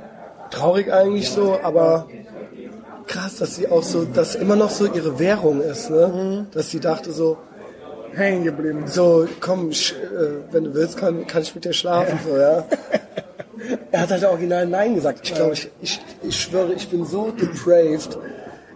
[0.51, 2.07] Traurig eigentlich so, aber
[3.07, 6.09] krass, dass sie auch so, dass immer noch so ihre Währung ist, ne?
[6.09, 6.47] Mhm.
[6.53, 7.39] Dass sie dachte so,
[8.15, 8.85] Hängen geblieben.
[8.87, 12.65] so, komm, sch, äh, wenn du willst, kann, kann ich mit dir schlafen, so, ja.
[13.93, 15.21] Er hat halt original Nein gesagt.
[15.23, 18.19] Ich glaube, ich, ich, ich schwöre, ich bin so depraved.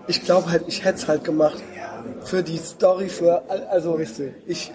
[0.07, 1.63] Ich glaube halt, ich hätte es halt gemacht.
[2.23, 4.35] Für die Story, für, also, Richtig.
[4.47, 4.73] ich,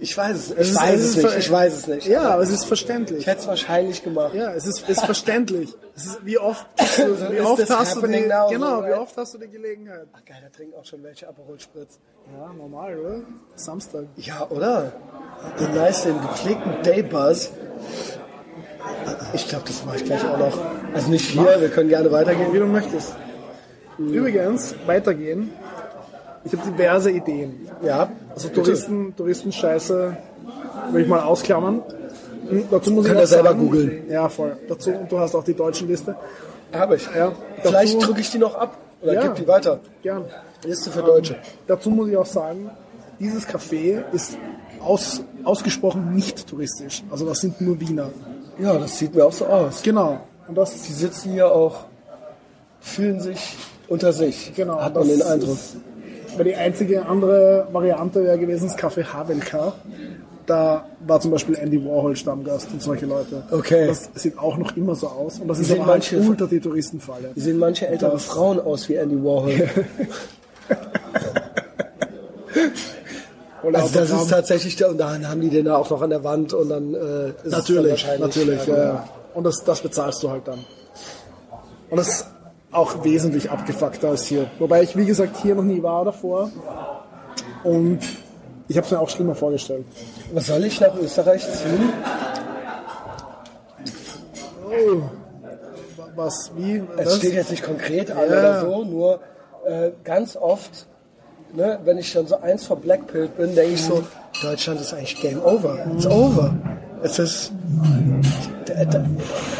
[0.00, 2.06] ich weiß es, Es ich ist- weiß es es ist nicht, ich weiß es nicht.
[2.06, 3.20] Ja, aber es ist verständlich.
[3.20, 4.34] Ich hätte es wahrscheinlich gemacht.
[4.34, 5.74] Ja, es ist, ist verständlich.
[5.96, 6.66] Es ist, wie oft,
[7.30, 8.48] wie oft hast du die, now?
[8.50, 8.98] genau, So, wie right?
[9.00, 10.06] oft hast du die Gelegenheit?
[10.12, 11.98] Ach geil, da trinken auch schon welche Aperol Spritz.
[12.38, 13.20] Ja, normal, oder?
[13.56, 14.04] Samstag.
[14.16, 14.92] Ja, oder?
[15.58, 17.50] Den nice, den gepflegten Daybuzz.
[19.32, 20.58] Ich glaube, das mache ich gleich auch noch.
[20.94, 22.52] Also nicht hier, wir können gerne weitergehen.
[22.52, 23.14] Wie du möchtest.
[23.98, 25.50] Übrigens, weitergehen.
[26.44, 27.68] Ich habe diverse Ideen.
[27.82, 28.48] Ja, Also.
[28.48, 30.16] Touristen, Touristenscheiße
[30.92, 31.82] will ich mal ausklammern.
[32.48, 34.02] Hm, Dazu muss Kann ich er selber sagen, googeln.
[34.08, 34.56] Ja, voll.
[34.68, 36.16] Dazu, und du hast auch die deutschen Liste.
[36.72, 37.08] Habe ich.
[37.14, 37.32] Ja.
[37.62, 39.22] Vielleicht drücke ich die noch ab oder Ja.
[39.22, 39.80] gib die weiter.
[40.02, 40.24] Gern.
[40.64, 41.36] Liste für Deutsche.
[41.66, 42.70] Dazu muss ich auch sagen,
[43.20, 44.38] dieses Café ist
[44.80, 47.02] aus, ausgesprochen nicht touristisch.
[47.10, 48.10] Also das sind nur Wiener.
[48.58, 49.82] Ja, das sieht mir auch so aus.
[49.82, 50.20] Genau.
[50.46, 51.84] Und das Die sitzen hier auch,
[52.80, 53.56] fühlen sich
[53.88, 54.52] unter sich.
[54.54, 55.54] Genau, Hat man den Eindruck.
[55.54, 55.76] ist-
[56.38, 59.72] Weil die einzige andere Variante wäre gewesen, das Café Havelka.
[60.46, 63.42] Da war zum Beispiel Andy Warhol Stammgast und solche Leute.
[63.50, 63.86] Okay.
[63.86, 65.40] Das sieht auch noch immer so aus.
[65.40, 67.30] Und das ist aber halt manche- ultra die Touristenfalle.
[67.34, 69.52] Wie sehen manche ältere Frauen aus wie Andy Warhol?
[73.72, 76.22] Also das ist tatsächlich der, und dann haben die den da auch noch an der
[76.24, 78.66] Wand und dann äh, ist es dann Natürlich, natürlich.
[78.66, 79.08] ja, Ja, ja.
[79.34, 80.60] Und das, das bezahlst du halt dann.
[81.90, 82.26] Und das ist
[82.70, 84.50] auch wesentlich abgefuckter als hier.
[84.58, 86.50] Wobei ich, wie gesagt, hier noch nie war davor.
[87.64, 88.00] Und
[88.68, 89.84] ich habe es mir auch schlimmer vorgestellt.
[90.32, 91.92] Was soll ich nach Österreich ziehen?
[94.66, 95.02] Oh.
[96.14, 96.82] Was, wie?
[96.96, 98.24] Es steht jetzt nicht konkret an Ja.
[98.38, 99.20] oder so, nur
[99.66, 100.86] äh, ganz oft,
[101.54, 104.02] ne, wenn ich schon so eins vor Blackpill bin, denke ich so,
[104.42, 105.78] Deutschland ist eigentlich Game Over.
[105.94, 106.54] It's over.
[107.02, 107.52] Es ist,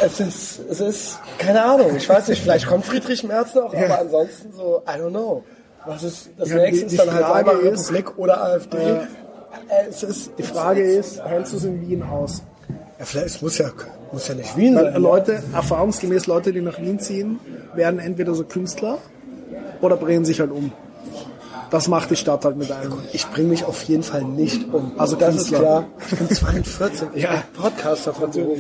[0.01, 4.01] es ist, es ist, keine Ahnung, ich weiß nicht, vielleicht kommt Friedrich Merz noch, aber
[4.01, 5.45] ansonsten so, I don't know.
[5.87, 6.81] Was ist das Ja, nächste?
[6.81, 8.77] die- Ist die dann halt Frage einmal ist- Republik oder AfD.
[8.77, 8.95] Ja.
[8.97, 12.43] Äh, Es ist, Die Frage ist, hältst du es in Wien aus?
[12.99, 13.71] ja, vielleicht es muss ja,
[14.13, 15.03] muss ja nicht Wien Weil sein.
[15.03, 17.39] Leute, erfahrungsgemäß Leute, die nach Wien ziehen,
[17.75, 18.99] werden entweder so Künstler
[19.81, 20.73] oder drehen sich halt um.
[21.71, 22.95] Das macht die Stadt halt mit einem.
[23.13, 24.93] Ich bringe mich auf jeden Fall nicht um.
[24.97, 25.85] Also das ist klar.
[26.11, 27.09] Ich bin 42.
[27.15, 27.31] Ich Ja.
[27.31, 28.59] bin Podcaster von Beruf.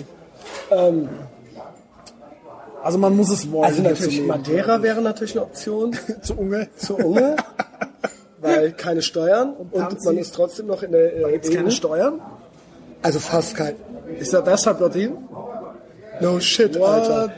[2.82, 3.64] Also man muss es wollen.
[3.64, 4.22] Also natürlich.
[4.24, 5.96] Madeira wäre natürlich eine Option.
[6.22, 6.68] Zu Unge.
[6.76, 7.36] Zu Unge.
[8.40, 10.06] weil keine Steuern und, Tanzi.
[10.06, 11.70] man ist trotzdem noch in der äh, Gibt es keine EU.
[11.72, 12.20] Steuern?
[13.02, 13.74] Also fast kein.
[14.18, 15.16] Ist er deshalb dorthin?
[16.20, 16.88] No shit, What?
[16.88, 17.32] Alter.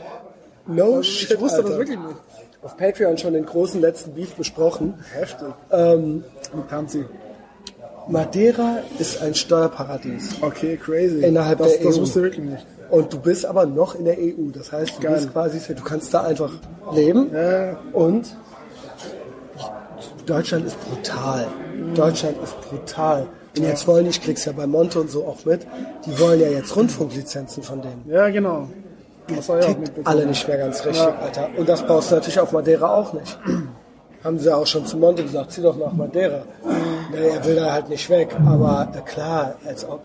[0.67, 1.69] No Ich shit, wusste Alter.
[1.71, 2.17] das wirklich nicht.
[2.63, 4.95] Auf Patreon schon den großen letzten Beef besprochen.
[5.15, 5.49] Heftig.
[5.71, 7.05] Ähm, Mit Tanzi.
[8.09, 10.37] Madeira ist ein Steuerparadies.
[10.43, 11.25] Okay, crazy.
[11.25, 12.01] Innerhalb das, der das EU.
[12.01, 12.67] wusste ich wirklich nicht.
[12.91, 14.51] Und du bist aber noch in der EU.
[14.53, 15.15] Das heißt, du Geil.
[15.15, 16.53] bist quasi, du kannst da einfach
[16.93, 17.31] leben.
[17.33, 17.79] Ja.
[17.93, 18.37] Und
[20.27, 21.47] Deutschland ist brutal.
[21.95, 23.27] Deutschland ist brutal.
[23.57, 25.67] Und jetzt wollen die, ich krieg's ja bei Monte und so auch mit,
[26.07, 28.05] die wollen ja jetzt Rundfunklizenzen von denen.
[28.07, 28.69] Ja, genau.
[29.31, 30.07] Ja mitbekommen.
[30.07, 31.49] alle nicht mehr ganz richtig, Alter.
[31.57, 33.39] Und das baust du natürlich auf Madeira auch nicht.
[34.25, 36.43] Haben sie ja auch schon zu Monte gesagt, zieh doch nach Madeira.
[37.11, 38.37] Nee, er will da halt nicht weg.
[38.47, 40.03] Aber äh, klar, als ob.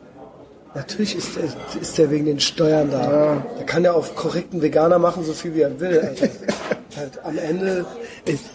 [0.73, 3.41] Natürlich ist er, ist er wegen den Steuern da.
[3.57, 5.99] Der kann ja auf korrekten Veganer machen, so viel wie er will.
[5.99, 6.27] Alter.
[6.97, 7.85] halt am Ende.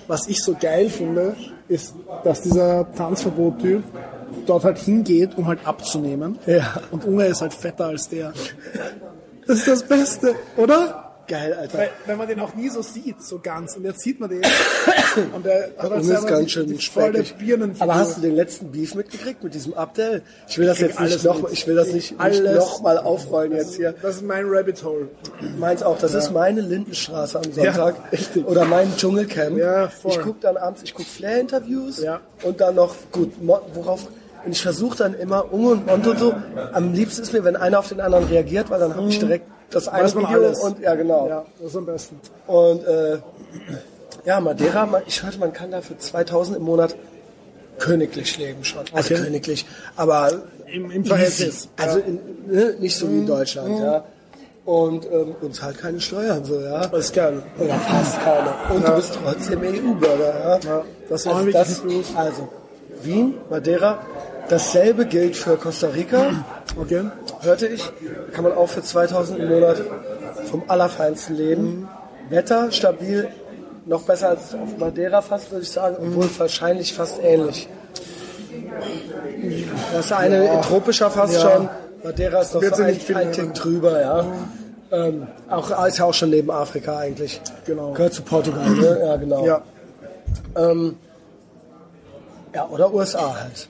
[0.07, 1.37] Was ich so geil finde,
[1.69, 1.95] ist,
[2.25, 3.85] dass dieser Tanzverbot-Typ
[4.47, 6.39] dort halt hingeht, um halt abzunehmen.
[6.47, 6.81] Ja.
[6.91, 8.33] Und Unge ist halt fetter als der.
[9.51, 11.07] Das ist das Beste, oder?
[11.27, 11.79] Geil, Alter.
[11.79, 13.77] Weil, wenn man den auch nie so sieht, so ganz.
[13.77, 14.43] Und jetzt sieht man den.
[15.35, 17.37] Und der hat Unge ist ganz die- schön die volle speckig.
[17.47, 17.83] Birnenfigur.
[17.83, 20.23] Aber hast du den letzten Beef mitgekriegt mit diesem Abdel?
[20.49, 21.53] Ich will das krieg jetzt nicht alles noch, mit.
[21.53, 22.57] ich will das Ich nicht, nicht alles.
[22.57, 23.95] noch mal aufrollen jetzt hier.
[24.03, 25.09] Das ist mein Rabbit Hole.
[25.59, 25.99] Meins auch.
[25.99, 27.95] Das ist meine Lindenstraße am Sonntag.
[28.13, 28.45] richtig.
[28.49, 29.57] Oder mein Dschungelcamp.
[29.57, 30.11] Ja, voll.
[30.13, 32.21] Ich gucke dann abends, ich gucke Flair-Interviews Ja.
[32.43, 34.09] und dann noch, gut, worauf,
[34.45, 36.35] und ich versuche dann immer, Unge und Monto so,
[36.73, 39.47] am liebsten ist mir, wenn einer auf den anderen reagiert, weil dann habe ich direkt
[39.71, 40.05] das eine Mhm.
[40.07, 40.59] Weiß man Video alles.
[40.61, 41.29] und, ja genau.
[41.29, 42.21] Ja, das ist am besten.
[42.47, 43.19] Und, äh,
[44.25, 46.95] ja, Madeira, ich hörte, man kann da für 2000 im Monat
[47.79, 48.85] königlich leben schon.
[48.93, 49.25] Also Okay.
[49.25, 49.65] königlich,
[49.97, 50.31] aber
[50.67, 51.69] Im- im Verhältnis.
[51.77, 53.21] Also in, ne, nicht so wie Mhm.
[53.21, 54.05] in Deutschland, ja.
[54.67, 56.87] Und ähm, uns halt keine Steuern so, ja.
[56.87, 57.43] Das ist geil.
[57.59, 58.51] Oder fast keine.
[58.75, 60.59] Und du bist trotzdem EU-Bürger, ja.
[60.59, 61.83] Ja, das also, das,
[62.15, 62.49] also,
[63.03, 63.99] Wien, Madeira,
[64.51, 66.45] dasselbe gilt für Costa Rica,
[66.81, 67.05] Okay.
[67.41, 67.83] hörte ich.
[67.85, 69.83] Da kann man auch für 2000 im Monat
[70.51, 71.89] vom Allerfeinsten leben.
[72.29, 73.29] Wetter stabil,
[73.87, 77.69] noch besser als auf Madeira fast, würde ich sagen, obwohl wahrscheinlich fast ähnlich.
[79.93, 81.41] Das eine tropischer fast Ja.
[81.41, 81.69] schon.
[82.03, 83.55] Madeira ist noch Wird so ein, nicht viel ein Tick nehmen.
[83.55, 84.25] drüber, ja.
[84.93, 87.41] Ähm, auch, ist ja auch schon neben Afrika eigentlich.
[87.67, 87.93] Genau.
[87.93, 89.01] Gehört zu Portugal, ne?
[89.05, 89.47] Ja, genau.
[89.47, 89.63] Ja.
[90.57, 90.97] Ähm,
[92.55, 93.69] ja, oder USA halt.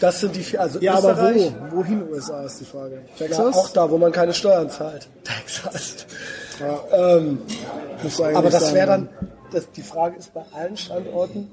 [0.00, 1.76] Das sind die vier, also Ja, aber Österreich, wo?
[1.78, 3.02] Wohin USA ist die Frage.
[3.18, 3.56] ja, Texas?
[3.56, 5.08] auch da, wo man keine Steuern zahlt.
[5.24, 6.06] Texas.
[6.92, 7.40] Ähm,
[8.02, 9.08] Muss eigentlich aber das wäre dann,
[9.52, 11.50] das, die Frage ist bei allen Standorten,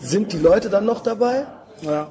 [0.00, 1.46] sind die Leute dann noch dabei?
[1.82, 2.08] Ja,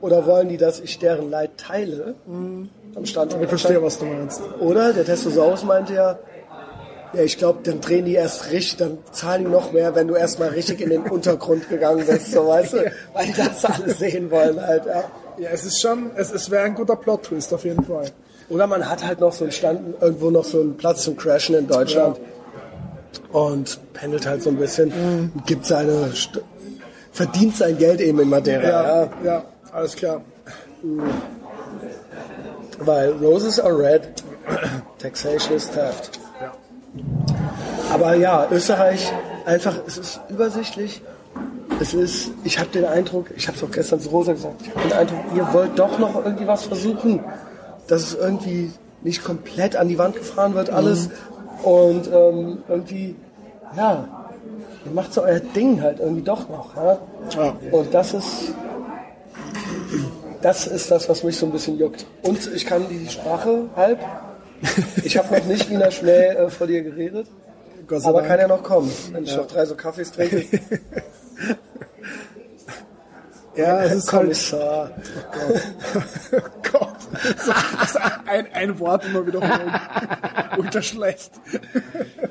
[0.00, 3.42] Oder wollen die, dass ich deren Leid teile am Standort?
[3.42, 4.40] ich verstehe, was du meinst.
[4.60, 4.92] Oder?
[4.92, 6.18] Der Testosaurus meinte ja,
[7.12, 10.14] ja, ich glaube, dann drehen die erst richtig, dann zahlen die noch mehr, wenn du
[10.14, 12.92] erstmal richtig in den Untergrund gegangen bist, so weißt du?
[13.12, 15.04] Weil die das alle sehen wollen halt, ja.
[15.38, 18.10] Ja, es ist schon, es, es wäre ein guter Plot-Twist auf jeden Fall.
[18.48, 21.54] Oder man hat halt noch so einen Stand, irgendwo noch so einen Platz zum Crashen
[21.54, 22.20] in Deutschland
[23.32, 24.92] und pendelt halt so ein bisschen,
[25.34, 26.40] und gibt seine, St
[27.12, 29.02] verdient sein Geld eben in Madeira, ja.
[29.02, 30.20] Ja, ja, alles klar.
[32.78, 34.22] Weil Roses are red,
[34.98, 36.19] taxation is theft.
[37.92, 39.12] Aber ja, Österreich
[39.44, 41.02] einfach, es ist übersichtlich.
[41.80, 44.74] Es ist, ich habe den Eindruck, ich habe es auch gestern zu Rosa gesagt, ich
[44.74, 47.24] habe den Eindruck, ihr wollt doch noch irgendwie was versuchen,
[47.86, 48.70] dass es irgendwie
[49.02, 51.08] nicht komplett an die Wand gefahren wird alles
[51.62, 53.16] und ähm, irgendwie,
[53.76, 54.08] ja,
[54.84, 56.76] ihr macht so euer Ding halt irgendwie doch noch.
[56.76, 56.98] Ja?
[57.36, 57.54] Ja.
[57.70, 58.54] Und das ist,
[60.42, 62.06] das ist das, was mich so ein bisschen juckt.
[62.22, 64.00] Und ich kann die Sprache halb.
[65.04, 67.26] Ich habe noch nicht Wiener Schmäh äh, vor dir geredet,
[67.86, 68.28] Gott aber Dank.
[68.28, 70.44] kann ja noch kommen, wenn ich noch drei so Kaffees trinke.
[73.56, 74.90] Ja, es ist halt, Kommissar.
[76.32, 76.38] oh
[76.70, 76.96] Gott.
[77.12, 77.96] Das ist
[78.26, 79.72] ein, ein Wort immer wiederholen.
[80.56, 81.32] Ultra schlecht.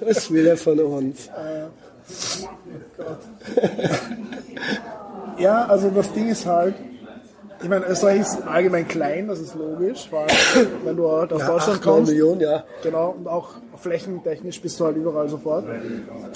[0.01, 1.29] Was will er von uns?
[5.37, 6.75] Ja, also das Ding ist halt,
[7.61, 10.27] ich meine, Österreich ist allgemein klein, das ist logisch, weil
[10.83, 12.63] wenn du halt aus Ja, Deutschland 8, 9 kommst, Millionen, ja.
[12.83, 15.65] genau, und auch flächentechnisch bist du halt überall sofort.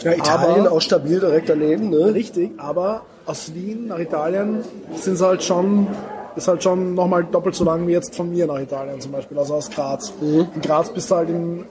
[0.03, 2.13] Ja, Italien Aber- auch stabil direkt daneben, ne?
[2.13, 4.63] Richtig, aber aus Wien nach Italien
[4.95, 5.87] sind sie halt schon,
[6.35, 9.37] ist halt schon nochmal doppelt so lang wie jetzt von mir nach Italien zum Beispiel,
[9.37, 10.11] also aus Graz.
[10.21, 11.65] In Graz bist du halt in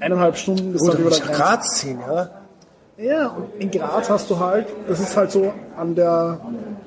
[0.00, 1.40] eineinhalb Stunden bist du Gut, halt über ich der Grenze.
[1.42, 2.28] Graz ziehen, ja.
[2.96, 6.38] Ja, und in Graz hast du halt, das ist halt so an der,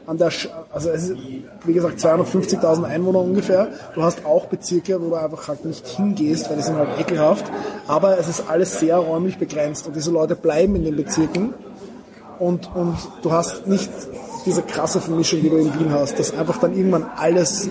[0.05, 0.31] an der,
[0.71, 1.17] also es ist,
[1.65, 3.67] wie gesagt, 250.000 Einwohner ungefähr.
[3.93, 7.45] Du hast auch Bezirke, wo du einfach halt nicht hingehst, weil die sind halt ekelhaft.
[7.87, 11.53] Aber es ist alles sehr räumlich begrenzt und diese Leute bleiben in den Bezirken
[12.39, 13.91] und, und du hast nicht
[14.45, 17.69] diese krasse Vermischung, die du in Wien hast, dass einfach dann irgendwann alles,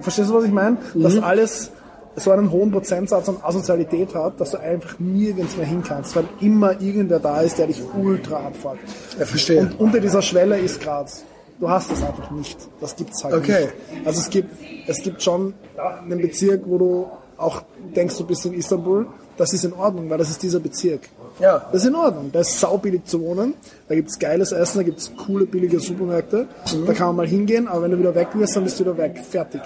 [0.00, 0.76] verstehst du, was ich meine?
[0.94, 1.70] Dass alles
[2.16, 6.24] so einen hohen Prozentsatz an Asozialität hat, dass du einfach nirgends mehr hin kannst, weil
[6.40, 8.78] immer irgendwer da ist, der dich ultra abfuckt.
[9.18, 9.60] Ja, verstehe.
[9.62, 11.24] Und unter dieser Schwelle ist Graz.
[11.60, 12.58] Du hast das einfach nicht.
[12.80, 13.68] Das gibt's halt Okay.
[13.92, 14.06] nicht.
[14.06, 14.50] Also es gibt,
[14.86, 17.62] es gibt schon einen Bezirk, wo du auch
[17.94, 19.06] denkst, du bist in Istanbul.
[19.36, 21.00] Das ist in Ordnung, weil das ist dieser Bezirk.
[21.40, 21.66] Ja.
[21.72, 22.30] Das ist in Ordnung.
[22.32, 23.54] Da ist saubillig zu wohnen.
[23.88, 26.46] Da gibt's geiles Essen, da gibt's coole, billige Supermärkte.
[26.86, 28.96] Da kann man mal hingehen, aber wenn du wieder weg wirst, dann bist du wieder
[28.96, 29.18] weg.
[29.28, 29.60] Fertig.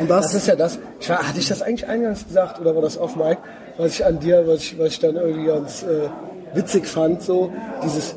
[0.00, 0.78] Und das, Das ist ja das.
[0.98, 3.38] Ich war, hatte ich das eigentlich eingangs gesagt oder war das off Mike?
[3.76, 6.08] Was ich an dir, was ich, was ich dann irgendwie ganz äh,
[6.54, 7.52] witzig fand, so
[7.84, 8.16] dieses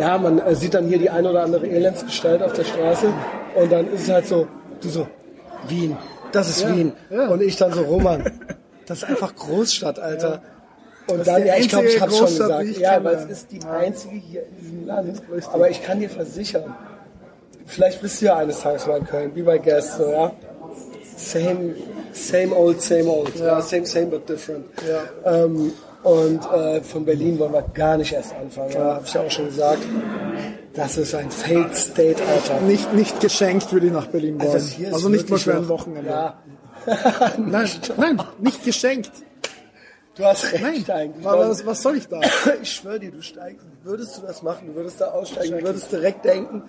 [0.00, 3.12] ja, man äh, sieht dann hier die ein oder andere Elendsgestalt auf der Straße
[3.54, 4.48] und dann ist es halt so,
[4.80, 5.06] du so,
[5.68, 5.96] Wien,
[6.32, 6.92] das ist Wien.
[7.10, 7.28] ja.
[7.28, 8.24] Und ich dann so, Roman,
[8.86, 10.42] das ist einfach Großstadt, Alter.
[11.08, 13.58] Und ist dann, ja, ich glaube, ich habe schon gesagt, ja, weil es ist die
[13.58, 13.70] Ja.
[13.72, 15.22] einzige hier in diesem Land.
[15.52, 16.74] Aber ich kann dir versichern,
[17.66, 20.32] vielleicht bist du ja eines Tages mal in Köln, wie bei Guest, so, ja.
[21.16, 21.74] Same,
[22.12, 23.34] same old, same old.
[23.36, 23.60] Ja.
[23.60, 24.66] same, same, but different.
[24.88, 25.44] Ja.
[25.44, 25.72] Ähm,
[26.02, 28.72] und äh, von Berlin wollen wir gar nicht erst anfangen.
[28.72, 29.82] Ja, habe ich ja auch schon gesagt.
[30.74, 32.60] Das ist ein Failed State, Alter.
[32.62, 34.50] Nicht, nicht geschenkt würde ich nach Berlin wollen.
[34.50, 36.10] Also hier ist Also nicht mal für ein Wochenende.
[36.10, 36.38] Ja.
[37.38, 39.12] Nein, nein, nicht geschenkt.
[40.16, 41.24] Du hast recht Nein, eigentlich.
[41.24, 42.20] was, was soll ich da?
[42.62, 45.90] Ich schwöre dir, du steigst, würdest du das machen, du würdest da aussteigen, du würdest
[45.90, 46.64] direkt denken,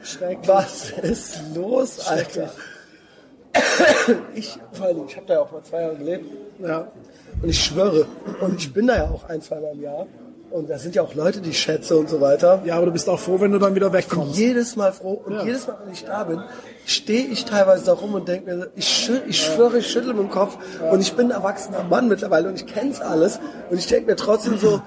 [0.45, 2.51] was ist los, Alter?
[4.35, 6.25] Ich, vor allem, ich habe da ja auch mal zwei Jahre gelebt
[6.59, 6.87] Ja.
[7.41, 8.05] und ich schwöre,
[8.41, 10.07] und ich bin da ja auch ein, zwei Mal im Jahr
[10.51, 12.61] und da sind ja auch Leute, die ich schätze und so weiter.
[12.65, 14.37] ja, aber du bist auch froh, wenn du dann wieder Ich bin wegkommst.
[14.37, 15.43] jedes Mal froh und Ja.
[15.43, 16.41] jedes Mal, wenn ich da bin,
[16.85, 20.13] stehe ich teilweise da rum und denke mir, so, ich, schü ich schwöre, ich schüttle
[20.13, 20.57] mit dem Kopf
[20.91, 23.39] und ich bin ein erwachsener Mann mittlerweile und ich kenn's alles
[23.69, 24.81] und ich denke mir trotzdem so,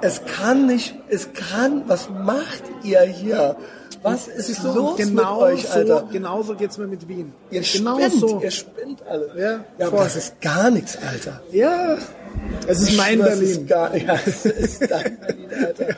[0.00, 3.56] es kann nicht, es kann, was macht ihr hier?
[4.04, 6.00] Was ist du, los genau mit euch, Alter?
[6.00, 7.32] so, genauso geht's mir mit Wien.
[7.50, 8.40] Ihr genau spinnt, so.
[8.42, 9.30] ihr spinnt alle.
[9.34, 11.40] Ja, ja aber das ist gar nichts, Alter.
[11.50, 11.96] Ja,
[12.66, 13.50] es ist mein Das Berlin.
[13.50, 15.96] Ist gar, ja, es ist dein Berlin, Alter.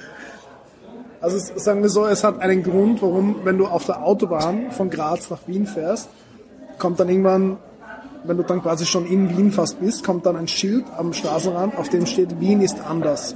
[1.20, 4.70] Also es, sagen wir so, es hat einen Grund, warum, wenn du auf der Autobahn
[4.70, 6.08] von Graz nach Wien fährst,
[6.78, 7.56] kommt dann irgendwann,
[8.22, 11.76] wenn du dann quasi schon in Wien fast bist, kommt dann ein Schild am Straßenrand,
[11.76, 13.34] auf dem steht, Wien ist anders.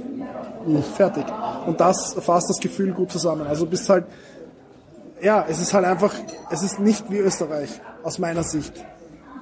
[0.95, 1.25] Fertig.
[1.65, 3.47] Und das fasst das Gefühl gut zusammen.
[3.47, 4.05] Also bist halt,
[5.21, 6.13] ja, es ist halt einfach,
[6.49, 7.69] es ist nicht wie Österreich,
[8.03, 8.73] aus meiner Sicht.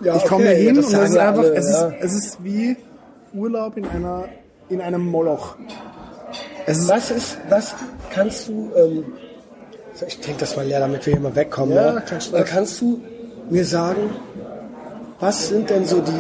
[0.01, 1.87] Ja, ich komme okay, hier hin das und es ist ja einfach, alle, es, ja.
[1.87, 2.77] ist, es ist wie
[3.33, 4.25] Urlaub in einer,
[4.69, 5.55] in einem Moloch.
[6.65, 7.75] Es ist, Was ist, was
[8.11, 9.05] kannst du, ähm,
[10.07, 11.75] ich denke das mal leer, damit wir hier mal wegkommen.
[11.75, 12.39] Ja, Ja.
[12.39, 13.01] Äh, Kannst du
[13.49, 14.09] mir sagen,
[15.19, 16.11] was sind denn so die,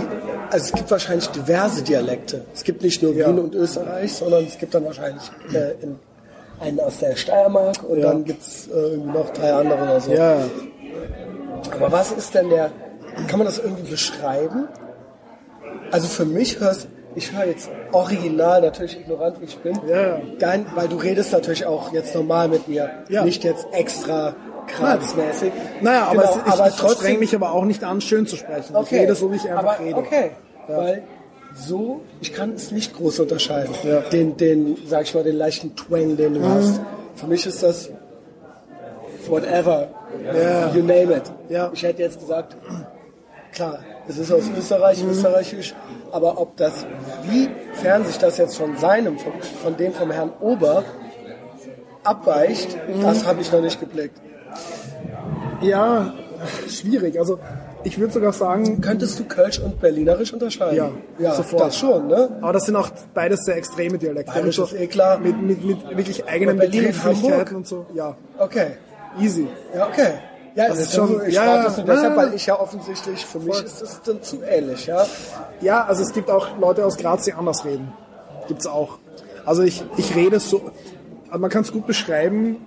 [0.49, 2.43] also es gibt wahrscheinlich diverse Dialekte.
[2.53, 3.27] Es gibt nicht nur Ja.
[3.29, 5.99] Wien und Österreich, sondern es gibt dann wahrscheinlich äh, in,
[6.59, 8.07] einen aus der Steiermark und Ja.
[8.09, 10.11] dann gibt es äh, irgendwie noch drei andere oder so.
[10.11, 10.37] ja,
[11.75, 12.71] Aber was ist denn der,
[13.27, 14.67] kann man das irgendwie beschreiben?
[15.91, 20.19] Also für mich hörst, ich höre jetzt original, natürlich ignorant wie ich bin, Ja.
[20.39, 23.23] dein, weil du redest natürlich auch jetzt normal mit mir, Ja.
[23.23, 24.35] nicht jetzt extra
[24.67, 25.51] kratzmäßig.
[25.81, 28.35] Naja, aber, Genau, es, ich, aber ich streng mich aber auch nicht an, schön zu
[28.35, 28.75] sprechen.
[28.83, 29.95] Ich rede so, wie ich einfach aber, rede.
[29.97, 30.31] Okay,
[30.67, 31.03] weil
[31.55, 33.73] so, ich kann es nicht groß unterscheiden.
[33.83, 34.01] Ja.
[34.01, 36.79] Den, den, sag ich mal, den leichten Twang, den du hast.
[37.15, 37.89] Für mich ist das
[39.27, 39.89] whatever,
[40.25, 40.73] Ja.
[40.73, 41.23] you name it.
[41.49, 41.69] Ja.
[41.73, 42.55] Ich hätte jetzt gesagt,
[43.51, 45.75] klar, es ist aus Österreich, österreichisch,
[46.11, 46.85] aber ob das,
[47.29, 50.83] wie fern sich das jetzt von seinem, von, von dem vom Herrn Ober
[52.03, 54.19] abweicht, das habe ich noch nicht geblickt.
[55.61, 56.13] Ja,
[56.67, 57.19] schwierig.
[57.19, 57.37] Also
[57.83, 60.75] ich würde sogar sagen, Könntest du Kölsch und Berlinerisch unterscheiden?
[60.77, 61.61] Ja, ja sofort.
[61.67, 62.29] das schon, ne?
[62.41, 64.31] aber das sind auch beides sehr extreme Dialekte.
[64.31, 65.17] Bayerisch Mit ist eh klar.
[65.19, 67.85] Mit, mit, mit wirklich eigenen Begrifflichkeiten und so.
[67.93, 68.71] Ja, Okay,
[69.19, 69.47] easy.
[69.75, 70.13] ja, okay.
[70.55, 73.39] Ja, Das das ist schon- ich ja, das nur deshalb, weil ich ja offensichtlich, für
[73.39, 75.05] mich ist es dann zu ähnlich, ja?
[75.61, 77.93] Ja, also es gibt auch Leute aus Graz, die anders reden.
[78.47, 78.97] Gibt's auch.
[79.45, 80.71] Also ich, ich rede so,
[81.27, 82.57] also man kann es gut beschreiben.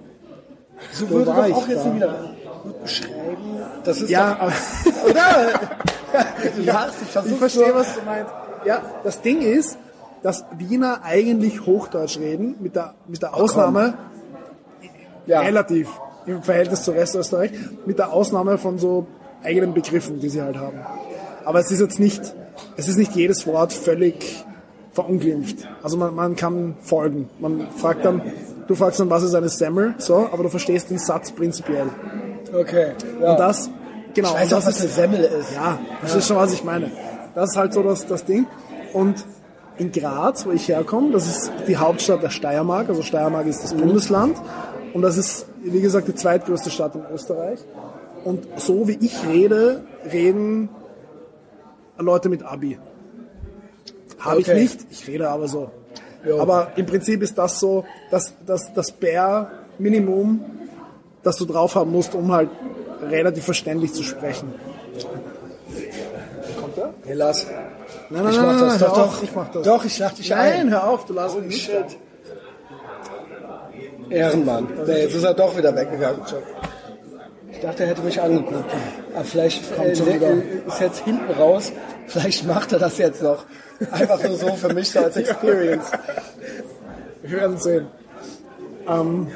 [0.93, 1.95] So Wo würde doch ich auch jetzt da?
[1.95, 2.15] wieder
[2.63, 3.61] gut beschreiben.
[3.85, 5.61] Das ist Ja, doch, oder?
[6.57, 8.33] du lachst, ich ich verstehe, was du meinst.
[8.65, 9.79] Ja, das Ding ist,
[10.23, 13.95] dass Wiener eigentlich Hochdeutsch reden, mit der, mit der Ausnahme,
[15.27, 15.41] Ja.
[15.41, 15.89] relativ
[16.27, 17.51] im Verhältnis zu Restösterreich,
[17.87, 19.07] mit der Ausnahme von so
[19.43, 20.79] eigenen Begriffen, die sie halt haben.
[21.45, 22.35] Aber es ist jetzt nicht,
[22.77, 24.45] es ist nicht jedes Wort völlig
[24.93, 25.69] verunglimpft.
[25.83, 27.29] Also man, man kann folgen.
[27.41, 28.23] Man fragt dann,
[28.69, 31.89] du fragst dann, was ist eine Semmel, so, aber du verstehst den Satz prinzipiell.
[32.53, 33.31] Okay, ja.
[33.31, 33.71] Und das,
[34.15, 35.55] genau, ich weiß auch, das was eine ist, Semmel ist.
[35.55, 36.91] ja, das ist schon, was ich meine.
[37.35, 38.47] Das ist halt so das, das Ding.
[38.93, 39.25] Und
[39.79, 42.89] in Graz, wo ich herkomme, das ist die Hauptstadt der Steiermark.
[42.91, 44.37] Also Steiermark ist das Bundesland.
[44.93, 47.61] Und das ist, wie gesagt, die zweitgrößte Stadt in Österreich.
[48.25, 50.69] Und so wie ich rede, reden
[51.99, 52.79] Leute mit Abi.
[54.19, 54.53] Habe Okay.
[54.53, 55.71] ich nicht, ich rede aber so.
[56.25, 56.41] Jo.
[56.41, 60.41] Aber im Prinzip ist das so das, das, das Bare-Minimum,
[61.23, 62.51] das du drauf haben musst, um halt
[63.09, 64.55] relativ verständlich zu sprechen.
[66.61, 66.95] Kommt er?
[67.05, 67.47] Hey, lass.
[68.11, 69.23] Nein, Ich mach das, hör doch, doch.
[69.23, 69.63] Ich mach das.
[69.63, 70.71] Doch, ich lach dich Nein, ein.
[70.71, 71.65] hör auf, du lass mich nicht.
[71.65, 71.99] shit.
[74.11, 74.69] Ehrenmann.
[74.87, 76.21] Nee, jetzt ist er doch wieder weggegangen.
[77.51, 78.65] Ich dachte, er hätte mich angeguckt.
[79.15, 80.31] Aber vielleicht Kommt äh, wieder.
[80.31, 81.73] äh, ist jetzt hinten raus.
[82.09, 83.45] Vielleicht macht er das jetzt noch.
[83.91, 85.87] Einfach nur so für mich so als Experience.
[87.23, 87.87] Wir werden sehen.
[88.89, 89.29] Ähm,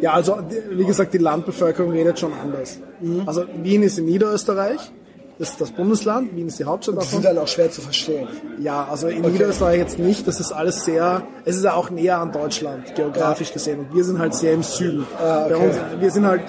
[0.00, 2.78] Ja, also die- wie gesagt, die Landbevölkerung redet schon anders.
[3.00, 3.22] Mhm.
[3.26, 4.80] Also Wien ist in Niederösterreich,
[5.38, 7.10] das ist das Bundesland, Wien ist die Hauptstadt Die davon.
[7.22, 8.26] sind dann auch schwer zu verstehen.
[8.58, 12.18] Ja, also in Niederösterreich jetzt nicht, das ist alles sehr, es ist ja auch näher
[12.18, 13.80] an Deutschland, geografisch gesehen.
[13.80, 15.06] Und wir sind halt sehr im Süden.
[15.22, 15.54] Ah, okay.
[15.54, 16.42] Uns, wir sind halt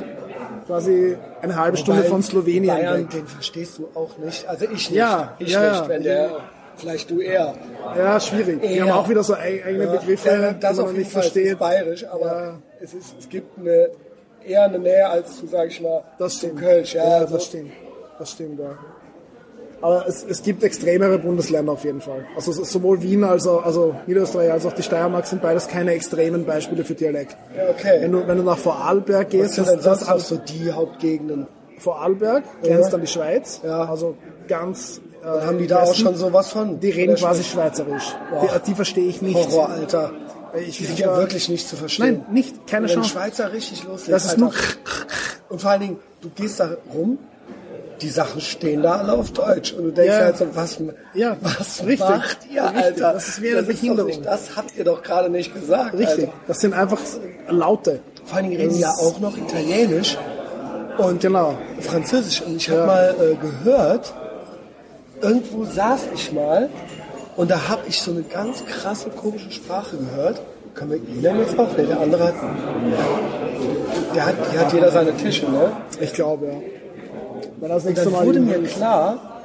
[0.66, 3.10] quasi eine halbe Stunde Wobei von Slowenien Bayern, weg.
[3.12, 4.48] den verstehst du auch nicht.
[4.48, 4.92] Also ich nicht.
[4.92, 5.90] Ja, ich ja, nicht, ja.
[5.90, 6.30] wenn der,
[6.76, 7.54] vielleicht du eher.
[7.98, 8.62] Ja, schwierig.
[8.62, 8.84] Die Ja.
[8.86, 11.58] haben auch wieder so eig- eigene Begriffe, Ja, die das man noch jeden nicht versteht.
[11.60, 12.54] bayerisch, aber Ja.
[12.82, 13.90] Es, ist, es gibt eine,
[14.45, 16.49] eher eine Nähe als zu, sag ich mal, Das zu.
[16.49, 16.94] Kölsch.
[16.95, 17.72] Ja, ja also, das stimmt.
[18.20, 18.78] Das stimmt, ja.
[19.80, 22.26] Aber es, es gibt extremere Bundesländer auf jeden Fall.
[22.36, 25.91] Also so- sowohl Wien als auch, also Niederösterreich als auch die Steiermark sind beides keine
[25.94, 27.38] extremen Beispiele für Dialekt.
[27.56, 27.98] Ja, okay.
[28.02, 31.45] Wenn du, wenn du nach Vorarlberg gehst, sind das, das auch so die Hauptgegenden?
[31.78, 33.86] Vorarlberg, grenzt an die Schweiz, Ja.
[33.88, 34.16] also
[34.48, 34.99] ganz.
[35.22, 36.80] Äh, Dann haben die da auch schon sowas von?
[36.80, 38.16] Die reden quasi Schweizerisch.
[38.41, 39.36] Die, die verstehe ich nicht.
[39.36, 40.12] Horror, Alter.
[40.58, 42.24] Ich, Die sind ja wirklich nicht zu verstehen.
[42.26, 43.10] Nein, nicht, keine Wenn Chance.
[43.12, 44.12] Schweizer richtig loslegt.
[44.14, 44.42] Das ist Alter.
[44.42, 44.54] nur.
[45.50, 47.18] Und vor allen Dingen, du gehst da rum,
[48.02, 49.72] die Sachen stehen da alle auf Deutsch.
[49.74, 50.24] Und du denkst Ja.
[50.26, 50.78] halt so, was,
[51.16, 52.00] Ja, was richtig.
[52.00, 52.84] macht ihr, Richtig.
[52.84, 53.14] Alter?
[53.14, 54.08] Das ist wie eine doch Behinderung.
[54.12, 55.94] Nicht, das habt ihr doch gerade nicht gesagt.
[55.94, 56.26] Richtig.
[56.26, 56.34] Alter.
[56.48, 57.00] Das sind einfach
[57.50, 58.02] Laute.
[58.26, 60.18] Vor allen Dingen reden Das ja auch noch Italienisch
[60.98, 61.58] und Genau.
[61.80, 62.42] Französisch.
[62.42, 62.86] Und ich habe Ja.
[62.86, 64.14] mal äh, gehört,
[65.22, 66.70] irgendwo saß ich mal
[67.38, 70.42] und da habe ich so eine ganz krasse, komische Sprache gehört.
[70.74, 71.70] Können wir Ihnen jetzt auch?
[71.78, 72.36] Nee, der andere hat,
[74.16, 75.72] der hat, die hat jeder seine Tische, ne?
[76.00, 77.68] Ich glaube, ja.
[77.68, 79.42] Das Und dann Mal wurde mir klar,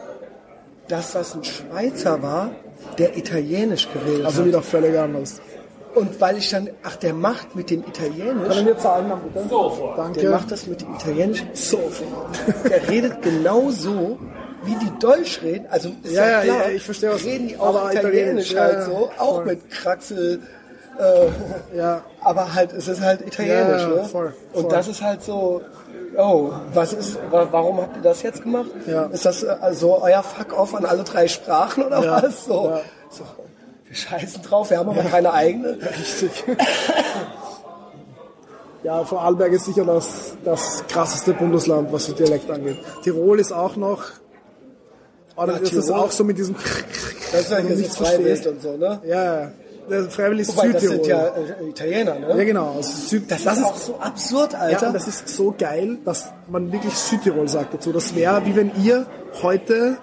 [0.88, 2.50] dass das ein Schweizer war,
[2.98, 4.46] der Italienisch geredet Also hat.
[4.48, 5.40] wieder völlig anders.
[5.94, 9.46] Und weil ich dann, ach, der macht mit dem Italienisch, Können wir zahlen, bitte?
[9.48, 10.30] der Danke.
[10.30, 12.40] macht das mit dem Italienisch sofort.
[12.68, 14.18] Der redet genau so,
[14.64, 15.66] wie die Deutsch reden.
[15.70, 18.56] Also ist Ja, ja, klar, ja, ich verstehe, was- reden die auch aber Italienisch Italienisch,
[18.56, 19.44] halt ja, so, auch voll.
[19.46, 20.40] mit Kraxel.
[21.74, 24.04] Ja, Aber halt, es ist halt Italienisch, ne?
[24.04, 24.70] voll, Und voll.
[24.70, 25.62] das ist halt so,
[26.18, 28.68] oh, was ist, wa- warum habt ihr das jetzt gemacht?
[28.86, 29.04] Ja.
[29.06, 32.44] Ist das äh, also euer Fuck-off an alle drei Sprachen oder Ja, was?
[32.44, 32.80] So, ja.
[33.10, 33.24] so,
[33.86, 35.78] wir scheißen drauf, wir haben aber keine eigene.
[35.80, 36.30] richtig.
[38.82, 42.78] Ja, Vorarlberg ist sicher das, das krasseste Bundesland, was so Dialekt angeht.
[43.04, 44.02] Tirol ist auch noch,
[45.36, 46.54] oder Ja, ist es auch so mit diesem,
[47.32, 49.00] Das ist ja so Freiwild und so, ne?
[49.06, 49.50] Ja,
[49.90, 51.04] der Freiwillig ist Wobei, das Südtirol.
[51.04, 52.28] sind ja äh, Italiener, ne?
[52.38, 52.76] ja, genau.
[52.82, 54.86] Süd, Das, ist auch so absurd, Ja, Alter.
[54.88, 57.92] und das ist so geil, dass man wirklich Südtirol sagt dazu.
[57.92, 59.06] Das wäre, wie wenn ihr
[59.42, 59.98] heute,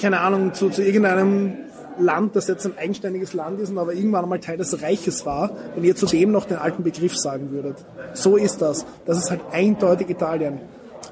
[0.00, 1.56] keine Ahnung, zu, zu irgendeinem
[1.98, 5.50] Land, das jetzt ein eigenständiges Land ist und aber irgendwann einmal Teil des Reiches war,
[5.74, 7.84] wenn ihr zu dem noch den alten Begriff sagen würdet.
[8.12, 8.86] So ist das.
[9.06, 10.60] Das ist halt eindeutig Italien.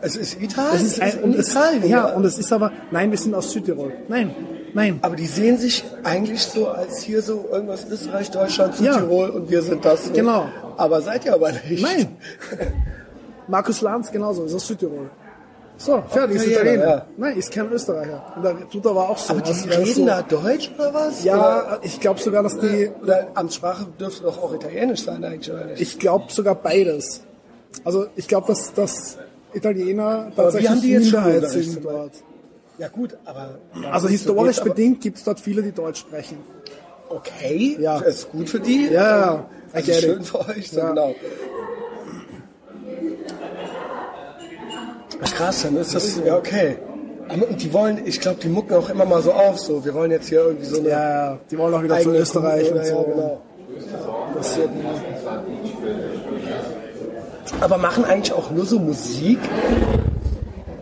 [0.02, 0.74] Es ist Italien.
[0.76, 1.88] Es ist ein, und es, Italien.
[1.88, 3.92] ja, und es ist aber, nein, wir sind aus Südtirol.
[4.08, 4.34] Nein,
[4.74, 4.98] nein.
[5.02, 8.94] aber die sehen sich eigentlich so als hier so irgendwas Österreich, Deutschland, Ja.
[8.94, 10.06] Südtirol und wir sind das.
[10.06, 10.12] So.
[10.12, 10.46] Genau.
[10.76, 11.82] Aber seid ihr aber nicht.
[11.82, 12.16] Nein.
[13.48, 15.10] Markus Lanz genauso, ist aus Südtirol.
[15.78, 17.06] So, fertig, ist Italiener, ja.
[17.18, 18.32] Nein, ist kein Österreicher.
[18.34, 19.34] Und da tut aber auch so.
[19.34, 21.20] Aber die Also, reden so, da Deutsch oder was?
[21.20, 25.52] Oder, Ja, ich glaube sogar, dass die, oder Amtssprache dürfte doch auch Italienisch sein eigentlich,
[25.52, 25.82] oder nicht?
[25.82, 27.20] ich glaube sogar beides.
[27.84, 29.18] Also ich glaube, dass, dass
[29.54, 32.12] Italiener tatsächlich haben die Minderheit sind dort.
[32.78, 33.58] ja gut, aber...
[33.90, 36.38] Also so historisch aber- bedingt gibt es dort viele, die Deutsch sprechen.
[37.08, 38.00] Okay, Ja.
[38.00, 38.88] das ist gut für die.
[38.90, 40.04] Ja, ja, I Also get it.
[40.04, 40.88] schön für euch, so Ja.
[40.90, 41.14] genau.
[45.34, 46.76] Krass, dann ist das, ja okay.
[47.28, 49.94] Aber und die wollen, ich glaube, die mucken auch immer mal so auf, so, wir
[49.94, 52.78] wollen jetzt hier irgendwie so eine Ja, ja, die wollen auch wieder zu Österreich Kuh-
[52.78, 52.94] und so.
[52.94, 53.42] Ja, genau.
[54.34, 54.70] Das wird,
[57.60, 59.38] Aber machen eigentlich auch nur so Musik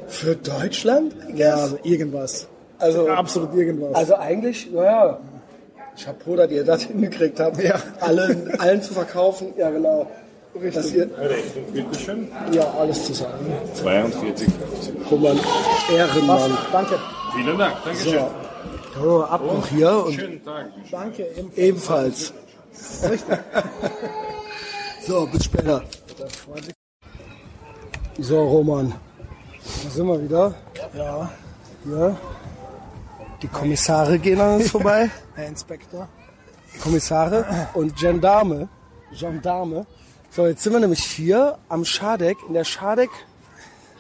[0.07, 1.15] für Deutschland?
[1.35, 2.49] Ja, also irgendwas.
[2.78, 3.95] Also- absolut irgendwas.
[3.95, 5.19] Also eigentlich, naja,
[6.03, 7.77] Chapeau, dass ihr das hingekriegt habt, Ja.
[8.01, 9.53] allen, allen zu verkaufen.
[9.57, 10.07] Ja, genau.
[10.73, 11.09] Dass ihr,
[12.53, 13.53] ja, alles zusammen.
[13.74, 14.47] 42,50.
[15.09, 15.36] Guck mal,
[15.93, 16.57] Ehrenmann.
[16.73, 16.97] Danke.
[17.35, 18.23] Vielen Dank, Dankeschön.
[19.05, 20.66] Oh, Abbruch hier und Schönen Tag.
[20.93, 21.27] Danke.
[21.57, 22.32] ebenfalls.
[23.03, 23.11] ebenfalls.
[23.11, 23.39] Richtig.
[25.07, 25.82] So, bis später.
[28.18, 28.92] So, Roman.
[29.82, 30.55] Da sind wir wieder.
[30.94, 31.30] Ja,
[31.84, 32.16] Hier.
[33.42, 35.10] Die Kommissare gehen an uns vorbei.
[35.34, 36.09] Herr Inspektor.
[36.82, 38.68] Kommissare und Gendarme.
[39.12, 39.86] Gendarme.
[40.30, 43.10] So, jetzt sind wir nämlich hier am Schadeck, in der Schadeck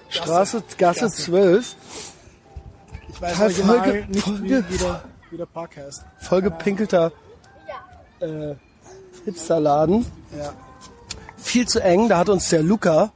[0.08, 1.76] Straße, Gasse 12.
[3.08, 6.04] Ich weiß original vollge- nicht, vollge- wie, wie, der, wie der Park heißt.
[6.18, 7.12] Vollgepinkelter
[8.20, 8.54] äh,
[9.24, 10.06] Hipsterladen.
[10.36, 10.52] Ja.
[11.44, 13.12] Viel zu eng, da hat uns der Luca,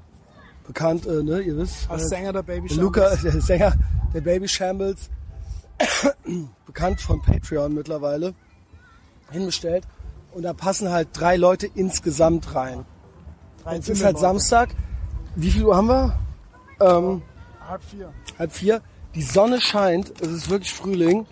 [0.67, 1.91] bekannt, äh, ne, ihr wisst.
[1.91, 3.73] Als äh, Sänger der Baby Der Luca, der Sänger
[4.13, 5.09] der Baby Shambles,
[6.67, 8.35] bekannt von Patreon mittlerweile,
[9.31, 9.85] hinbestellt.
[10.33, 12.85] Und da passen halt drei Leute insgesamt rein.
[13.65, 14.75] Es ist halt Samstag.
[15.35, 16.19] Wie viel Uhr haben wir?
[16.81, 17.23] Ähm,
[17.67, 18.13] Halb vier.
[18.39, 18.83] halb vier.
[19.15, 20.13] Die Sonne scheint.
[20.21, 21.27] Es ist wirklich Frühling.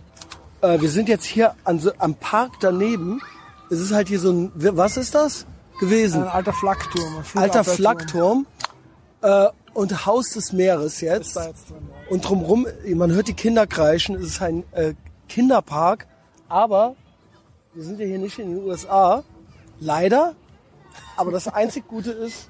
[0.63, 3.21] Äh, wir sind jetzt hier an am Park daneben.
[3.71, 5.47] Es ist halt hier so ein, was ist das
[5.79, 6.23] gewesen?
[6.23, 7.23] Ein alter Flakturm.
[7.35, 8.47] ein Alter Flakturm
[9.23, 11.37] äh, und Haus des Meeres Ist jetzt.
[11.37, 11.89] da jetzt drin.
[11.89, 12.11] Ja.
[12.11, 14.17] Und drumrum, man hört die Kinder kreischen.
[14.17, 14.95] Es ist ein äh,
[15.29, 16.07] Kinderpark.
[16.49, 16.95] Aber
[17.75, 19.23] wir sind ja hier nicht in den USA.
[19.81, 20.35] Leider.
[21.17, 22.49] Aber das einzig Gute ist,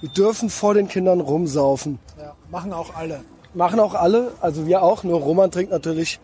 [0.00, 1.98] wir dürfen vor den Kindern rumsaufen.
[2.18, 2.34] Ja.
[2.50, 3.24] Machen auch alle.
[3.54, 5.04] Machen auch alle, also wir auch.
[5.04, 6.20] Nur Roman trinkt natürlich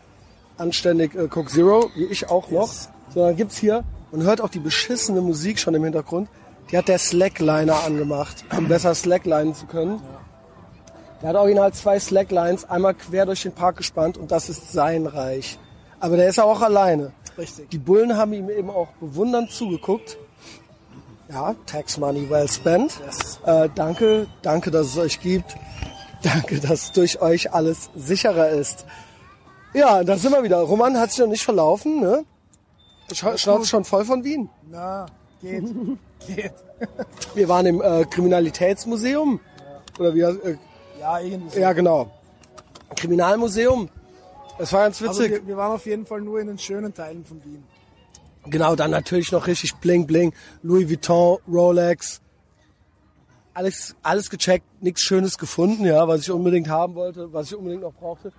[0.57, 2.73] anständig äh, Coke Zero, wie ich auch noch.
[3.15, 6.29] So, dann gibt's hier, man hört auch die beschissene Musik schon im Hintergrund.
[6.71, 10.03] Die hat der Slackliner angemacht, um besser Slacklinen zu können.
[11.23, 15.07] Der hat original zwei Slacklines, einmal quer durch den Park gespannt und das ist sein
[15.07, 15.59] Reich.
[15.99, 17.13] Aber der ist auch alleine.
[17.37, 17.71] Richtig.
[17.71, 20.19] Die Bullen haben ihm eben auch bewundernd zugeguckt.
[21.31, 23.01] Ja, Tax Money well spent.
[23.05, 23.41] Yes.
[23.45, 25.57] Äh, danke, danke, dass es euch gibt.
[26.23, 28.87] Danke, dass durch euch alles sicherer ist.
[29.73, 30.57] Ja, da sind wir wieder.
[30.59, 32.25] Roman hat sich noch nicht verlaufen, ne?
[33.13, 34.51] Scha Schnauze schon voll von Wien.
[34.69, 35.07] Na,
[35.41, 35.65] geht.
[36.27, 36.53] geht.
[37.35, 39.41] Wir waren im äh, Kriminalitätsmuseum.
[39.99, 40.57] Oder wie das, äh,
[41.01, 41.61] Ja, irgendwie so.
[41.61, 42.11] ja, genau.
[42.97, 43.89] Kriminalmuseum.
[44.59, 45.33] Es war ganz Also witzig.
[45.43, 47.63] wir, wir waren auf jeden Fall nur in den schönen Teilen von Wien.
[48.47, 50.33] Genau, dann natürlich noch richtig bling bling.
[50.63, 52.21] Louis Vuitton, Rolex.
[53.55, 57.83] Alles, alles gecheckt, nichts Schönes gefunden, ja, was ich unbedingt haben wollte, was ich unbedingt
[57.83, 58.33] noch brauchte.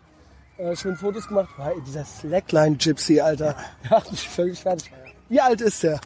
[0.58, 1.50] Äh, schön Fotos gemacht.
[1.58, 3.56] Wow, dieser Slackline Gypsy, Alter.
[3.84, 4.92] Der macht mich völlig fertig.
[5.28, 6.00] Wie alt ist der?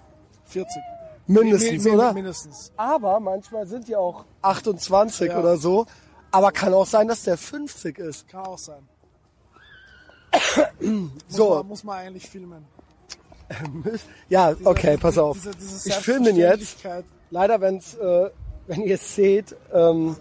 [0.45, 0.81] 40.
[1.27, 2.13] Mindestens, Mi- mi- oder?
[2.13, 2.71] Mindestens.
[2.77, 5.39] Aber manchmal sind die auch 28 Ja.
[5.39, 5.85] oder so.
[6.31, 8.27] Aber kann auch sein, dass der 50 ist.
[8.27, 8.87] Kann auch sein.
[10.79, 11.55] Muss, So.
[11.55, 12.65] man, muss man eigentlich filmen.
[14.29, 15.37] Ja, okay, pass auf.
[15.37, 16.77] Diese, diese Ich filme den jetzt.
[17.29, 18.29] Leider, wenn's, äh,
[18.67, 20.15] wenn ihr es seht, ähm,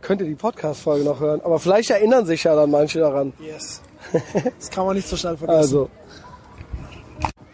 [0.00, 1.40] könnt ihr die Podcast-Folge noch hören.
[1.42, 3.32] Aber vielleicht erinnern sich ja dann manche daran.
[3.40, 3.82] Yes.
[4.58, 5.58] Das kann man nicht so schnell vergessen.
[5.58, 5.90] Also,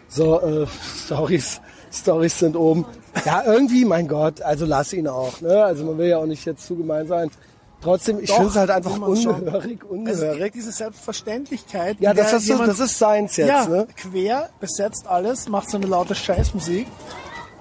[0.07, 0.67] so, äh,
[1.05, 1.59] Stories,
[1.93, 2.85] Stories sind oben.
[3.25, 5.39] Ja, irgendwie, mein Gott, also lass ihn auch.
[5.41, 5.63] Ne?
[5.63, 7.29] Also man will ja auch nicht jetzt zu gemein sein.
[7.81, 10.41] Trotzdem, ich finde es halt einfach ungehörig, es ungehörig.
[10.43, 11.97] gibt diese Selbstverständlichkeit.
[11.99, 13.49] Ja, das ist, so, das ist seins jetzt.
[13.49, 13.87] ja, Ne?
[13.95, 16.87] quer, besetzt alles, macht so eine laute Scheißmusik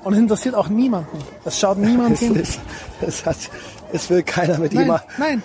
[0.04, 1.18] und interessiert auch niemanden.
[1.44, 2.36] Es schaut niemand Es, hin.
[2.36, 2.60] ist,
[3.00, 3.36] es, hat,
[3.92, 5.06] es will keiner mit ihm Nein, machen.
[5.18, 5.42] nein.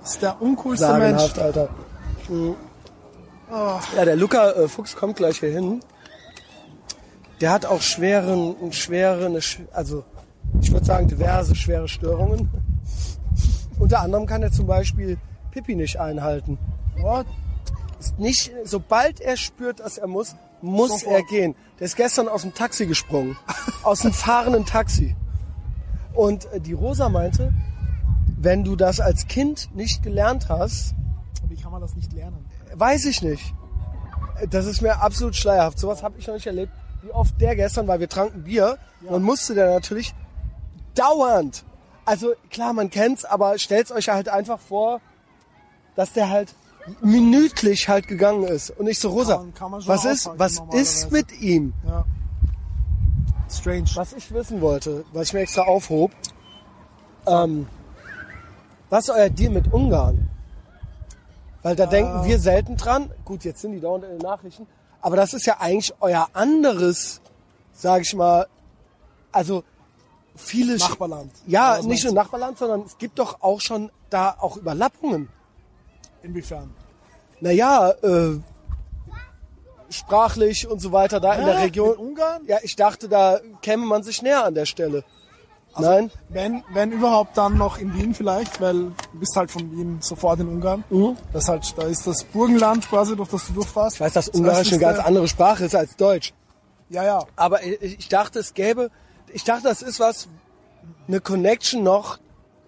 [0.00, 1.36] Das ist der uncoolste Mensch.
[1.38, 1.68] Alter.
[2.28, 2.54] Mhm.
[3.96, 5.80] Ja, der Luca äh, Fuchs kommt gleich hier hin.
[7.40, 10.04] Der hat auch schweren, schwere, eine sch- also
[10.60, 12.48] ich würde sagen diverse schwere Störungen.
[13.78, 15.18] Unter anderem kann er zum Beispiel
[15.50, 16.58] Pipi nicht einhalten.
[16.98, 17.26] What?
[17.98, 21.14] Ist nicht, sobald er spürt, dass er muss, muss Sofort.
[21.16, 21.54] er gehen.
[21.78, 23.36] Der ist gestern aus dem Taxi gesprungen.
[23.82, 25.16] aus dem fahrenden Taxi.
[26.14, 27.52] Und äh, die Rosa meinte,
[28.38, 30.94] wenn du das als Kind nicht gelernt hast,
[31.48, 32.44] Wie kann man das nicht lernen?
[32.74, 33.54] Weiß ich nicht.
[34.50, 35.78] Das ist mir absolut schleierhaft.
[35.78, 36.72] Sowas habe ich noch nicht erlebt.
[37.04, 38.78] Wie oft der gestern, weil wir tranken Bier.
[39.02, 40.14] Man musste der natürlich
[40.94, 41.62] dauernd.
[42.06, 45.02] Also klar, man kennt's, aber stellt's euch halt einfach vor,
[45.96, 46.54] dass der halt
[47.02, 48.70] minütlich halt gegangen ist.
[48.70, 51.74] Und ich so, Rosa, kann schon was ist, was ist mit ihm?
[51.86, 52.06] Ja.
[53.50, 53.90] Strange.
[53.94, 56.10] Was ich wissen wollte, was ich mir extra aufhob,
[57.26, 57.66] ähm,
[58.88, 60.30] was ist euer Deal mit Ungarn?
[61.62, 63.10] Weil da denken wir selten dran.
[63.26, 64.66] Gut, jetzt sind die dauernd in den Nachrichten.
[65.04, 67.20] Aber das ist ja eigentlich euer anderes,
[67.74, 68.46] sag ich mal,
[69.32, 69.62] also
[70.34, 70.78] viele...
[70.78, 71.30] Nachbarland.
[71.46, 72.14] Ja, nicht meinst nur?
[72.14, 75.28] Nachbarland, sondern es gibt doch auch schon da auch Überlappungen.
[76.22, 76.74] Inwiefern?
[77.40, 78.38] Naja, äh,
[79.90, 81.90] sprachlich und so weiter da in der Ja, Region.
[81.90, 82.42] mit Ungarn?
[82.46, 85.04] Ja, ich dachte, da käme man sich näher an der Stelle.
[85.82, 86.10] Nein?
[86.28, 90.40] Wenn, wenn überhaupt dann noch in Wien vielleicht, weil du bist halt von Wien sofort
[90.40, 90.84] in Ungarn.
[90.90, 91.16] Mhm.
[91.32, 93.96] Das halt, da ist das Burgenland quasi, durch das du durchfährst.
[93.96, 96.32] Ich weiß, dass Ungarisch eine ganz andere Sprache ist als Deutsch.
[96.88, 97.24] Ja, ja.
[97.36, 98.90] Aber ich dachte, es gäbe,
[99.32, 100.28] ich dachte, das ist was,
[101.08, 102.18] eine Connection noch,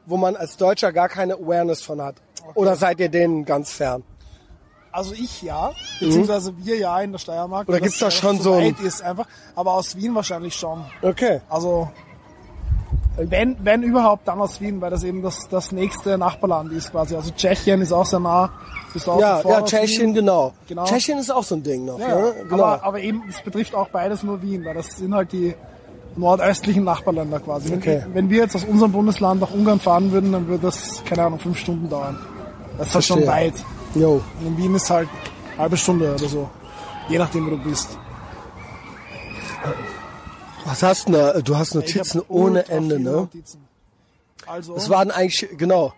[0.07, 2.17] wo man als Deutscher gar keine Awareness von hat.
[2.55, 4.03] Oder seid ihr denen ganz fern?
[4.93, 7.69] Also ich ja, beziehungsweise wir ja in der Steiermark.
[7.69, 7.75] Mhm.
[7.75, 9.27] Oder gibt's das da schon so ein- ist einfach.
[9.55, 10.87] Aber aus Wien wahrscheinlich schon.
[11.03, 11.43] Okay.
[11.51, 11.91] Also
[13.17, 17.17] wenn, wenn überhaupt, dann aus Wien, weil das eben das, das nächste Nachbarland ist quasi.
[17.17, 18.51] Also Tschechien ist auch sehr nah.
[18.93, 20.53] Bist du auch Ja, ja, Tschechien, genau.
[20.69, 20.85] Genau.
[20.85, 21.99] Tschechien ist auch so ein Ding noch.
[21.99, 22.35] Ja, ne?
[22.49, 22.65] Genau.
[22.65, 25.55] aber, aber eben, es betrifft auch beides nur Wien, weil das sind halt die
[26.17, 27.71] nordöstlichen Nachbarländer quasi.
[27.71, 28.03] Wenn, Okay.
[28.13, 31.39] wenn wir jetzt aus unserem Bundesland nach Ungarn fahren würden, dann würde das, keine Ahnung,
[31.39, 32.19] fünf Stunden dauern.
[32.79, 33.55] Das ist halt schon weit.
[33.95, 34.21] Jo.
[34.41, 35.09] Und in Wien ist halt
[35.59, 36.49] halbe Stunde oder so.
[37.09, 37.99] Je nachdem, wo du bist.
[40.67, 41.43] Was hast du?
[41.43, 43.11] Du hast Notizen ohne Ende, ne?
[43.13, 43.67] Notizen.
[44.47, 45.93] Also, Es waren eigentlich, genau,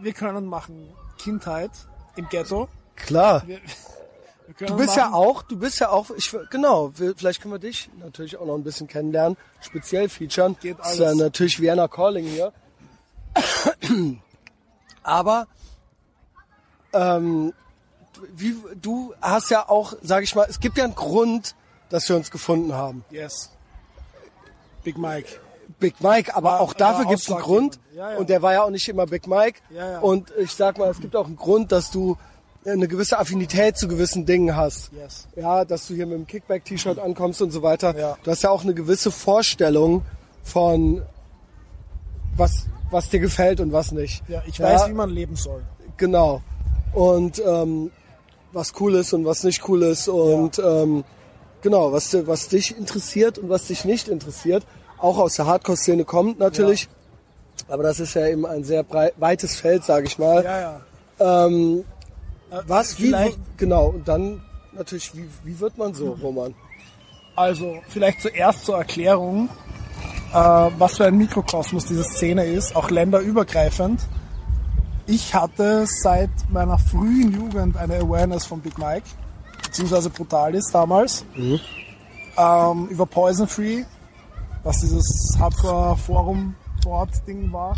[0.00, 1.70] wir können machen Kindheit
[2.16, 2.68] im Ghetto.
[2.96, 3.42] klar.
[3.46, 3.60] Wir,
[4.58, 7.54] wir Du bist ja machen, auch, du bist ja auch, ich, genau, wir- vielleicht können
[7.54, 10.56] wir dich natürlich auch noch ein bisschen kennenlernen, speziell featuren.
[10.60, 11.18] Geht Das ist ja alles.
[11.18, 12.52] natürlich Vienna Calling hier.
[15.02, 15.46] Aber,
[16.92, 17.52] ähm,
[18.34, 21.54] wie, du hast ja auch, sag ich mal, es gibt ja einen Grund,
[21.92, 23.04] dass wir uns gefunden haben.
[23.10, 23.50] Yes.
[24.82, 25.28] Big Mike.
[25.78, 27.78] Big Mike, aber War- auch dafür gibt es einen Grund.
[27.94, 28.16] Ja, ja.
[28.18, 29.60] Und der war ja auch nicht immer Big Mike.
[29.70, 29.98] Ja.
[30.00, 32.16] Und ich sag mal, es gibt auch einen Grund, dass du
[32.64, 34.90] eine gewisse Affinität zu gewissen Dingen hast.
[34.92, 35.26] Yes.
[35.36, 37.96] Ja, dass du hier mit dem Kickback-T-Shirt ankommst und so weiter.
[37.98, 38.16] Ja.
[38.22, 40.02] Du hast ja auch eine gewisse Vorstellung
[40.42, 41.02] von
[42.36, 44.22] was, was dir gefällt und was nicht.
[44.28, 45.62] Ja, ich weiß, wie man leben soll.
[45.98, 46.40] Genau.
[46.94, 47.90] Und ähm,
[48.52, 51.04] was cool ist und was nicht cool ist und ähm,
[51.62, 54.64] genau, was, was dich interessiert und was dich nicht interessiert.
[54.98, 56.88] Auch aus der Hardcore-Szene kommt natürlich.
[57.68, 60.44] Aber das ist ja eben ein sehr brei weites Feld, sage ich mal.
[60.44, 60.80] Ja, ja.
[61.46, 61.84] Ähm,
[62.66, 66.54] was, wie, vielleicht- genau, und dann natürlich, wie, wie wird man so, Roman?
[67.34, 69.48] Also, vielleicht zuerst zur Erklärung,
[70.32, 74.00] äh, was für ein Mikrokosmos diese Szene ist, auch länderübergreifend.
[75.06, 79.06] Ich hatte seit meiner frühen Jugend eine Awareness von Big Mike,
[79.64, 83.84] beziehungsweise Brutalis damals, ähm, über Poison Free,
[84.62, 87.76] was dieses Hardcore-Forum-Board-Ding war.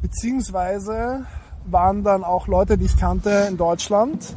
[0.00, 1.26] Beziehungsweise
[1.66, 4.34] waren dann auch Leute, die ich kannte in Deutschland,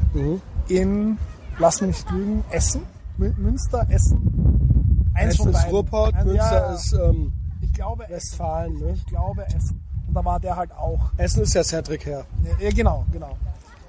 [0.68, 1.18] in,
[1.58, 2.84] lass mich nicht lügen, Essen,
[3.20, 5.10] Mü- Münster, Essen.
[5.16, 5.72] Eins Essen von ist beiden.
[5.72, 8.14] Ruhrpott, Ein- Münster ja, ist ähm, ich glaube Essen.
[8.16, 8.78] Westfalen.
[8.80, 8.92] Ne?
[8.94, 9.82] Ich glaube Essen.
[10.08, 11.00] Und da war der halt auch.
[11.18, 12.26] Essen ist ja Cedric her.
[12.60, 13.36] Ja, genau, genau.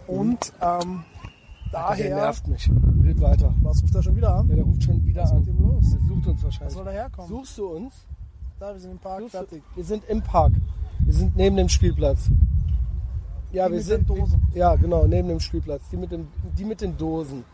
[0.07, 1.05] Und ähm,
[1.73, 2.15] Der daher.
[2.17, 2.71] nervt mich.
[3.05, 3.53] Red weiter.
[3.63, 4.49] Was ruft er schon wieder an?
[4.49, 5.39] Ja, der ruft schon wieder Was ist an.
[5.41, 5.91] mit dem los?
[5.91, 6.75] Der sucht uns Was wahrscheinlich.
[6.75, 7.29] soll er herkommen?
[7.29, 7.95] Suchst du uns?
[8.59, 9.63] Da, wir sind im Park, Suchst du- fertig.
[9.75, 10.53] Wir sind im Park.
[11.01, 12.31] Wir sind neben dem Spielplatz.
[13.53, 14.09] Ja, Die wir sind.
[14.09, 14.47] Dosen.
[14.55, 15.83] Ja, genau, neben dem Spielplatz.
[15.91, 16.29] Die mit, dem,
[16.59, 17.45] die mit den Dosen.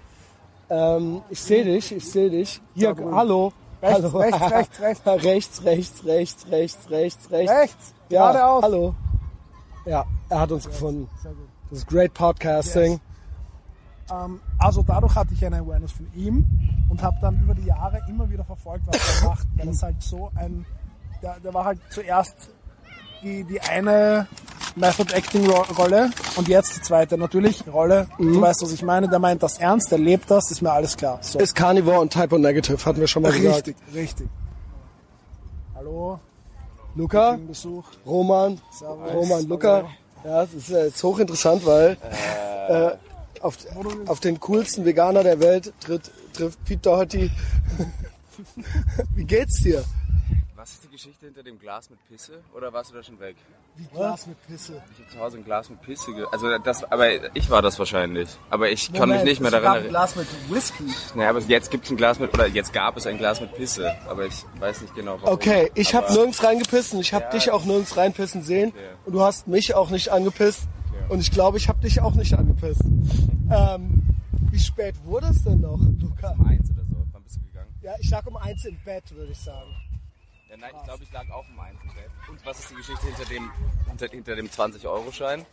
[0.70, 2.60] Ähm, ich sehe dich, ich sehe dich.
[2.74, 3.14] Hier, drüben.
[3.14, 3.52] hallo.
[3.82, 4.18] Rechts, hallo.
[4.18, 5.06] rechts, rechts, rechts.
[5.06, 7.50] rechts, rechts, rechts, rechts, rechts, rechts.
[7.52, 8.62] Rechts, Ja, geradeaus.
[8.62, 8.94] hallo.
[9.84, 11.08] Ja, er hat uns gefunden.
[11.22, 11.48] Sehr gut.
[11.70, 12.92] Das ist great podcasting.
[12.92, 13.00] Yes.
[14.12, 16.44] Ähm, also dadurch hatte ich eine Awareness von ihm
[16.90, 19.46] und habe dann über die Jahre immer wieder verfolgt, was er macht.
[19.56, 20.66] Weil das halt so ein,
[21.22, 22.34] der, der war halt zuerst
[23.22, 24.26] die, die eine
[24.74, 27.16] Method Acting Ro- Rolle und jetzt die zweite.
[27.16, 28.34] Natürlich Rolle, Mhm.
[28.34, 30.96] du weißt, was ich meine, der meint das ernst, der lebt das, ist mir alles
[30.96, 31.18] klar.
[31.20, 31.38] So.
[31.38, 33.68] Ist Carnivore und Typo Negative, hatten wir schon mal gesagt.
[33.68, 34.28] Richtig, richtig.
[35.74, 36.18] Hallo,
[36.94, 37.38] Luca.
[38.06, 39.12] Roman, Servus.
[39.14, 39.78] Roman, Luca.
[40.24, 41.96] Ja, das ist ja jetzt hochinteressant, weil
[42.68, 42.90] äh,
[43.42, 43.58] auf,
[44.06, 47.30] auf den coolsten Veganer der Welt tritt, trifft Pete Doherty.
[49.14, 49.84] Wie geht's dir?
[50.56, 52.40] Was ist die Geschichte hinter dem Glas mit Pisse?
[52.54, 53.34] Oder warst du da schon weg?
[53.74, 54.80] Wie Glas mit Pisse.
[54.92, 56.14] Ich habe zu Hause ein Glas mit Pisse.
[56.14, 58.28] Ge also das, aber ich war das wahrscheinlich.
[58.48, 59.90] Aber ich kann mich Moment, nicht mehr daran gab ein erinnern.
[59.90, 60.84] Glas mit Whisky.
[61.16, 63.92] Naja, aber jetzt gibt's ein Glas mit, oder jetzt gab es ein Glas mit Pisse.
[64.08, 65.34] Aber ich weiß nicht genau warum.
[65.34, 67.00] Okay, ich habe nirgends reingepissen.
[67.00, 67.30] Ich habe Ja.
[67.30, 68.68] dich auch nirgends reinpissen sehen.
[68.70, 68.78] Okay.
[69.06, 70.60] Und du hast mich auch nicht angepisst.
[71.08, 72.82] Und ich glaube, ich habe dich auch nicht angepisst.
[73.50, 74.02] ähm,
[74.50, 76.30] wie spät wurde es denn noch, Luca?
[76.32, 76.96] Um eins oder so.
[77.12, 77.74] Wann bist du gegangen?
[77.82, 79.70] Ja, ich lag um eins im Bett, würde ich sagen.
[80.50, 82.10] Ja, nein, ich glaube, ich lag auch um eins im Bett.
[82.28, 83.50] Und was ist die Geschichte hinter dem,
[83.88, 85.44] hinter, hinter dem 20-Euro-Schein?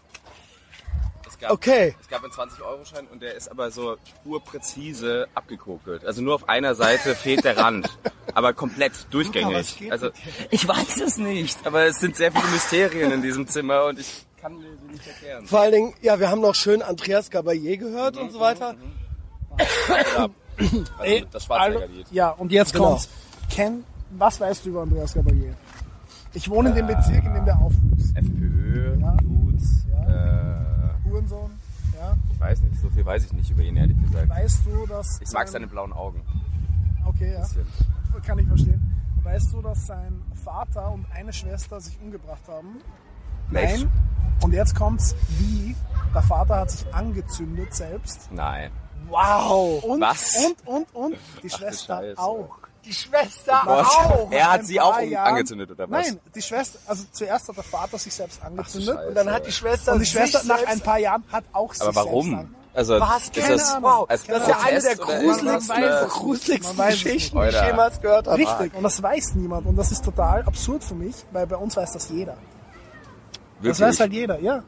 [1.27, 1.95] Es gab, Okay.
[2.01, 6.03] Es gab einen 20-Euro-Schein und der ist aber so urpräzise abgekokelt.
[6.05, 7.89] Also nur auf einer Seite fehlt der Rand.
[8.35, 9.77] Aber komplett durchgängig.
[9.79, 10.11] geht Also
[10.51, 14.27] ich weiß es nicht, aber es sind sehr viele Mysterien in diesem Zimmer und ich
[14.41, 15.45] kann mir sie nicht erklären.
[15.45, 18.75] Vor allen Dingen, ja, wir haben noch schön Andreas Gabayé gehört und so weiter.
[20.59, 22.07] Also Ey, das also, Schwarzwälder-Lied.
[22.11, 22.89] ja, und jetzt Genau.
[22.89, 23.09] kommt's.
[23.49, 25.53] Ken, was weißt du über Andreas Gabalier?
[26.33, 28.11] Ich wohne in dem Bezirk, in dem der aufwuchs.
[28.13, 29.15] FPÖ, Ja.
[29.21, 30.03] Dudes, Ja.
[30.03, 31.51] äh, Hurensohn,
[31.97, 32.15] ja.
[32.33, 34.29] ich weiß nicht, so viel weiß ich nicht über ihn, ehrlich gesagt.
[34.29, 35.19] Weißt du, dass...
[35.21, 36.21] Ich mag sein- seine blauen Augen.
[37.05, 37.45] Okay, ja.
[38.25, 38.95] Kann ich verstehen.
[39.23, 42.81] Weißt du, dass sein Vater und eine Schwester sich umgebracht haben?
[43.51, 43.89] Nein.
[44.41, 45.75] Und jetzt kommt's, wie?
[46.13, 48.29] Der Vater hat sich angezündet selbst.
[48.31, 48.71] Nein.
[49.09, 49.83] Wow.
[49.83, 50.35] Und, Was?
[50.45, 52.19] und, und, und die Schwester Scheiße.
[52.21, 52.49] auch.
[52.85, 53.87] Die Schwester Was?
[53.87, 54.31] auch.
[54.31, 56.05] Er hat sie auch um- Jahren- angezündet, oder was?
[56.07, 59.07] Nein, die Schwester, also zuerst hat der Vater sich selbst angezündet Scheiße.
[59.09, 61.81] Und dann hat die Schwester und die Schwester nach ein paar Jahren hat auch sich
[61.83, 62.55] Aber selbst warum?
[62.73, 63.23] Also, Was?
[63.29, 63.73] ist das,
[64.07, 68.37] als Das ist ja eine der gruseligsten, gruseligsten Geschichten, die ich jemals gehört habe.
[68.37, 69.65] Richtig, und das weiß niemand.
[69.65, 72.37] Und das ist total absurd für mich, weil bei uns weiß das jeder.
[73.61, 73.87] Das Wirklich?
[73.87, 74.63] weiß halt jeder, ja.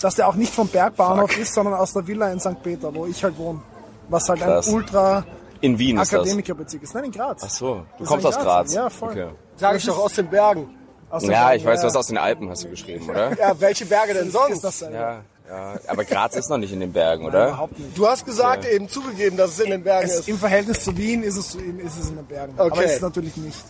[0.00, 2.62] Dass der auch nicht vom Bergbahnhof ist, sondern aus der Villa in St.
[2.62, 3.60] Peter, wo ich halt wohne.
[4.08, 4.68] Was halt Krass.
[4.68, 5.24] ein ultra
[5.60, 6.20] In Wien ist das.
[6.20, 6.94] Akademikerbezirk ist.
[6.94, 7.42] Nein, in Graz.
[7.44, 8.74] Ach so, du Das kommst aus in Graz.
[8.74, 9.10] Ja, voll.
[9.10, 9.28] Okay.
[9.56, 10.68] Sag ich doch aus den Bergen.
[11.10, 11.82] Aus der Ja, Gegend, ich weiß, ja.
[11.82, 13.36] du hast aus den Alpen hast du geschrieben, oder?
[13.38, 14.62] Ja, welche Berge denn Ist sonst?
[14.62, 14.92] das denn?
[14.92, 15.74] Ja, ja.
[15.88, 17.48] Aber Graz ist noch nicht in den Bergen, Nein, oder?
[17.48, 17.96] überhaupt nicht.
[17.98, 20.28] Du hast gesagt, eben zugegeben, dass es in den Bergen Es, ist.
[20.28, 22.52] Im Verhältnis zu Wien ist es, ist es in den Bergen.
[22.56, 22.70] Okay.
[22.70, 23.64] Aber es ist natürlich nicht.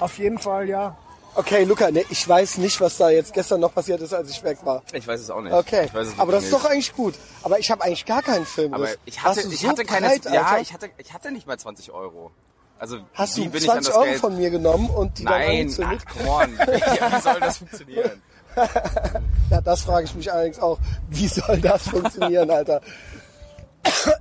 [0.00, 0.96] Auf jeden Fall, ja.
[1.36, 4.42] Okay, Luca, ne, ich weiß nicht, was da jetzt gestern noch passiert ist, als ich
[4.42, 4.82] weg war.
[4.92, 5.52] Ich weiß es auch nicht.
[5.52, 7.14] Okay, aber das ist doch eigentlich gut.
[7.42, 8.72] Aber ich habe eigentlich gar keinen Film.
[8.72, 11.46] Aber ich hatte, du ich so hatte keine, breit, ja, ich hatte, ich hatte nicht
[11.46, 12.30] mal 20 Euro.
[12.78, 14.20] Also, Hast du bin ich an 20 das Euro Geld?
[14.20, 16.56] von mir genommen und die dann Nein, come on.
[16.58, 18.22] Ja, wie soll das funktionieren?
[19.50, 20.78] Ja, das frage ich mich allerdings auch.
[21.10, 22.80] Wie soll das funktionieren, Alter?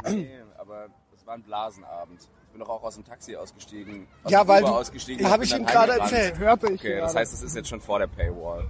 [0.09, 2.19] Nee, aber es war ein Blasenabend.
[2.55, 4.07] Ich bin doch auch aus dem Taxi ausgestiegen.
[4.23, 5.29] Aus Ja, weil Uber du- ausgestiegen.
[5.29, 6.37] hab und ich ihm gerade erzählt.
[6.39, 7.19] Hörte ich Okay, das gerade.
[7.19, 8.63] heißt, es ist jetzt schon vor der Paywall.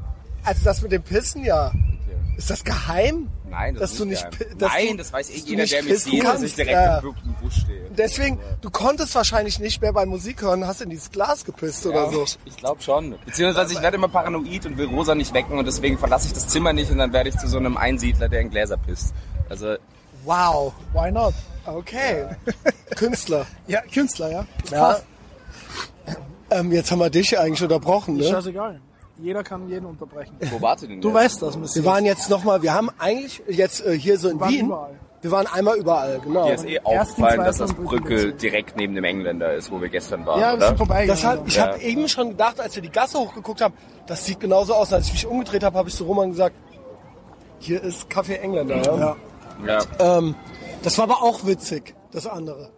[0.44, 1.68] Also das mit dem Pissen, ja.
[1.68, 2.36] Okay.
[2.36, 3.30] Ist das geheim?
[3.48, 4.58] Nein, das Dass ist du nicht geheim.
[4.58, 6.56] dass Nein, du- das weiß eh dass jeder, nicht der mich sieht, dass kannst, ich
[6.56, 6.98] direkt ja.
[6.98, 7.90] im Bu- im Busch stehe.
[7.96, 12.10] Deswegen, du konntest wahrscheinlich nicht mehr beim Musik hören, hast in dieses Glas gepisst oder
[12.10, 12.26] so.
[12.46, 13.16] Ich glaube schon.
[13.24, 16.48] Beziehungsweise ich werde immer paranoid und will Rosa nicht wecken und deswegen verlasse ich das
[16.48, 19.14] Zimmer nicht und dann werde ich zu so einem Einsiedler, der in Gläser pisst.
[19.48, 19.76] Also,
[20.24, 20.74] Wow.
[20.92, 21.36] Why not?
[21.66, 22.26] Okay.
[22.96, 23.46] Künstler.
[23.68, 24.46] Ja, Künstler, ja.
[24.72, 24.98] Ja.
[26.52, 28.32] Ähm, jetzt haben wir dich eigentlich unterbrochen, Ist ne?
[28.36, 28.80] scheißegal.
[29.18, 30.36] Jeder kann jeden unterbrechen.
[30.52, 31.16] wo wart ihr denn Du jetzt?
[31.16, 31.84] weißt das, Monsieur.
[31.84, 34.66] Wir waren jetzt nochmal, wir haben eigentlich jetzt äh, hier so in waren Wien.
[34.68, 34.94] überall.
[35.22, 36.46] Wir waren einmal überall, genau.
[36.46, 40.24] Dir ist eh aufgefallen, dass das Brücke direkt neben dem Engländer ist, wo wir gestern
[40.26, 40.68] waren, ja, wir oder?
[40.68, 41.08] sind vorbeigegangen.
[41.24, 41.68] Das hat, ich Ja.
[41.68, 43.74] habe eben schon gedacht, als wir die Gasse hochgeguckt haben,
[44.06, 44.94] das sieht genauso aus.
[44.94, 46.56] Als ich mich umgedreht habe, habe ich zu Roman gesagt,
[47.58, 48.76] hier ist Café Engländer.
[48.86, 48.98] Ja.
[48.98, 49.16] ja.
[49.66, 50.18] Ja.
[50.18, 50.36] Ähm,
[50.84, 52.72] das war aber auch witzig, das andere.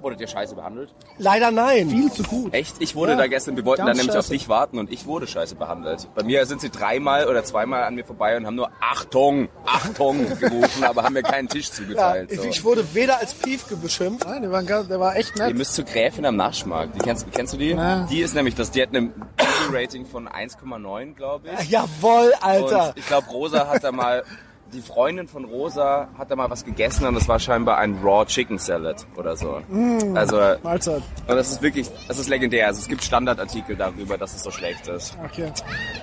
[0.00, 0.92] Wurdet ihr scheiße behandelt?
[1.18, 1.88] Leider nein.
[1.88, 2.52] Viel zu gut.
[2.52, 2.74] Echt?
[2.80, 4.32] Ich wurde Ja, da gestern, wir wollten dann nämlich auf scheiße.
[4.32, 6.08] dich warten und ich wurde scheiße behandelt.
[6.16, 10.26] Bei mir sind sie dreimal oder zweimal an mir vorbei und haben nur Achtung, Achtung
[10.40, 12.32] gerufen, aber haben mir keinen Tisch Ja, zugeteilt.
[12.32, 12.48] ich, so.
[12.48, 14.26] ich wurde weder als Piefke beschimpft.
[14.26, 15.56] Nein, der war, der war echt Ihr nett.
[15.56, 16.96] müsst zur Gräfin am Naschmarkt.
[16.96, 17.70] Die kennst, kennst du die?
[17.70, 18.04] Ja.
[18.10, 21.70] Die ist nämlich das, die hat ein Google-Rating von 1,9, glaube ich.
[21.70, 22.88] Jawohl, Alter.
[22.88, 24.24] Und ich glaube, Rosa hat da mal,
[24.72, 28.24] die Freundin von Rosa hat da mal was gegessen und das war scheinbar ein Raw
[28.24, 29.60] Chicken Salad oder so.
[29.68, 30.16] Mm.
[30.16, 31.02] Also, Mahlzeit.
[31.28, 32.66] und das ist wirklich, das ist legendär.
[32.68, 35.16] Also es gibt Standardartikel darüber, dass es so schlecht ist.
[35.24, 35.52] Okay.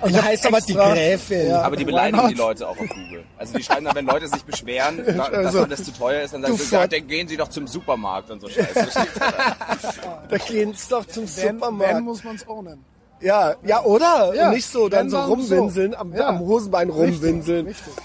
[0.02, 1.48] Und da heißt aber die Gräfin.
[1.48, 1.62] Ja.
[1.62, 3.24] Aber die beleidigen die Leute auch auf Google.
[3.38, 6.34] Also die schreiben dann, wenn Leute sich beschweren, da- dass Also, alles zu teuer ist,
[6.34, 8.72] dann sagen sie, ja, dann gehen sie doch zum Supermarkt und so Scheiße.
[8.74, 10.22] Das da.
[10.28, 11.94] Da gehen's doch zum Wenn, Supermarkt.
[11.96, 12.84] wenn muss man es ownen.
[13.20, 14.32] ja, ja, oder?
[14.34, 15.98] Ja, Und nicht so dann so dann rumwinseln, so.
[15.98, 16.28] Am, Ja.
[16.28, 17.66] am Hosenbein rumwinseln.
[17.66, 17.92] Richtig.
[17.96, 18.04] Nein,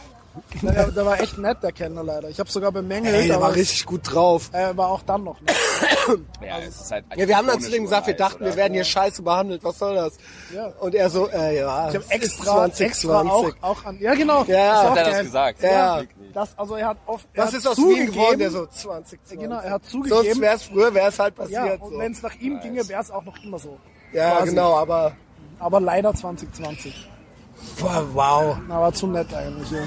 [0.61, 2.29] Der, der war echt nett, der Kenner leider.
[2.29, 4.49] Ich habe sogar bemängelt, Ey, der aber war richtig gut drauf.
[4.51, 5.55] er war auch dann noch nicht.
[6.41, 8.73] Ja, es ist halt Ja, wir haben dann zu dem gesagt, wir dachten, wir werden
[8.73, 9.63] hier scheiße behandelt.
[9.63, 10.13] Was soll das?
[10.53, 10.67] Ja.
[10.79, 13.63] Und er so, äh, ja, Ich habe es ist extra, extra auch, 2020.
[13.63, 13.97] auch an.
[13.99, 14.43] Ja, genau.
[14.45, 15.63] Ja, das Hat er das gesagt?
[15.63, 16.01] Ja.
[16.33, 17.27] Das, also er hat oft.
[17.33, 18.39] Er hat ist aus zugegeben, Wien geworden?
[18.39, 19.39] Der so 2020.
[19.39, 20.41] Genau, er hat Sonst zugegeben.
[20.41, 21.81] wär's früher, wär's halt ja, passiert.
[21.81, 21.97] und so.
[21.99, 23.77] wenn es nach ihm ginge, wäre es auch noch immer so.
[24.13, 24.49] ja quasi.
[24.49, 25.13] genau, aber
[25.59, 27.09] Aber leider 2020.
[27.79, 28.57] boah, wow.
[28.67, 29.71] Na, war zu nett eigentlich.
[29.71, 29.79] Ja.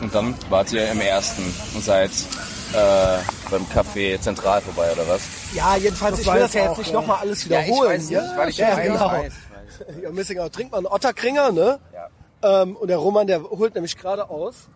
[0.00, 1.42] Und dann wart ihr im ersten
[1.74, 2.10] und seid
[2.72, 3.18] äh,
[3.50, 5.22] beim Café Zentral vorbei, oder was?
[5.54, 7.00] Ja, jedenfalls, Das ich will das jetzt ja jetzt nicht ja.
[7.00, 7.90] nochmal alles Ja, ich wiederholen.
[7.92, 8.94] weiß nicht, weil ich ja, weiß, genau.
[8.94, 9.32] ich weiß,
[9.88, 10.02] weiß.
[10.02, 10.52] Ja, Missing Out.
[10.52, 11.78] Trinkt mal einen Otterkringer, ne?
[12.42, 12.62] Ja.
[12.62, 14.68] Ähm, und der Roman, der holt nämlich gerade aus.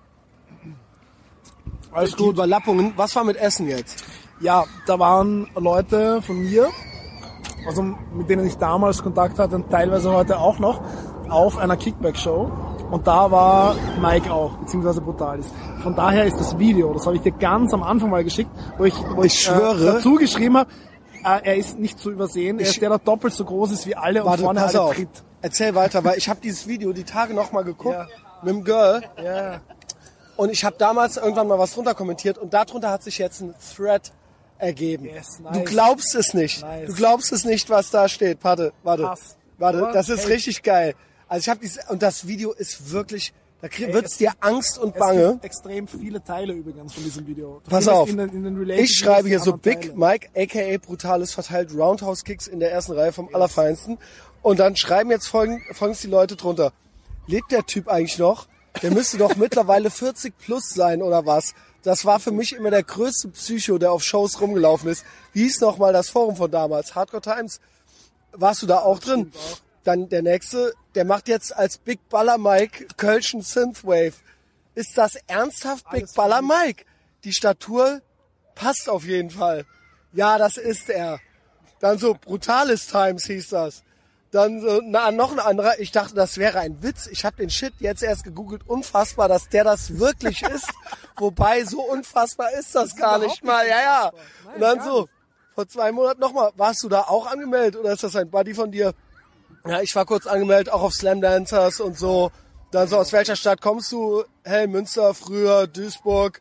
[1.92, 2.92] Alles Die Überlappungen.
[2.96, 4.04] Was war mit Essen jetzt?
[4.40, 6.68] Ja, da waren Leute von mir,
[7.66, 10.80] also mit denen ich damals Kontakt hatte und teilweise heute auch noch,
[11.28, 12.50] auf einer Kickback-Show.
[12.90, 15.46] Und da war Mike auch, beziehungsweise Brutalis.
[15.82, 18.84] Von daher ist das Video, das habe ich dir ganz am Anfang mal geschickt, wo
[18.84, 19.82] ich, wo Ich ich, schwöre.
[19.82, 20.70] Äh, dazu geschrieben habe,
[21.24, 23.94] äh, er ist nicht zu übersehen, er ist der, der doppelt so groß ist wie
[23.94, 24.94] alle und Warte, vorne pass alle auf.
[24.94, 25.08] tritt.
[25.42, 28.06] Erzähl weiter, weil ich habe dieses Video die Tage nochmal geguckt Ja.
[28.42, 29.60] mit dem Girl Ja,
[30.36, 33.54] und ich habe damals irgendwann mal was drunter kommentiert und darunter hat sich jetzt ein
[33.76, 34.12] Thread
[34.56, 35.04] ergeben.
[35.04, 35.64] Yes, Du nice.
[35.68, 36.62] glaubst es nicht.
[36.62, 36.86] Nice.
[36.88, 38.38] Du glaubst es nicht, was da steht.
[38.42, 39.08] Warte, warte.
[39.10, 39.36] Hass.
[39.58, 40.94] Warte, das ist richtig geil.
[41.28, 44.94] Also ich habe dieses und das Video ist wirklich da wird's es dir Angst und
[44.94, 45.32] es Bange.
[45.32, 47.60] gibt extrem viele Teile übrigens von diesem Video.
[47.64, 48.08] Du Pass auf.
[48.08, 52.46] In den, in den Ich schreibe hier so Big Mike, aka Brutales, verteilt Roundhouse Kicks
[52.46, 53.98] in der ersten Reihe vom Allerfeinsten.
[54.42, 56.72] Und dann schreiben jetzt folgend, folgendes die Leute drunter.
[57.26, 58.46] Lebt der Typ eigentlich noch?
[58.82, 61.54] Der müsste doch mittlerweile 40 plus sein oder was?
[61.82, 65.04] Das war für mich immer der größte Psycho, der auf Shows rumgelaufen ist.
[65.32, 66.94] Wie hieß nochmal das Forum von damals?
[66.94, 67.60] Hardcore Times?
[68.32, 69.32] Warst du da auch drin?
[69.88, 74.12] Dann der nächste, der macht jetzt als Big Baller Mike Kölschen Synthwave.
[74.74, 76.66] Ist das ernsthaft Big Alles Baller verliebt.
[76.66, 76.84] Mike?
[77.24, 78.02] Die Statur
[78.54, 79.64] passt auf jeden Fall.
[80.12, 81.20] Ja, das ist er.
[81.80, 83.82] Dann so Brutales Times hieß das.
[84.30, 85.80] Dann so, na, noch ein anderer.
[85.80, 87.06] Ich dachte, das wäre ein Witz.
[87.06, 88.68] Ich habe den Shit jetzt erst gegoogelt.
[88.68, 90.68] Unfassbar, dass der das wirklich ist.
[91.16, 93.66] Wobei, so unfassbar ist das gar nicht mal.
[93.66, 94.12] Ja, ja.
[94.44, 95.08] Nein, Und dann so,
[95.54, 96.52] vor zwei Monaten nochmal.
[96.56, 98.92] Warst du da auch angemeldet oder ist das ein Buddy von dir?
[99.68, 102.30] Ja, ich war kurz angemeldet, auch auf Slam Dancers und so.
[102.70, 104.24] Dann so, aus welcher Stadt kommst du?
[104.44, 106.40] Hey, Münster, früher, Duisburg.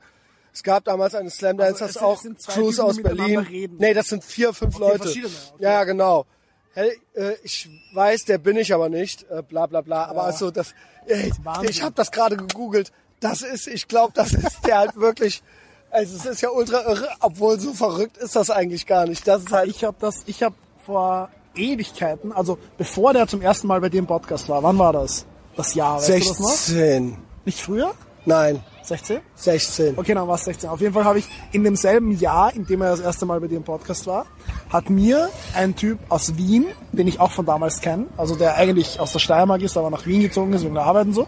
[0.54, 3.02] Es gab damals eine Slam Also, Dancers es sind- auch, es sind zwei Crews aus
[3.02, 3.40] Berlin.
[3.40, 3.78] reden.
[3.80, 5.00] Nee, das sind vier, fünf Leute.
[5.00, 5.64] verschiedene, okay.
[5.64, 6.26] Ja, genau.
[6.74, 10.06] Hey, äh, ich weiß, der bin ich aber nicht, äh, bla bla bla.
[10.06, 10.74] Aber also das,
[11.06, 11.70] ey, Wahnsinn.
[11.70, 12.92] ich habe das gerade gegoogelt.
[13.20, 15.42] Das ist, ich glaube, das ist der halt wirklich.
[15.90, 19.28] Also es ist ja ultra irre, obwohl so verrückt ist das eigentlich gar nicht.
[19.28, 20.56] Das ist halt Ich habe das, ich habe
[20.86, 24.94] vor Ewigkeiten, also bevor der zum ersten Mal bei dir im Podcast war, wann war
[24.94, 25.26] das?
[25.56, 26.50] Das Jahr, weißt du das noch?
[26.50, 27.18] 16.
[27.46, 27.94] Nicht früher?
[28.26, 29.20] Nein, 16?
[29.36, 29.98] 16.
[29.98, 30.70] Okay, dann war es 16.
[30.70, 33.48] Auf jeden Fall habe ich in demselben Jahr, in dem er das erste Mal bei
[33.48, 34.26] dir im Podcast war,
[34.70, 39.00] hat mir ein Typ aus Wien, den ich auch von damals kenne, also der eigentlich
[39.00, 41.28] aus der Steiermark ist, aber nach Wien gezogen ist wegen der Arbeit und so,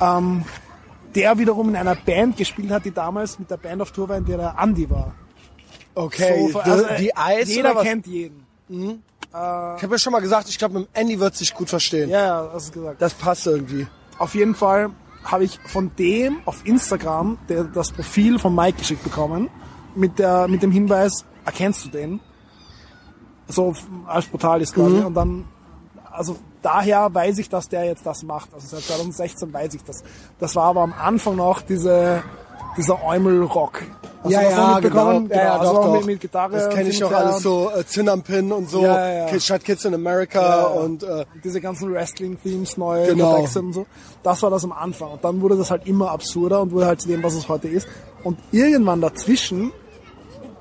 [0.00, 0.44] ähm,
[1.14, 4.16] der wiederum in einer Band gespielt hat, die damals mit der Band auf Tour war,
[4.18, 5.14] in der der Andi war.
[5.94, 7.84] Okay, So, die, also, die Eis Jeder oder was?
[7.84, 8.06] kennt
[9.34, 9.76] jeden.
[9.76, 12.08] Ich habe ja schon mal gesagt, ich glaube, mit dem Andy wird sich gut verstehen.
[12.10, 13.02] Ja, ja, hast du gesagt.
[13.02, 13.86] Das passt irgendwie.
[14.18, 14.90] Auf jeden Fall
[15.24, 19.48] habe ich von dem auf Instagram der, das Profil von Mike geschickt bekommen
[19.94, 22.20] mit, der, mit dem Hinweis, erkennst du den?
[23.48, 23.74] So
[24.06, 24.96] als Portal ist quasi.
[24.96, 25.44] Und dann,
[26.10, 28.52] also daher weiß ich, dass der jetzt das macht.
[28.54, 30.02] Also seit 2016 weiß ich das.
[30.38, 32.22] Das war aber am Anfang noch diese,
[32.76, 33.82] dieser Eumel-Rock.
[34.22, 35.12] Hast ja, das ja, genau.
[35.28, 35.92] Ja, ja, also doch, auch.
[35.96, 36.52] Mit, mit Gitarre.
[36.52, 39.92] das kenne ich Gitarre alles so, äh, Zinnampin und so, Ja, ja, Shut Kids in
[39.94, 43.36] America und äh, diese ganzen Wrestling-Themes neu Genau.
[43.40, 43.84] und so.
[44.22, 45.10] Das war das am Anfang.
[45.12, 47.68] Und dann wurde das halt immer absurder und wurde halt zu dem, was es heute
[47.68, 47.86] ist.
[48.22, 49.72] Und irgendwann dazwischen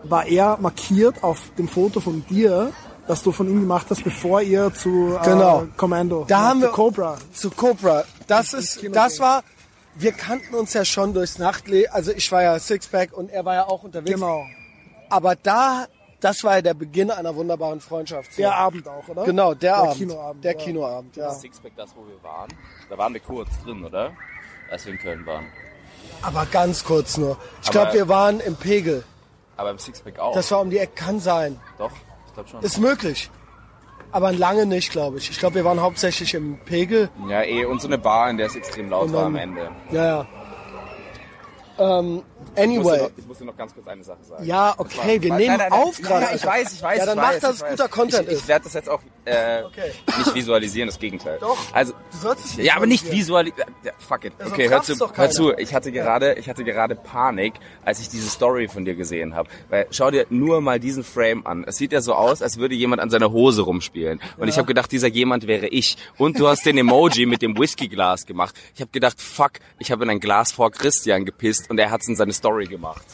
[0.03, 2.71] war er markiert auf dem Foto von dir,
[3.07, 5.63] das du von ihm gemacht hast, bevor ihr zu äh, Genau.
[5.77, 7.17] Commando, Da ja, haben zu wir- Cobra.
[7.33, 8.03] zu Cobra.
[8.27, 9.43] Das ist, Kino das war,
[9.95, 11.91] wir kannten uns ja schon durchs Nachtleben.
[11.91, 14.15] Also ich war ja Sixpack und er war ja auch unterwegs.
[14.15, 14.45] Genau.
[15.09, 15.87] Aber da,
[16.19, 18.37] das war ja der Beginn einer wunderbaren Freundschaft.
[18.37, 19.23] Der Abend auch, oder?
[19.23, 19.97] Genau, der, der Abend.
[19.97, 20.43] Kinoabend.
[20.43, 20.57] der ja.
[20.57, 21.31] Kinoabend, ja.
[21.31, 22.49] Sixpack, das wo wir waren,
[22.89, 24.13] da waren wir kurz drin, oder?
[24.71, 25.45] Als wir in Köln waren.
[26.21, 27.37] Aber ganz kurz nur.
[27.61, 29.03] Ich glaube, wir waren im Pegel.
[29.57, 30.33] Aber im Sixpack auch.
[30.33, 30.93] Das war um die Ecke.
[30.95, 31.59] Kann sein.
[31.77, 31.91] Doch,
[32.27, 32.63] ich glaube schon.
[32.63, 33.29] Ist möglich.
[34.13, 35.29] Aber lange nicht, glaube ich.
[35.31, 37.09] Ich glaube, wir waren hauptsächlich im Pegel.
[37.27, 39.35] ja, eh, und so eine Bar, in der es extrem laut Und war dann- am
[39.35, 39.69] Ende.
[39.91, 40.25] Ja, ja.
[41.99, 42.21] Ähm,
[42.55, 42.97] Ich musste, anyway.
[43.03, 44.45] noch, ich musste noch ganz kurz eine Sache sagen.
[44.45, 46.25] Ja, okay, wir Nein, nehmen nein, nein, auf nein, gerade.
[46.25, 46.97] Ja, ich weiß, ich weiß.
[46.99, 48.41] Ja, dann ich mach, dass ich es guter Content ich, ist.
[48.41, 49.91] Ich werde das jetzt auch äh, Okay.
[50.17, 51.37] nicht visualisieren, das Gegenteil.
[51.39, 51.57] Doch.
[51.73, 53.73] Also, Du sollst es ja, aber nicht visualisieren.
[53.83, 54.33] Ja, fuck it.
[54.37, 55.53] sonst Okay, hör zu, hör zu.
[55.57, 57.53] Ich hatte gerade, ich hatte gerade Panik,
[57.85, 59.49] als ich diese Story von dir gesehen habe.
[59.69, 61.63] Weil schau dir nur mal diesen Frame an.
[61.65, 64.19] Es sieht ja so aus, als würde jemand an seiner Hose rumspielen.
[64.37, 65.97] Und ich habe gedacht, dieser jemand wäre ich.
[66.17, 68.55] Und du hast den Emoji mit dem Whiskyglas gemacht.
[68.75, 72.07] Ich habe gedacht, fuck, ich habe in ein Glas vor Christian gepisst und er hat's
[72.07, 73.05] in seine Story gemacht.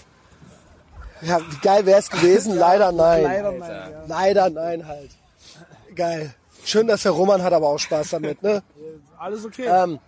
[1.22, 2.56] Ja, wie geil wäre es gewesen?
[2.58, 3.24] Leider nein.
[3.24, 4.04] Leider nein, ja.
[4.08, 5.12] Leider nein halt.
[5.96, 6.34] Geil.
[6.64, 8.62] Schön, dass der Roman hat aber auch Spaß damit, ne?
[9.18, 9.66] Alles okay.
[9.66, 10.00] Ähm,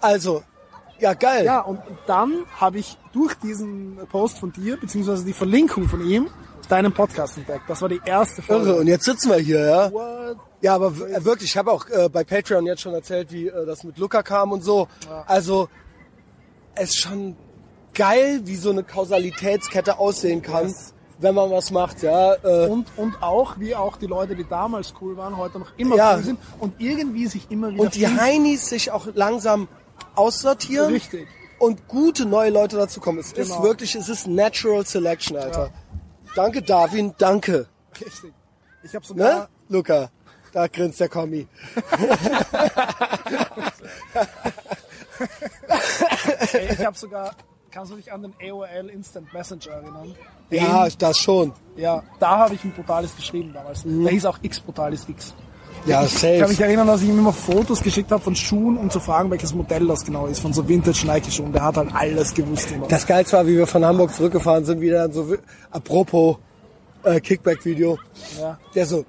[0.00, 0.42] also,
[0.98, 1.44] ja, geil.
[1.44, 6.28] Ja, und dann habe ich durch diesen Post von dir, beziehungsweise die Verlinkung von ihm,
[6.68, 7.64] deinen Podcast entdeckt.
[7.68, 8.70] Das war die erste Folge.
[8.70, 8.80] Irre.
[8.80, 9.92] Und jetzt sitzen wir hier, ja?
[9.92, 10.36] What?
[10.60, 13.66] Ja, aber äh, wirklich, ich habe auch äh, bei Patreon jetzt schon erzählt, wie äh,
[13.66, 14.86] das mit Luca kam und so.
[15.26, 15.68] Also,
[16.74, 17.36] es ist schon
[17.94, 20.74] geil, wie so eine Kausalitätskette aussehen kann,
[21.18, 22.34] wenn man was macht, ja.
[22.34, 25.96] Äh, Und, und auch, wie auch die Leute, die damals cool waren, heute noch immer
[25.96, 26.16] Ja.
[26.16, 28.06] cool sind und irgendwie sich immer wieder und die.
[28.08, 29.68] Heinis sich auch langsam
[30.14, 30.92] aussortieren.
[30.92, 31.28] Richtig.
[31.58, 33.18] Und gute neue Leute dazu kommen.
[33.20, 33.62] Es ist Genau.
[33.62, 35.70] wirklich, es ist Natural Selection, Alter.
[36.34, 37.66] Danke, Darwin, danke.
[38.00, 38.32] Richtig.
[38.82, 40.10] Ich habe sogar, Ne, Luca?
[40.52, 41.46] Da grinst der Kommi.
[46.70, 47.34] ich habe sogar,
[47.72, 50.14] kannst du dich an den AOL Instant Messenger erinnern?
[50.50, 51.52] Ja, das schon.
[51.76, 53.84] Ja, da habe ich ein Brutales geschrieben damals.
[53.84, 54.04] Mhm.
[54.04, 55.34] Da hieß auch X Brutalis X.
[55.86, 56.64] Ja, Ich kann mich safe.
[56.64, 59.86] erinnern, dass ich ihm immer Fotos geschickt habe von Schuhen, um zu fragen, welches Modell
[59.88, 61.52] das genau ist, von so Vintage Nike-Schuhen.
[61.52, 62.86] Der hat halt alles gewusst immer.
[62.86, 65.34] Das Geilste war, wie wir von Hamburg zurückgefahren sind, wieder so,
[65.72, 66.36] apropos
[67.02, 67.98] äh, Kickback-Video.
[68.40, 68.58] Ja.
[68.74, 69.04] Der so,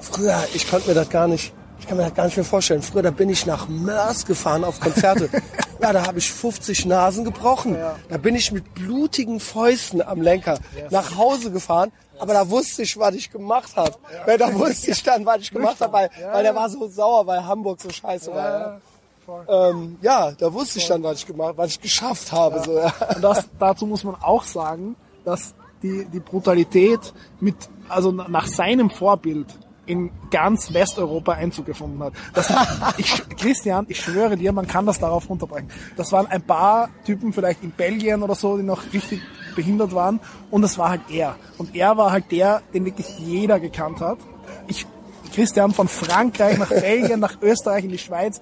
[0.00, 1.52] früher, ich konnte mir das gar nicht,
[1.82, 2.80] ich kann mir das gar nicht mehr vorstellen.
[2.80, 5.28] Früher, da bin ich nach Mörs gefahren auf Konzerte.
[5.82, 7.74] ja, da habe ich 50 Nasen gebrochen.
[7.74, 7.96] Ja.
[8.08, 10.60] Da bin ich mit blutigen Fäusten am Lenker
[10.90, 11.90] nach Hause gefahren.
[12.20, 13.96] Aber da wusste ich, was ich gemacht habe.
[14.26, 17.26] Weil da wusste ich dann, was ich gemacht habe, weil, weil der war so sauer,
[17.26, 18.60] weil Hamburg so scheiße war.
[18.60, 18.80] Ja.
[19.26, 19.44] voll.
[19.48, 22.62] Ähm, ja, da wusste ich dann, was ich gemacht, was ich geschafft habe.
[22.64, 22.94] So, ja.
[23.16, 24.94] Und das, dazu muss man auch sagen,
[25.24, 25.52] dass
[25.82, 27.56] die, die Brutalität mit,
[27.88, 29.48] also nach seinem Vorbild
[29.86, 32.12] in ganz Westeuropa Einzug gefunden hat.
[32.34, 32.52] Das,
[32.98, 35.70] ich, Christian, ich schwöre dir, man kann das darauf runterbrechen.
[35.96, 39.20] Das waren ein paar Typen vielleicht in Belgien oder so, die noch richtig
[39.54, 40.20] behindert waren.
[40.50, 41.36] Und das war halt er.
[41.58, 44.18] Und er war halt der, den wirklich jeder gekannt hat.
[44.66, 44.86] Ich,
[45.34, 48.40] Christian von Frankreich nach Belgien, nach Österreich in die Schweiz.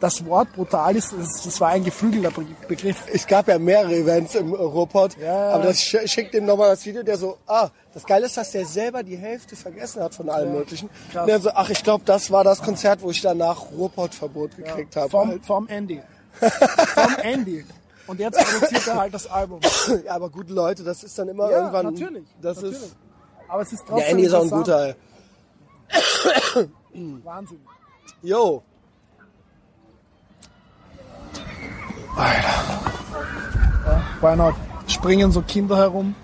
[0.00, 3.04] Das Wort brutal ist, das, das war ein geflügelter Be- Begriff.
[3.12, 5.50] Es gab ja mehrere Events im Ruhrpott, Ja.
[5.50, 8.50] aber das sch- schickt ihm nochmal das Video, der so, ah, das Geile ist, dass
[8.50, 10.88] der selber die Hälfte vergessen hat von allem Möglichen.
[11.12, 11.20] krass.
[11.22, 14.96] Und der so, ach, ich glaube, das war das Konzert, wo ich danach Ruhrpottverbot gekriegt
[14.96, 15.10] habe.
[15.10, 16.00] Vom, vom Andy.
[16.40, 17.66] vom Andy.
[18.06, 19.60] Und jetzt produziert er halt das Album.
[20.06, 21.92] Ja, aber gute Leute, das ist dann immer Ja, irgendwann.
[21.92, 22.24] natürlich.
[22.40, 22.78] Das natürlich.
[22.82, 22.96] ist.
[23.48, 24.94] Aber es ist Ja, trotzdem Andy ist auch ein guter.
[27.24, 27.60] Wahnsinn.
[28.22, 28.62] Yo.
[34.20, 34.54] Why not?
[34.86, 36.14] Springen so Kinder herum.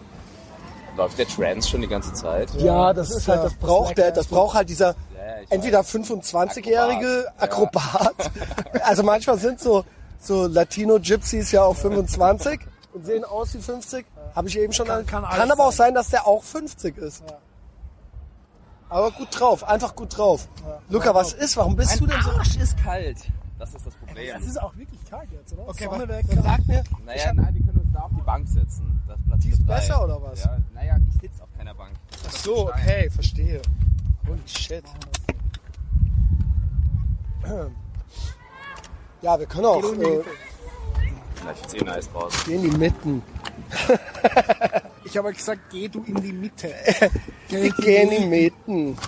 [0.96, 2.52] Läuft der Trans schon die ganze Zeit?
[2.54, 4.94] Ja, das ist halt, ja, das das braucht der, das braucht halt dieser Ja,
[5.50, 8.14] entweder 25-jährige Akrobat.
[8.82, 9.84] Also manchmal sind so,
[10.20, 12.60] so Latino-Gypsies ja auch 25
[12.94, 14.06] und sehen aus wie 50.
[14.34, 15.92] Habe ich eben schon Kann- an- kann Kann aber auch sein.
[15.94, 17.22] dass der auch 50 ist.
[18.88, 20.46] Aber gut drauf, einfach gut drauf.
[20.88, 21.56] Luca, was ist?
[21.56, 22.30] Warum bist du denn so?
[22.30, 23.16] Arsch ist kalt.
[23.58, 24.36] Das ist das Problem.
[24.38, 25.68] Es ist auch wirklich kalt jetzt, oder?
[25.68, 26.26] Okay, Sonne weg.
[26.28, 29.00] dann sag mir, Naja, nein, wir können uns da auf die Bank setzen.
[29.06, 29.74] Das Platz Die ist frei.
[29.76, 30.44] besser, oder was?
[30.44, 31.92] Ja, naja, ich sitze auf keiner Bank.
[32.26, 33.62] ach so, okay, verstehe.
[34.26, 34.84] Holy shit.
[39.22, 40.24] Ja, wir können auch Geh in die äh.
[41.44, 42.44] Na, ich find's eh nice draußen.
[42.50, 43.22] gehen die Mitten.
[45.04, 46.72] Ich habe gesagt, geh du in die Mitte.
[47.48, 48.96] Wir gehen die Mitten.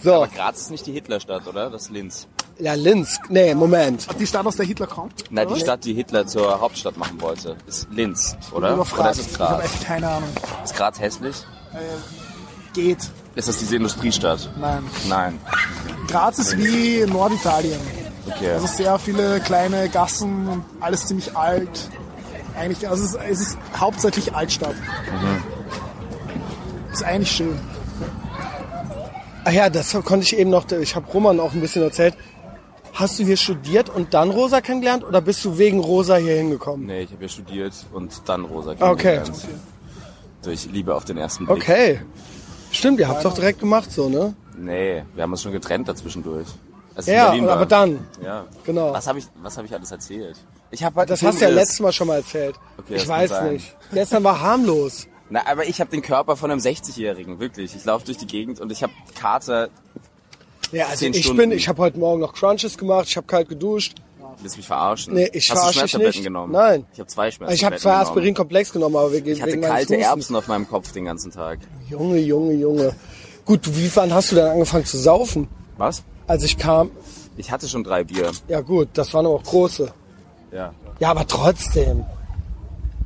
[0.00, 1.70] So, Aber Graz ist nicht die Hitlerstadt, oder?
[1.70, 2.28] Das ist Linz.
[2.58, 3.18] Ja, Linz.
[3.28, 4.06] Nee, Moment.
[4.18, 5.24] Die Stadt, aus der Hitler kommt?
[5.30, 5.60] Na, die oder?
[5.60, 8.56] Stadt, die Hitler zur Hauptstadt machen wollte, ist Linz, oder?
[8.58, 9.16] Oder Überfragt.
[9.18, 9.64] ist es Ich habe Graz?
[9.74, 10.28] echt keine Ahnung.
[10.64, 11.36] Ist Graz hässlich?
[12.74, 12.98] Geht.
[13.34, 14.50] Ist das diese Industriestadt?
[14.60, 14.82] Nein.
[15.08, 15.38] Nein.
[16.08, 17.78] Graz ist wie Norditalien.
[18.26, 18.50] Okay.
[18.52, 21.88] Also sehr viele kleine Gassen und alles ziemlich alt.
[22.58, 24.74] Eigentlich, also es ist, es ist hauptsächlich Altstadt.
[26.92, 27.58] Ist eigentlich schön.
[29.44, 32.14] Ach ja, das konnte ich eben noch, ich habe Roman auch ein bisschen erzählt.
[32.98, 36.84] Hast du hier studiert und dann Rosa kennengelernt oder bist du wegen Rosa hier hingekommen?
[36.86, 38.86] Nee, ich habe ja studiert und dann Rosa Okay.
[39.20, 39.44] kennengelernt.
[40.42, 41.56] Durch Liebe auf den ersten Blick.
[41.58, 42.00] Okay.
[42.72, 44.34] Stimmt, ihr habt doch direkt gemacht so, ne?
[44.56, 46.48] Nee, wir haben uns schon getrennt dazwischendurch.
[46.96, 47.50] Als ich in Ja, war.
[47.52, 48.00] aber dann.
[48.20, 48.46] Ja.
[48.64, 48.92] Genau.
[48.92, 50.36] Was habe ich, was hab ich alles erzählt?
[50.72, 52.56] Ich habe Das hast du ja letztes Mal schon mal erzählt.
[52.78, 53.76] Okay, ich weiß nicht.
[53.92, 55.06] Gestern war harmlos.
[55.30, 57.76] Na, aber ich habe den Körper von einem 60-Jährigen, wirklich.
[57.76, 59.68] Ich laufe durch die Gegend und ich habe Kater.
[60.72, 61.36] Ja, also ich Stunden.
[61.38, 63.96] bin, ich habe heute Morgen noch Crunches gemacht, ich habe kalt geduscht.
[64.40, 65.14] Willst du mich verarschen?
[65.14, 66.24] Nee, ich Hast du Schmerztabletten nicht.
[66.24, 66.52] genommen?
[66.52, 66.86] Nein.
[66.92, 68.06] Ich habe zwei Ich Schmerztabletten habe zwei genommen.
[68.06, 69.96] Aspirin-Komplex genommen, aber wegen, Ich hatte kalte.
[69.96, 71.58] Erbsen auf meinem Kopf den ganzen Tag.
[71.88, 72.94] Junge, Junge, Junge.
[73.44, 75.48] Gut, wie wann hast du denn angefangen zu saufen?
[75.76, 76.04] Was?
[76.28, 76.90] Als ich kam,
[77.36, 78.30] Ich hatte schon drei Bier.
[78.48, 79.90] ja gut, das waren aber auch große.
[80.52, 80.72] Ja.
[81.00, 82.04] Ja, aber trotzdem.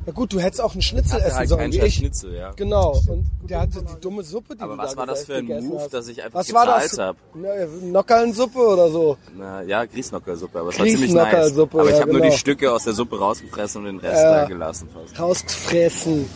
[0.05, 1.95] Ja gut, du hättest auch einen Schnitzel hatte essen halt sollen, wie ich.
[1.95, 2.51] Schnitzel, ja.
[2.55, 2.99] Genau.
[3.07, 5.45] Und der hatte die dumme Suppe, die Aber du was da war das für ein
[5.45, 5.93] Move, hast.
[5.93, 6.89] dass ich einfach Was war das?
[6.89, 7.35] gezahlt hab?
[7.35, 9.17] Ne, Nockerlsuppe oder so?
[9.37, 11.57] Na, ja, Grießnockersuppe, aber es war ziemlich nice.
[11.57, 12.31] Aber ich ja, habe nur genau.
[12.33, 14.41] die Stücke aus der Suppe rausgefressen und den Rest Ja.
[14.41, 14.89] da gelassen.
[14.93, 15.19] Fast.
[15.19, 16.29] Rausgefressen.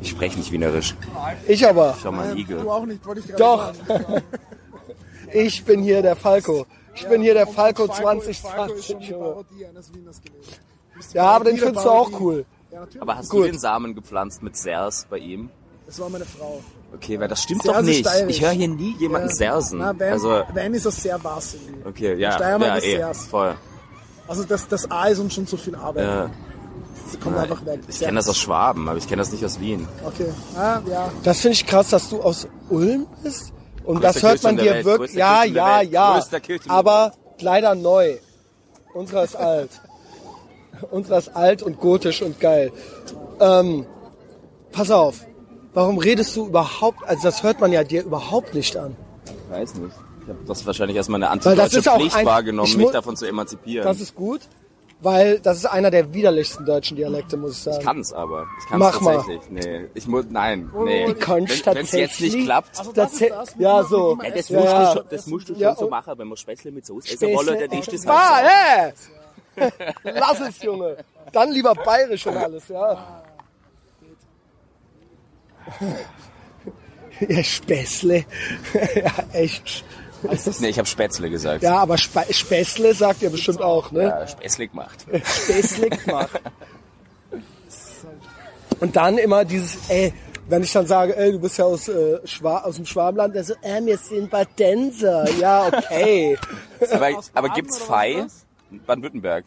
[0.00, 0.94] Ich spreche nicht wienerisch.
[1.46, 1.96] Ich aber.
[2.02, 2.58] Schau mal, ein Igel.
[2.60, 3.72] Du auch nicht, wollte ich gerade Doch.
[3.86, 4.22] sagen.
[5.32, 6.64] Ich bin hier der Falco.
[6.94, 9.24] Ich bin hier der Falco Falco ist schon 2020, die Junge.
[9.24, 10.40] Parodie eines Wieners gewesen.
[10.92, 12.46] Du bist die Ja, aber den findest du auch cool.
[12.78, 13.02] Ja, natürlich.
[13.02, 13.46] Aber hast Gut.
[13.46, 15.50] du den Samen gepflanzt mit Sers bei ihm?
[15.86, 16.62] Das war meine Frau.
[16.94, 18.06] Okay, weil das stimmt Serse doch nicht.
[18.06, 18.36] steirisch.
[18.36, 19.80] Ich höre hier nie jemanden sersen.
[19.80, 21.60] Na, wenn, also, wenn ist das sehr bassig.
[21.84, 23.26] okay, ja, Steiermark ja, ist eh, Sers.
[23.26, 23.54] voll.
[24.28, 26.04] Also das, das A ist uns schon zu viel Arbeit.
[26.04, 26.30] Ja.
[27.10, 27.80] Das kommt einfach weg.
[27.88, 29.88] Ich kenne das aus Schwaben, aber ich kenne das nicht aus Wien.
[30.04, 30.32] Okay.
[30.56, 31.10] Ah, ja.
[31.24, 33.52] Das finde ich krass, dass du aus Ulm bist.
[33.84, 35.14] Und das Größter hört man dir wirklich.
[35.14, 36.22] Ja, ja, ja.
[36.68, 38.18] Aber leider neu.
[38.92, 39.70] Unserer ist alt.
[40.90, 42.72] Unserer ist alt und gotisch und geil.
[43.40, 43.86] Ähm,
[44.72, 45.24] pass auf.
[45.74, 48.96] Warum redest du überhaupt, also das hört man ja dir überhaupt nicht an.
[49.26, 49.94] Ich weiß nicht.
[50.22, 53.86] Ich habe das wahrscheinlich als meine antideutsche Pflicht ein- wahrgenommen, ich mich davon zu emanzipieren.
[53.86, 54.40] Das ist gut,
[55.00, 57.78] weil das ist einer der widerlichsten deutschen Dialekte, muss ich sagen.
[57.78, 58.46] ich kann's aber.
[58.60, 59.16] Ich kann's Mach mal.
[59.16, 59.50] tatsächlich.
[59.50, 61.06] Nee, ich muss, nein, nee.
[61.12, 62.34] Ich kann's Wenn es jetzt tatsächlich.
[62.34, 64.18] nicht klappt, Also das Das- ist das, ja, so.
[64.22, 64.84] Ja, das musst ja.
[64.92, 67.08] du schon, das musst du schon Ja, so und- machen, wenn man Spätzle mit Soße
[67.14, 68.92] essen wolle, dann ist das Ah, halt hä?
[70.02, 70.96] Lass es, Junge.
[71.32, 73.22] Dann lieber bayerisch und alles, ja.
[77.28, 78.24] Ja, Späßle.
[78.94, 79.84] ja, echt.
[80.60, 81.62] Nee, ich habe Spätzle gesagt.
[81.62, 84.04] Ja, aber Spe Späßle sagt ihr bestimmt auch, ne?
[84.04, 85.06] Ja, Spätzle gemacht.
[85.10, 86.40] Späßle gemacht.
[88.80, 90.12] Und dann immer dieses, ey,
[90.48, 93.44] wenn ich dann sage, ey, du bist ja aus, äh, Schwa aus dem Schwabenland, der
[93.44, 95.28] so, äh, wir sind Badenser.
[95.38, 96.38] Ja, okay.
[96.90, 98.24] Aber, aber gibt's Fei?
[98.24, 99.44] was Baden-Württemberg.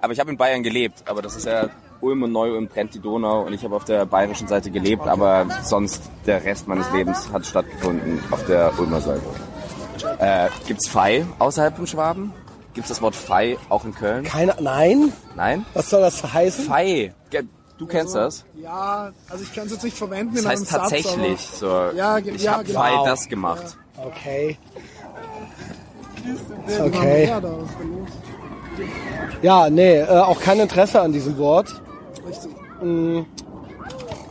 [0.00, 1.68] Aber ich habe in Bayern gelebt, aber das ist ja
[2.00, 5.46] Ulm und Neu-Ulm trennt die Donau und ich habe auf der bayerischen Seite gelebt, aber
[5.62, 9.22] sonst der Rest meines Lebens hat stattgefunden auf der Ulmer Seite.
[10.18, 12.32] Äh, gibt's Fei außerhalb von Schwaben?
[12.74, 14.24] Gibt's das Wort Fei auch in Köln?
[14.24, 15.12] Keine, nein?
[15.36, 15.66] Nein?
[15.74, 16.64] Was soll das heißen?
[16.64, 17.12] Fei.
[17.78, 18.44] Du kennst das?
[18.62, 21.66] Ja, also ich kann es jetzt nicht verwenden Das in einem heißt Satz, tatsächlich so.
[21.96, 22.80] Ja, ge- ich ja, habe genau.
[22.80, 23.76] Fei das gemacht.
[23.96, 24.58] Okay.
[26.78, 26.86] aber...
[26.86, 27.32] Okay.
[29.42, 31.68] Ja, nee, äh, auch kein Interesse an diesem Wort.
[32.26, 32.50] Richtig.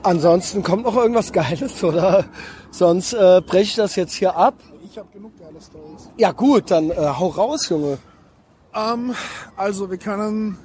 [0.04, 2.26] Ansonsten kommt noch irgendwas Geiles, oder?
[2.72, 4.56] Sonst äh, breche ich das jetzt hier ab.
[4.84, 6.10] Ich habe genug geile Stories.
[6.18, 7.98] Ja gut, dann äh, hau raus, Junge.
[8.76, 9.14] Ähm,
[9.56, 10.58] also wir können...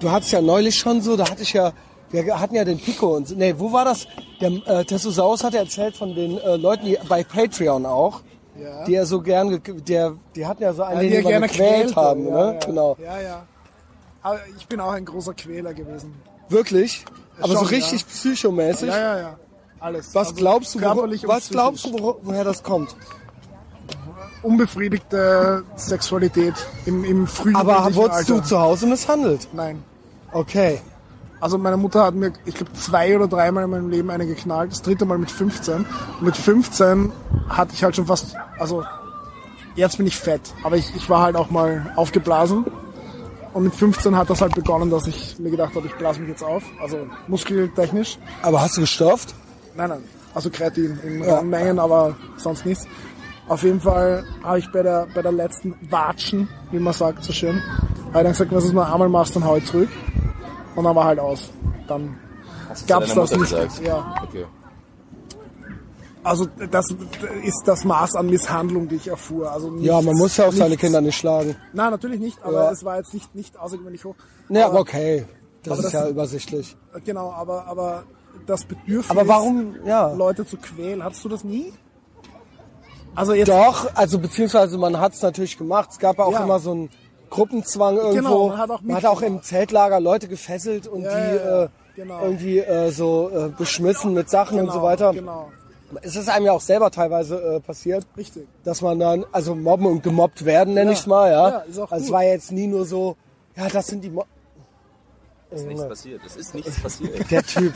[0.00, 1.72] Du hattest ja neulich schon so, da hatte ich ja,
[2.10, 3.34] wir hatten ja den Pico und so.
[3.36, 4.08] Nee, wo war das?
[4.40, 8.22] Der äh, Tessosaurus hat ja erzählt von den äh, Leuten, die bei Patreon auch,
[8.56, 8.84] Ja.
[8.84, 11.30] die er so gern, ge- der, die hatten ja so einen, Ja, die den er
[11.30, 12.52] gerne gequält quält haben, ja, ne?
[12.60, 12.96] Ja, Genau.
[13.02, 13.42] Ja, ja.
[14.22, 16.14] Aber ich bin auch ein großer Quäler gewesen.
[16.48, 17.04] Wirklich?
[17.40, 18.06] Aber so Schon, richtig ja.
[18.08, 18.88] psychomäßig?
[18.88, 19.36] Ja, ja, ja.
[19.80, 20.14] Alles.
[20.14, 22.94] Was Also glaubst du, wo, was glaubst du, wo, woher das kommt?
[24.42, 26.54] Unbefriedigte Sexualität
[26.86, 28.34] im, im frühen Aber wurdest Alter.
[28.34, 29.48] du zu Hause misshandelt?
[29.52, 29.82] Nein.
[30.32, 30.80] Okay.
[31.40, 34.72] Also meine Mutter hat mir, ich glaube, zwei oder dreimal in meinem Leben eine geknallt.
[34.72, 35.74] Das dritte Mal mit 15.
[35.74, 35.86] Und
[36.22, 37.12] mit 15
[37.48, 38.84] hatte ich halt schon fast, also
[39.74, 42.64] jetzt bin ich fett, aber ich, ich war halt auch mal aufgeblasen.
[43.52, 46.28] Und mit 15 hat das halt begonnen, dass ich mir gedacht habe, ich blase mich
[46.28, 46.64] jetzt auf.
[46.80, 48.18] Also muskeltechnisch.
[48.42, 49.32] Aber hast du gestofft?
[49.76, 50.04] Nein, nein.
[50.34, 52.88] Also Kreatin in rauen Mengen, aber sonst nichts.
[53.46, 57.32] Auf jeden Fall habe ich bei der, bei der letzten Watschen, wie man sagt, so
[57.32, 57.62] schön,
[58.12, 59.90] habe ich dann gesagt, wenn du es nur einmal machst, dann hau ich zurück.
[60.74, 61.50] Und dann war halt aus.
[61.88, 62.16] Dann
[62.86, 63.86] gab's deiner das nicht.
[63.86, 64.14] Ja.
[64.22, 64.46] Okay.
[66.22, 66.86] Also das
[67.42, 69.52] ist das Maß an Misshandlung, die ich erfuhr.
[69.52, 71.54] Also nichts, Ja, man muss ja auch seine nichts- Kinder nicht schlagen.
[71.74, 72.70] Nein, natürlich nicht, aber Ja.
[72.70, 74.14] es war jetzt nicht, nicht außergewöhnlich hoch.
[74.48, 75.26] Nee, aber okay.
[75.62, 76.76] Das aber ist das- ja übersichtlich.
[77.04, 78.04] Genau, aber, aber
[78.46, 80.12] das Bedürfnis, Aber warum, ja.
[80.14, 81.72] Leute zu quälen, hattest du das nie?
[83.14, 85.90] Also jetzt Doch, also beziehungsweise man hat es natürlich gemacht.
[85.92, 86.42] Es gab ja auch Ja.
[86.44, 86.90] immer so einen
[87.34, 88.14] Gruppenzwang irgendwo.
[88.14, 89.42] Genau, man hat auch man hat auch im.
[89.42, 92.22] Zeltlager Leute gefesselt und Ja, die ja, äh, genau.
[92.22, 95.12] irgendwie äh, so äh, beschmissen mit Sachen und so weiter.
[95.12, 95.50] Genau,
[96.02, 98.46] Es ist einem ja auch selber teilweise äh, passiert, richtig.
[98.64, 100.92] dass man dann, also mobben und gemobbt werden, nenne Ja.
[100.92, 101.48] ich es mal, ja.
[101.48, 103.16] Ja, ist auch also es war jetzt nie nur so,
[103.56, 104.24] ja, das sind die Mo
[105.50, 106.20] Es ist nichts passiert.
[106.26, 107.12] Es ist nichts passiert.
[107.30, 107.72] Der Typ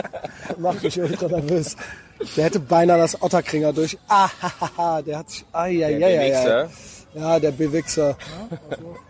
[0.58, 1.76] macht mich ultra nervös.
[2.36, 3.96] Der hätte beinahe das Otterkringer durch.
[4.08, 5.44] Ah, hahaha, der hat sich.
[5.52, 6.68] Ah, ja, ja, ja, ja.
[7.16, 8.16] Ja, der Bewichser.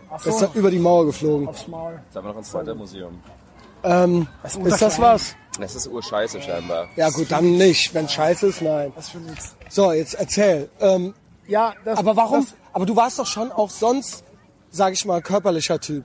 [0.09, 1.47] Ach Der ist so, über die Mauer geflogen.
[1.47, 1.99] aufs Maul.
[2.05, 3.19] Jetzt haben wir noch ein zweiter Museum.
[3.83, 5.35] Ähm, ist das was?
[5.59, 6.87] Das ist urscheiße scheinbar.
[6.95, 7.93] Ja gut, dann nicht.
[7.93, 8.93] Wenn scheiße ist, nein.
[8.95, 9.55] Das für nichts.
[9.69, 10.69] So, jetzt erzähl.
[10.79, 11.13] Ähm,
[11.47, 12.45] Ja, das, aber warum?
[12.45, 14.23] Das, Aber du warst doch schon auch sonst,
[14.71, 16.03] sag ich mal, körperlicher Typ.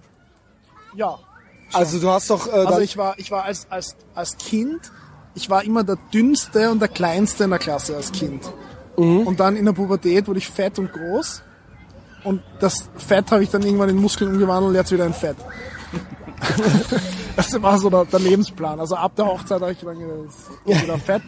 [0.97, 1.19] ja,
[1.73, 2.47] Also du hast doch.
[2.47, 4.91] Äh, Also ich war, ich war als, als, als Kind,
[5.35, 8.43] ich war immer der dünnste und der kleinste in der Klasse als Kind.
[8.97, 9.27] Mhm.
[9.27, 11.43] Und dann in der Pubertät wurde ich fett und groß.
[12.25, 15.37] Und das Fett habe ich dann irgendwann in Muskeln umgewandelt, jetzt wieder in Fett.
[17.37, 18.81] das war so der, der Lebensplan.
[18.81, 19.97] Also ab der Hochzeit habe ich dann
[20.67, 21.23] ich wieder fett.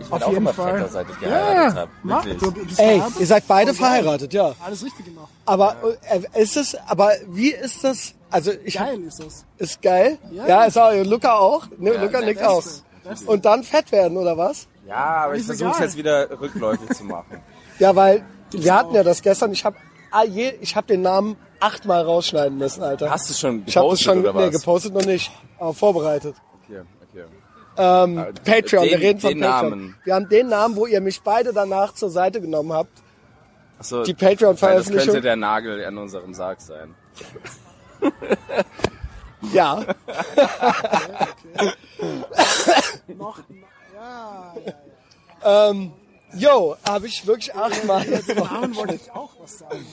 [0.00, 0.74] Ich bin Auf auch jeden immer Fall.
[0.74, 1.90] fetter, seit ich geheiratet Ja, habe.
[2.04, 2.38] mach, Wirklich.
[2.54, 3.20] du, ey, verheiratet?
[3.20, 3.74] ihr seid beide geil.
[3.74, 4.54] verheiratet, ja.
[4.64, 5.28] Alles richtig gemacht.
[5.44, 6.76] Aber äh, ist es?
[6.86, 8.14] Aber wie ist das?
[8.30, 9.44] Also ich Geil ist das.
[9.56, 10.18] Ist geil?
[10.30, 10.64] Ja, Ja.
[10.66, 11.66] ist auch, Luca auch.
[11.78, 12.84] Ne, Luca der nickt aus.
[13.26, 14.68] Und dann fett werden, oder was?
[14.86, 17.40] Ja, aber ich Ist versuche es jetzt wieder rückläufig zu machen.
[17.80, 19.52] Ja, weil wir hatten ja das gestern.
[19.52, 19.76] Ich habe
[20.60, 23.10] ich hab den Namen achtmal rausschneiden müssen, Alter.
[23.10, 24.52] Hast du schon ich habe das gepostet schon oder nee, was?
[24.60, 26.34] gepostet noch nicht, aber vorbereitet.
[26.64, 26.80] Okay,
[27.10, 27.24] okay.
[27.76, 29.70] Ähm, Patreon, wir den- reden von den Patreon.
[29.70, 29.96] Namen.
[30.04, 32.90] Wir haben den Namen, wo ihr mich beide danach zur Seite genommen habt.
[33.78, 35.06] Achso, Die weil Das Patreon-Veröffentlichung.
[35.14, 36.94] könnte der Nagel an unserem Sarg sein.
[39.52, 39.80] Ja.
[43.16, 43.38] Noch,
[43.94, 44.54] ja,
[45.44, 45.92] ja, ähm,
[46.34, 48.08] yo, habe ich wirklich achtmal.
[48.08, 48.18] ja.
[48.20, 49.86] Den Namen wollte ich auch was sagen.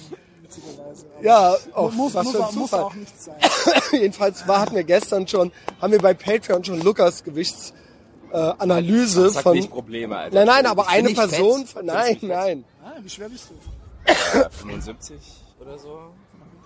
[1.21, 2.83] Ja, oh, muss, was muss, für ein auch, muss Zufall.
[2.83, 3.35] auch nicht sein.
[3.91, 5.51] Jedenfalls war, hatten wir gestern schon,
[5.81, 7.73] haben wir bei Patreon schon Lukas Gewichtsanalyse
[8.31, 9.53] äh, Analyse Sag von.
[9.57, 10.35] nicht Probleme, Alter.
[10.35, 11.65] Nein, nein, aber Ich bin eine Person.
[11.65, 11.83] fett.
[11.85, 12.63] Nein, nein.
[12.83, 13.55] Ah, wie schwer bist du?
[14.39, 15.17] Ja, 75
[15.59, 15.99] oder so,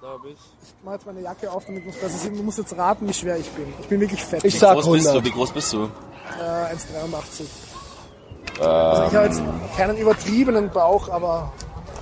[0.02, 0.38] glaube ich.
[0.62, 2.36] Ich mach jetzt meine Jacke auf, damit du es besser sehen.
[2.36, 3.74] Du musst jetzt raten, wie schwer ich bin.
[3.80, 4.44] Ich bin wirklich fett.
[4.44, 5.10] Ich Wie sag groß bist du?
[5.12, 5.26] 100.
[5.26, 5.84] Wie groß bist du?
[6.38, 7.44] äh, 1,83.
[8.60, 9.42] Also ich habe jetzt
[9.78, 11.52] keinen übertriebenen Bauch, aber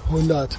[0.10, 0.58] 100.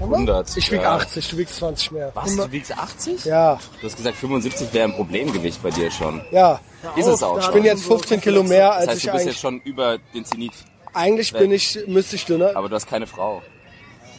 [0.00, 0.56] 100.
[0.56, 0.96] Ich wieg ja.
[0.96, 2.10] 80, du wiegst 20 mehr.
[2.14, 2.34] Was?
[2.36, 3.24] Du wiegst 80?
[3.24, 6.20] Ja, Du hast gesagt, 75 wäre ein Problemgewicht bei dir schon.
[6.30, 6.60] ja.
[6.96, 7.54] Ist es auch Ich schon.
[7.54, 10.24] bin jetzt 15 Kilo mehr, Das als heißt, ich du bist jetzt schon über den
[10.24, 10.52] Zenit,
[10.92, 12.50] Eigentlich bin ich, müsste ich dünner.
[12.54, 13.40] aber du hast keine Frau.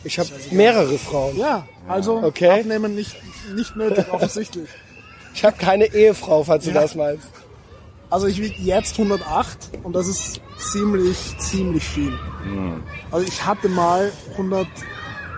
[0.04, 1.38] Ich habe mehrere Frauen.
[1.38, 2.62] ja, also Okay.
[2.62, 3.16] abnehmen nicht,
[3.56, 4.70] nicht nötig, offensichtlich.
[5.36, 6.82] Ich habe keine Ehefrau, falls du Ja.
[6.82, 7.28] das meinst.
[8.16, 12.18] Also ich wiege jetzt 108 und das ist ziemlich, ziemlich viel.
[13.12, 14.66] Also ich hatte mal 100,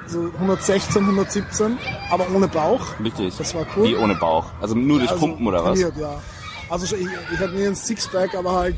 [0.06, 1.80] so 116, 117,
[2.12, 2.86] aber ohne Bauch.
[2.99, 3.36] Wirklich.
[3.36, 3.86] Das war cool.
[3.88, 4.45] Wie ohne Bauch.
[4.62, 5.80] Also nur durch Also Pumpen oder was?
[5.80, 6.22] trainiert, ja.
[6.70, 7.02] Also ich,
[7.34, 8.76] ich hatte nie ein Sixpack, aber halt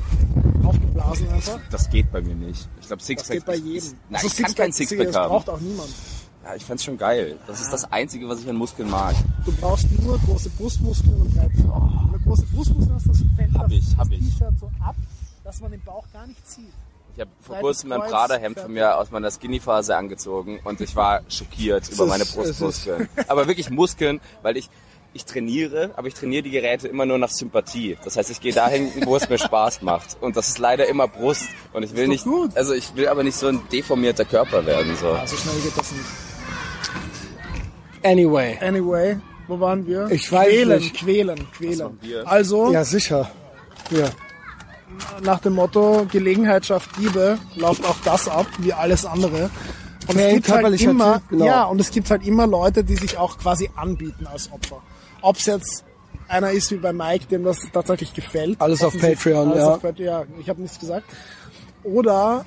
[0.63, 1.59] aufgeblasen einfach.
[1.69, 2.69] Das geht bei mir nicht.
[2.80, 3.35] Ich glaube, Das Sixpack.
[3.35, 3.76] geht bei jedem.
[3.76, 5.27] Ist, nein, Also ich kann kein Sixpack das haben.
[5.30, 5.89] braucht auch niemand.
[6.49, 7.38] Ja, ich fand's schon geil.
[7.45, 9.13] Das ist das Einzige, was ich an Muskeln mag.
[9.45, 11.91] Du brauchst nur große Brustmuskeln und breite Bauch.
[12.11, 14.19] Wenn du große Brustmuskeln hast, das fällt Hab das, ich, das ich.
[14.19, 14.95] T-Shirt so ab,
[15.43, 16.73] dass man den Bauch gar nicht sieht.
[17.13, 20.95] Ich habe vor kurzem mein Kreuz, Prada-Hemd von mir aus meiner Skinny-Phase angezogen und ich
[20.95, 23.09] war schockiert über meine Brustmuskeln.
[23.27, 24.71] Aber wirklich Muskeln, weil ich
[25.13, 27.97] ich trainiere, aber ich trainiere die Geräte immer nur nach Sympathie.
[28.03, 30.17] Das heißt, ich gehe dahin, wo es mir Spaß macht.
[30.21, 31.47] Und das ist leider immer Brust.
[31.73, 34.95] Und ich will nicht, also ich will aber nicht so ein deformierter Körper werden.
[34.95, 35.17] So.
[35.26, 36.28] So schnell geht das nicht.
[38.03, 38.57] Anyway.
[38.61, 39.17] Anyway,
[39.47, 40.07] wo waren wir?
[40.11, 40.95] Ich weiß quälen, nicht.
[40.95, 41.99] Quälen, quälen?
[42.26, 43.30] Also, Ja, sicher.
[43.91, 44.09] Ja.
[45.23, 49.49] nach dem Motto, Gelegenheit schafft Liebe, läuft auch das ab, wie alles andere.
[50.07, 51.45] Und es gibt halt immer, Typ, genau.
[51.45, 54.81] ja, und es gibt halt immer Leute, die sich auch quasi anbieten als Opfer.
[55.21, 55.85] Ob es jetzt
[56.27, 58.59] einer ist wie bei Mike, dem das tatsächlich gefällt.
[58.59, 59.69] Alles auf Patreon, alles ja.
[59.73, 61.05] Auf Patreon, ja, ich habe nichts gesagt.
[61.84, 62.45] Oder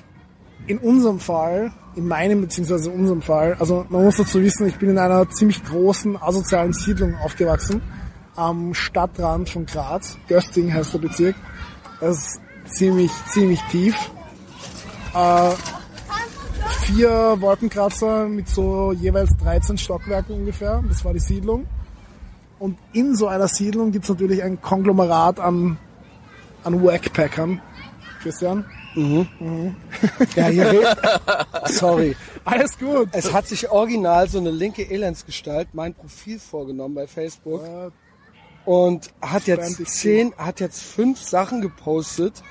[0.67, 4.89] in unserem Fall, in meinem beziehungsweise unserem Fall, also man muss dazu wissen, ich bin
[4.89, 7.81] in einer ziemlich großen asozialen Siedlung aufgewachsen,
[8.35, 10.17] am Stadtrand von Graz.
[10.27, 11.35] Gösting heißt der Bezirk.
[11.99, 13.95] Das ist ziemlich, ziemlich tief.
[15.13, 15.51] Äh,
[16.81, 20.83] vier Wolkenkratzer mit so jeweils 13 Stockwerken ungefähr.
[20.87, 21.67] Das war die Siedlung.
[22.59, 25.77] Und in so einer Siedlung gibt's natürlich ein Konglomerat an,
[26.63, 27.61] an Wackpackern.
[28.21, 28.65] Christian?
[30.35, 30.95] Ja, hier
[31.65, 32.15] Sorry.
[32.45, 33.09] Alles gut.
[33.11, 37.89] Es hat sich original so eine linke Elendsgestalt mein Profil vorgenommen bei Facebook Äh,
[38.65, 42.41] und hat jetzt zehn, hat jetzt fünf Sachen gepostet.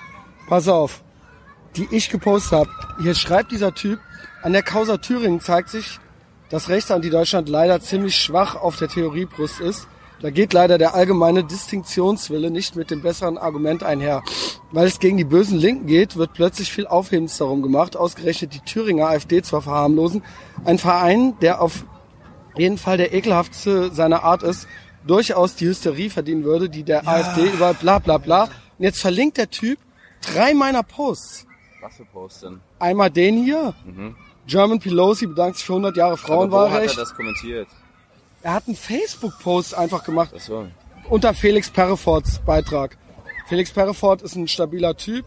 [0.48, 1.02] Pass auf,
[1.76, 2.70] die ich gepostet habe.
[3.02, 3.98] Hier schreibt dieser Typ,
[4.42, 6.00] an der Causa Thüringen zeigt sich,
[6.50, 9.86] dass Rechtsanti-Deutschland leider ziemlich schwach auf der Theoriebrust ist.
[10.22, 14.22] Da geht leider der allgemeine Distinktionswille nicht mit dem besseren Argument einher.
[14.70, 18.60] Weil es gegen die bösen Linken geht, wird plötzlich viel Aufhebens darum gemacht, ausgerechnet die
[18.60, 20.22] Thüringer AfD zwar verharmlosen.
[20.64, 21.84] Ein Verein, der auf
[22.56, 24.68] jeden Fall der ekelhaftste seiner Art ist,
[25.04, 28.44] durchaus die Hysterie verdienen würde, die der AfD über bla bla bla.
[28.44, 29.78] Und jetzt verlinkt der Typ
[30.20, 31.46] drei meiner Posts.
[31.80, 32.60] Was für Posten?
[32.78, 33.74] Einmal den hier.
[34.46, 36.96] German Pelosi bedankt sich für 100 Jahre Aber wo hat Frauenwahlrecht.
[36.96, 37.66] er das kommentiert?
[38.42, 40.66] Er hat einen Facebook-Post einfach gemacht Ach so.
[41.08, 42.96] unter Felix Perreforts Beitrag.
[43.48, 45.26] Felix Perrefort ist ein stabiler Typ.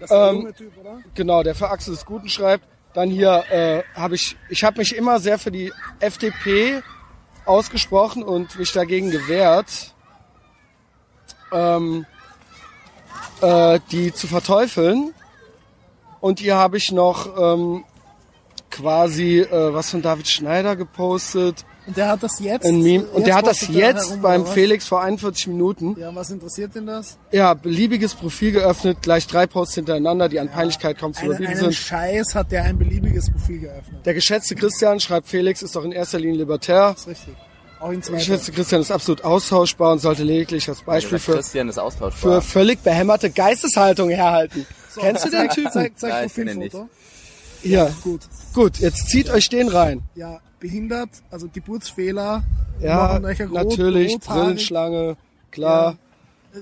[0.00, 0.98] das ist der Ähm, junge Typ, oder?
[1.14, 2.64] Genau, der für Axel des Guten schreibt.
[2.94, 6.82] Dann hier äh, habe ich, ich habe mich immer sehr für die FDP
[7.44, 9.94] ausgesprochen und mich dagegen gewehrt,
[11.52, 12.06] ähm,
[13.40, 15.12] äh, die zu verteufeln.
[16.20, 17.84] Und hier habe ich noch ähm,
[18.70, 22.64] quasi äh, was von David Schneider gepostet, Und der hat das jetzt.
[22.66, 23.04] ein Meme.
[23.06, 24.46] Und jetzt der hat das jetzt herum, beim?
[24.46, 25.96] Felix vor 41 Minuten.
[25.98, 27.18] Ja, was interessiert denn das?
[27.32, 31.52] Ja, beliebiges Profil geöffnet, gleich drei Posts hintereinander, die an Peinlichkeit kaum zu Einen, überbieten
[31.54, 31.74] einen sind.
[31.74, 34.04] Scheiß hat der ein beliebiges Profil geöffnet.
[34.06, 36.90] Der geschätzte Christian, schreibt Felix, ist doch in erster Linie libertär.
[36.92, 37.34] Das ist richtig.
[37.80, 38.18] Auch in Der zweiter.
[38.18, 42.40] geschätzte Christian ist absolut austauschbar und sollte lediglich als Beispiel für, Christian ist austauschbar.
[42.40, 44.66] für völlig behämmerte Geisteshaltung herhalten.
[44.96, 45.72] Kennst du den Zeig, Typen?
[45.72, 46.88] zeig, zeig Profilfoto.
[47.62, 48.20] Ja, Gut.
[48.52, 50.02] gut, jetzt zieht euch den rein.
[50.14, 52.42] Ja, behindert, also Geburtsfehler.
[52.80, 55.16] Ja, rot- natürlich, rothaarig, Brillenschlange,
[55.50, 55.96] klar.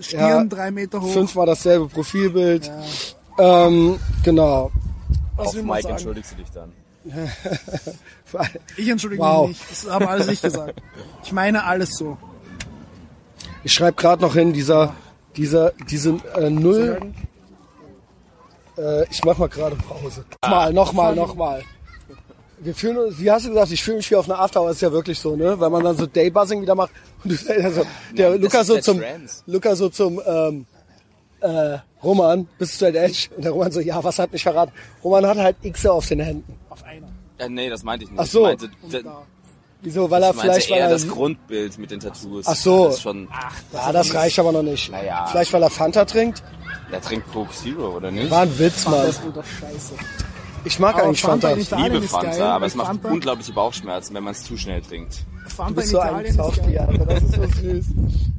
[0.00, 0.44] Stirn Ja.
[0.44, 1.12] drei Meter hoch.
[1.12, 2.70] Fünfmal dasselbe Profilbild.
[3.38, 4.70] Ähm, genau.
[5.36, 5.88] was Auf Mike sagen?
[5.94, 6.72] entschuldigst du dich dann.
[8.76, 9.48] Ich entschuldige Wow.
[9.48, 9.70] mich nicht.
[9.84, 10.82] Das habe alles ich gesagt.
[11.22, 12.18] Ich meine alles so.
[13.62, 14.94] Ich schreibe gerade noch hin, dieser,
[15.36, 17.12] dieser, diese äh, Null.
[18.76, 20.24] Äh, ich mach mal gerade Pause.
[20.42, 21.62] Nochmal, nochmal, nochmal.
[22.58, 24.80] Wir fühlen uns, wie hast du gesagt, ich fühle mich wie auf einer Afterhour, ist
[24.80, 25.58] ja wirklich so, ne?
[25.60, 26.90] Weil man dann so Daybuzzing wieder macht
[27.24, 29.02] und du, also, der das Luca ist so der zum.
[29.46, 30.66] Luca so zum, ähm,
[31.40, 33.28] äh, Roman, bis straight edge.
[33.36, 34.72] Und der Roman so, ja, was hat mich verraten?
[35.02, 36.58] Roman hat halt X auf den Händen.
[36.70, 37.08] Auf einer.
[37.38, 38.20] Ja, nee, das meinte ich nicht.
[38.20, 38.48] Ach so.
[38.48, 38.70] Ich meinte.
[39.82, 40.10] Wieso?
[40.10, 42.46] Weil er vielleicht, weil eher er, das Grundbild mit den Tattoos.
[42.46, 42.86] Ach so.
[42.86, 43.28] Das ist schon,
[43.72, 44.90] ja, das reicht aber noch nicht.
[44.90, 45.26] Naja.
[45.26, 46.42] Vielleicht, weil er Fanta trinkt?
[46.90, 48.30] der trinkt Coke Zero, oder nicht?
[48.30, 49.06] War ein Witz, Mann.
[49.06, 49.94] Das ist doch scheiße.
[50.66, 54.14] Ich mag Aber eigentlich Fanta Ich liebe Fanta, geil, aber es macht Fanta- unglaubliche Bauchschmerzen,
[54.14, 55.24] wenn man es zu schnell trinkt.
[55.46, 56.14] Fanta Du bist in so ein.
[56.16, 57.06] Alter.
[57.06, 57.84] Das ist so süß.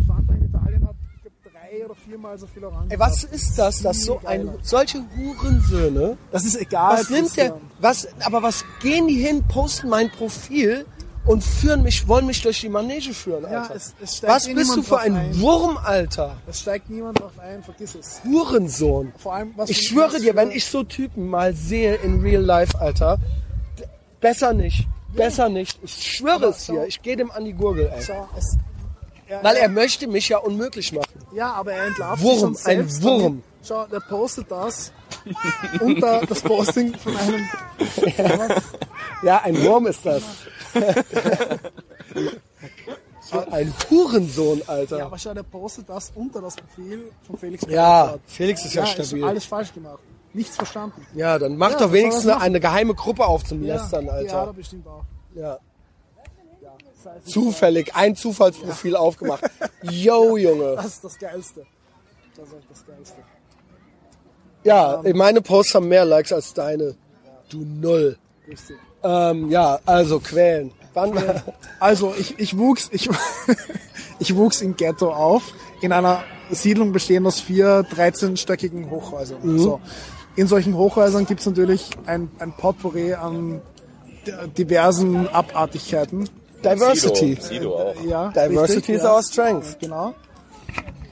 [0.06, 0.96] Fanta in Italien hat
[1.44, 2.92] drei oder viermal so viel Orangen.
[2.92, 6.98] Ey, was ist das, dass so ein, solche Hurensöhne, Das ist egal.
[7.00, 10.86] was nimmt der, was, aber was gehen die hin, posten mein Profil
[11.28, 13.76] und führen mich, wollen mich durch die Manege führen, Ja, Alter.
[13.76, 15.40] es- es steigt Was eh bist du für ein ein.
[15.42, 16.38] Wurm, Alter?
[16.48, 18.22] Es steigt niemand drauf ein, vergiss es.
[18.24, 19.14] Hurensohn.
[19.18, 22.80] Vor allem, was Ich schwöre dir, wenn ich so Typen mal sehe in real life,
[22.80, 23.20] Alter,
[24.22, 24.88] besser nicht.
[25.14, 25.80] Besser nicht.
[25.84, 26.86] Ich schwöre Aber es dir.
[26.86, 28.04] Ich gehe dem an die Gurgel, ey.
[28.04, 28.58] Schau, es,
[29.28, 31.08] er, Weil er möchte mich ja unmöglich machen.
[31.36, 33.04] Ja, aber er entlarvt Wurm, sich schon ein selbst.
[33.04, 33.44] Wurm.
[33.68, 34.92] Schau, der postet das
[35.82, 37.46] unter das Posting von einem.
[39.24, 40.22] Ja, ein Wurm ist das.
[43.52, 45.00] ein Hurensohn, Alter.
[45.00, 48.16] Ja, aber schau, der postet das unter das Profil von Felix Ja.
[48.26, 49.20] Felix ist ja, ja, stabil.
[49.20, 50.00] Ist alles falsch gemacht.
[50.34, 51.06] Nichts verstanden.
[51.16, 54.32] ja, dann mach Ja, doch wenigstens eine, eine geheime Gruppe auf zum Lästern, ja, ja,
[54.32, 54.54] da Alter.
[54.54, 55.04] bestimmt auch.
[55.34, 55.58] Ja.
[56.62, 56.76] Ja,
[57.26, 59.44] Zufällig, ein Zufallsprofil aufgemacht.
[59.84, 60.76] Yo, Junge.
[60.76, 61.66] Das ist das Geilste.
[62.36, 63.18] Das ist das Geilste.
[64.64, 66.96] Ja, meine Posts haben mehr Likes als deine.
[67.50, 68.18] Du Null.
[68.48, 68.76] Richtig.
[69.04, 70.72] Ähm, ja, also quälen.
[70.94, 71.14] Wann?
[71.80, 73.08] Also ich, ich wuchs, ich,
[74.20, 79.40] ich wuchs im Ghetto auf, in einer Siedlung bestehend aus vier 13-stöckigen Hochhäusern.
[79.44, 79.60] Mhm.
[79.60, 79.80] So.
[80.36, 83.62] In solchen Hochhäusern gibt's natürlich ein, ein Potpourri an
[84.58, 86.30] diversen Abartigkeiten.
[86.64, 87.38] Diversity.
[87.40, 88.04] Sido, Sido auch.
[88.04, 89.14] Ja, Diversity richtig, is ja.
[89.14, 89.80] our strength.
[89.80, 90.16] Genau.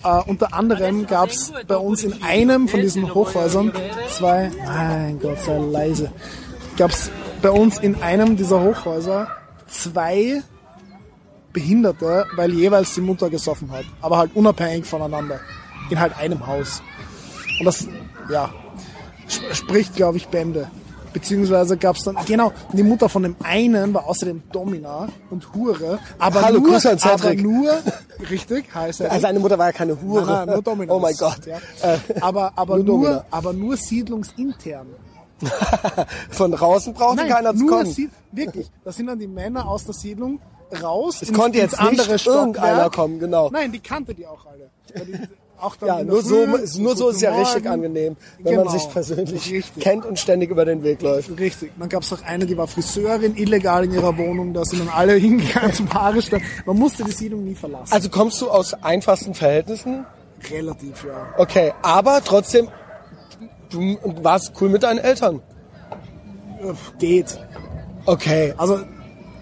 [0.03, 3.71] Äh, unter anderem gab's bei uns in einem von diesen Hochhäusern
[4.09, 6.11] zwei, mein Gott, sei leise,
[6.77, 7.09] gab's
[7.45, 9.27] bei uns in einem dieser Hochhäuser
[9.67, 10.41] zwei
[11.53, 15.39] Behinderte, weil jeweils die Mutter gesoffen hat, aber halt unabhängig voneinander,
[15.91, 16.81] in halt einem Haus.
[17.59, 17.87] Und das,
[18.31, 18.49] ja,
[19.29, 20.69] sp- spricht, glaube ich, Bände.
[21.13, 26.41] Beziehungsweise gab's dann, genau, die Mutter von dem einen war außerdem Domina und Hure, aber
[26.41, 27.71] Hallo, nur, Grüße an aber nur,
[28.29, 29.11] richtig, heißt er.
[29.11, 30.25] Also seine Mutter war ja keine Hure.
[30.25, 30.95] Nein, nein, nur Dominus.
[30.95, 31.45] Oh mein Gott.
[31.45, 31.57] Ja.
[31.83, 33.25] Äh, Aber, aber, nur nur, Domina.
[33.31, 34.87] aber nur siedlungsintern.
[36.29, 37.85] Von draußen brauchte keiner zu kommen.
[37.91, 38.69] Sie wirklich.
[38.83, 40.39] Das sind dann die Männer aus der Siedlung
[40.81, 41.21] raus.
[41.21, 43.49] Es konnte jetzt nicht irgendeiner kommen, genau.
[43.51, 44.69] Nein, die kannte die auch alle.
[45.05, 45.19] Die,
[45.57, 47.67] auch Ja, nur so, Früh, nur so ist es ja richtig Morgen.
[47.85, 48.77] angenehm, wenn man Genau.
[48.77, 49.81] sich persönlich Richtig.
[49.83, 51.29] kennt und ständig über den Weg läuft.
[51.39, 51.71] Richtig.
[51.79, 54.53] Dann gab es auch eine, die war Friseurin, illegal in ihrer Wohnung.
[54.53, 56.45] Da sind dann alle hingegangen zum Haare schneiden.
[56.65, 57.93] Man musste die Siedlung nie verlassen.
[57.93, 60.05] Also kommst du aus einfachsten Verhältnissen?
[60.51, 61.25] Relativ, ja.
[61.37, 62.67] Okay, aber trotzdem,
[63.79, 65.41] du warst cool mit deinen Eltern.
[66.61, 67.37] Äh, Geht.
[68.05, 68.79] Okay, Also,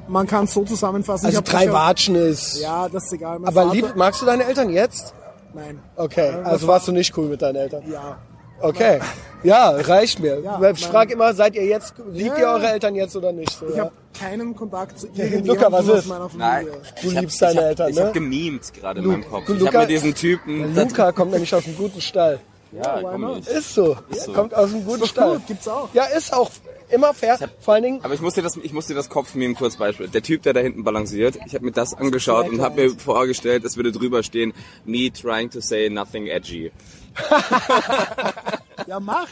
[0.07, 1.25] man kann es so zusammenfassen.
[1.27, 2.61] also ich drei schon- Watschen ist...
[2.61, 3.39] Ja, das ist egal.
[3.39, 5.13] Mein aber Vater, lieb, magst du deine Eltern jetzt?
[5.53, 5.79] Nein.
[5.95, 7.83] Okay, Äh, also warst du nicht cool mit deinen Eltern.
[7.91, 8.17] Ja.
[8.61, 8.99] Okay,
[9.43, 10.39] ja, reicht mir.
[10.39, 12.43] Ja, ich frage immer, seid ihr jetzt, liebt Ja.
[12.43, 13.51] ihr eure Eltern jetzt oder nicht?
[13.51, 16.07] So, Ich habe keinen Kontakt zu Luca, irgendjemandem was aus ist?
[16.07, 16.65] meiner Nein.
[16.67, 16.81] Familie.
[17.01, 18.01] Du Ich hab- liebst deine ich hab, Eltern, Ich ne?
[18.03, 19.49] habe gemimt gerade in meinem Kopf.
[19.49, 20.75] Ich Luca- habe mit diesem Typen...
[20.75, 22.39] Luca kommt nämlich aus einem guten Stall.
[22.75, 23.47] Ja, why komm ich.
[23.47, 23.97] Ist so.
[24.11, 24.33] so.
[24.33, 25.37] Kommt aus einem guten Stall.
[25.37, 25.89] gut, gibt's auch.
[25.93, 26.49] Ja, ist auch
[26.89, 27.37] immer fair.
[27.59, 30.11] Vor allen Dingen, Aber ich muss dir das, ich muss dir das Kopfmeme kurz beispielen.
[30.11, 33.63] Der Typ, der da hinten balanciert, ich habe mir das angeschaut und habe mir vorgestellt,
[33.63, 34.53] es würde drüber stehen,
[34.85, 36.71] me trying to say nothing edgy.
[38.87, 39.27] Ja, mach.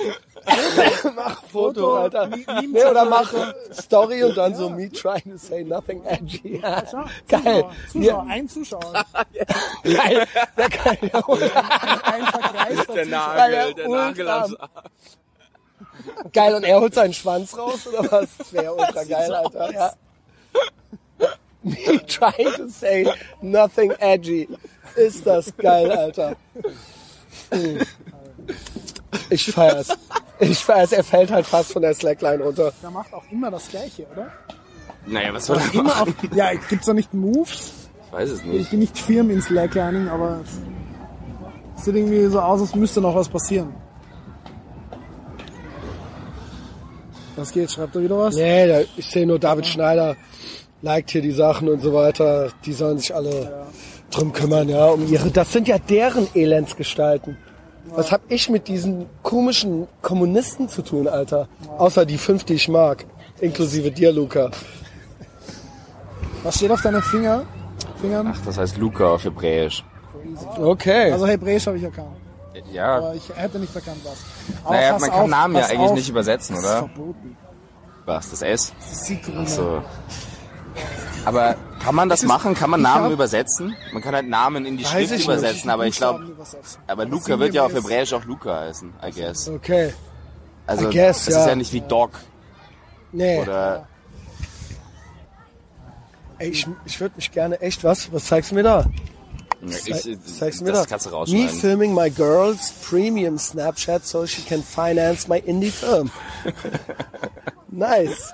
[1.15, 2.27] mach Foto, Alter.
[2.27, 3.33] Nee, oder mach.
[3.71, 6.59] Story und dann so me trying to say nothing edgy.
[6.61, 6.83] Ja,
[7.27, 7.63] Geil.
[7.63, 8.93] Zuschauer, Zuschauer, ein Zuschauer.
[9.83, 10.27] Ja, geil.
[10.55, 10.97] Sehr geil.
[12.03, 13.05] Ein verkreister Der Zuschauer.
[13.05, 13.89] Nagel, der.
[13.89, 14.55] Nagel am
[16.33, 18.29] Geil, und er holt seinen Schwanz raus, oder was?
[18.37, 19.71] Das wäre ultra geil, Alter.
[19.73, 19.93] Ja.
[21.63, 23.07] Me trying to say
[23.41, 24.47] nothing edgy.
[24.95, 26.35] Ist das geil, Alter.
[29.29, 29.89] Ich feier's.
[30.41, 30.91] Ich feier's.
[30.91, 32.73] Er fällt halt fast von der Slackline runter.
[32.81, 34.31] Der macht auch immer das Gleiche, oder?
[35.05, 36.13] Naja, was soll er Immer machen?
[36.29, 37.71] auf, ja, gibt's da nicht Moves?
[38.07, 38.69] Ich weiß es Ich nicht.
[38.71, 40.41] bin nicht firm in Slacklining, aber
[41.77, 43.73] es sieht irgendwie so aus, als müsste noch was passieren.
[47.35, 47.71] Was geht?
[47.71, 48.35] Schreibt er wieder was?
[48.35, 50.15] Nee, da- ich sehe nur David Schneider
[50.81, 52.51] liked hier die Sachen und so weiter.
[52.65, 53.65] Die sollen sich alle
[54.11, 55.31] drum kümmern, ja, um ihre.
[55.31, 57.37] Das sind ja deren Elendsgestalten.
[57.93, 61.47] Was hab ich mit diesen komischen Kommunisten zu tun, Alter?
[61.77, 63.05] Außer die fünf, die ich mag.
[63.39, 64.49] Inklusive dir, Luca.
[66.43, 67.43] Was steht auf deinen Finger?
[67.99, 68.33] Fingern?
[68.33, 69.83] Ach, das heißt Luca auf Hebräisch.
[70.57, 71.11] Okay.
[71.11, 72.07] Also Hebräisch habe ich erkannt.
[72.71, 74.17] Ja, Aber ich hätte nicht erkannt, was.
[74.65, 75.93] Aber naja, man kann auf, Namen ja eigentlich auf.
[75.95, 76.77] nicht übersetzen, Das ist oder?
[76.79, 77.37] verboten.
[78.05, 78.73] Was, das S?
[78.77, 79.47] Das ist Sigrune.
[79.47, 79.81] So.
[81.25, 82.55] Aber kann man das machen?
[82.55, 83.75] Kann man Namen hab- übersetzen?
[83.93, 85.23] Man kann halt Namen in die Schrift ich nicht.
[85.25, 86.25] übersetzen, aber ich glaube,
[86.87, 89.47] aber Luca Sinngemäß- wird ja auf Hebräisch auch Luca heißen, I guess.
[89.47, 89.93] Okay.
[90.65, 91.41] Also, I guess, das ja.
[91.41, 92.11] ist ja nicht wie Dog
[93.11, 93.39] Nee.
[93.41, 93.87] oder
[96.39, 98.11] Ey, ich, ich würde mich gerne echt was.
[98.11, 98.85] Was zeigst du mir da?
[99.63, 100.85] ich, ich, Zeigst du mir das da?
[100.89, 101.49] kannst du Me rausschneiden.
[101.59, 106.09] filming my girl's premium Snapchat so she can finance my indie film.
[107.69, 108.33] nice.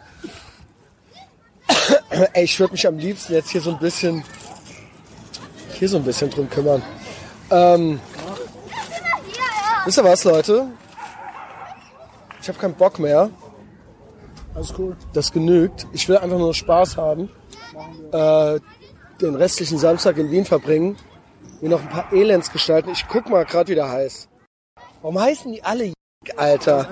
[2.09, 4.23] Ey, ich würde mich am liebsten jetzt hier so ein bisschen,
[5.73, 6.81] hier so ein bisschen drum kümmern.
[7.51, 7.99] Ähm,
[9.85, 10.67] wisst ihr was, Leute?
[12.41, 13.29] Ich habe keinen Bock mehr.
[14.55, 14.95] Alles cool.
[15.13, 15.85] Das genügt.
[15.91, 17.29] Ich will einfach nur Spaß haben.
[18.11, 18.59] Äh,
[19.21, 20.97] den restlichen Samstag in Wien verbringen.
[21.61, 22.91] Mir noch ein paar Elends gestalten.
[22.91, 24.29] Ich guck mal gerade, wie der heißt.
[25.01, 25.93] Warum heißen die alle
[26.35, 26.88] Alter?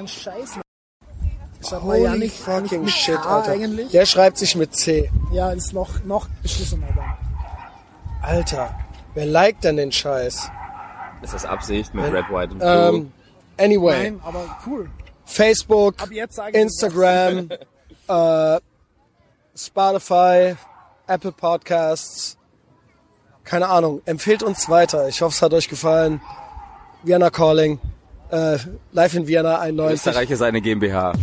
[1.67, 3.51] Schreibt man ja Holy nicht, nicht fucking mit shit, K Alter.
[3.51, 3.91] eigentlich.
[3.91, 5.09] Der schreibt sich mit C.
[5.31, 7.17] Ja, ist noch, noch beschissener dann.
[8.21, 8.75] Alter,
[9.13, 10.49] wer liked denn den Scheiß?
[11.21, 12.69] Ist das Absicht mit Red, White und Blue?
[12.69, 13.11] Ähm,
[13.57, 14.89] anyway, Nein, aber cool.
[15.25, 15.95] Facebook,
[16.53, 17.49] Instagram,
[18.07, 18.59] äh,
[19.55, 20.55] Spotify,
[21.07, 22.37] Apple Podcasts.
[23.43, 25.07] Keine Ahnung, empfehlt uns weiter.
[25.07, 26.21] Ich hoffe, es hat euch gefallen.
[27.03, 27.79] Vienna Calling,
[28.31, 28.57] äh,
[28.91, 30.07] live in Vienna 91.
[30.07, 31.13] Österreich ist eine GmbH.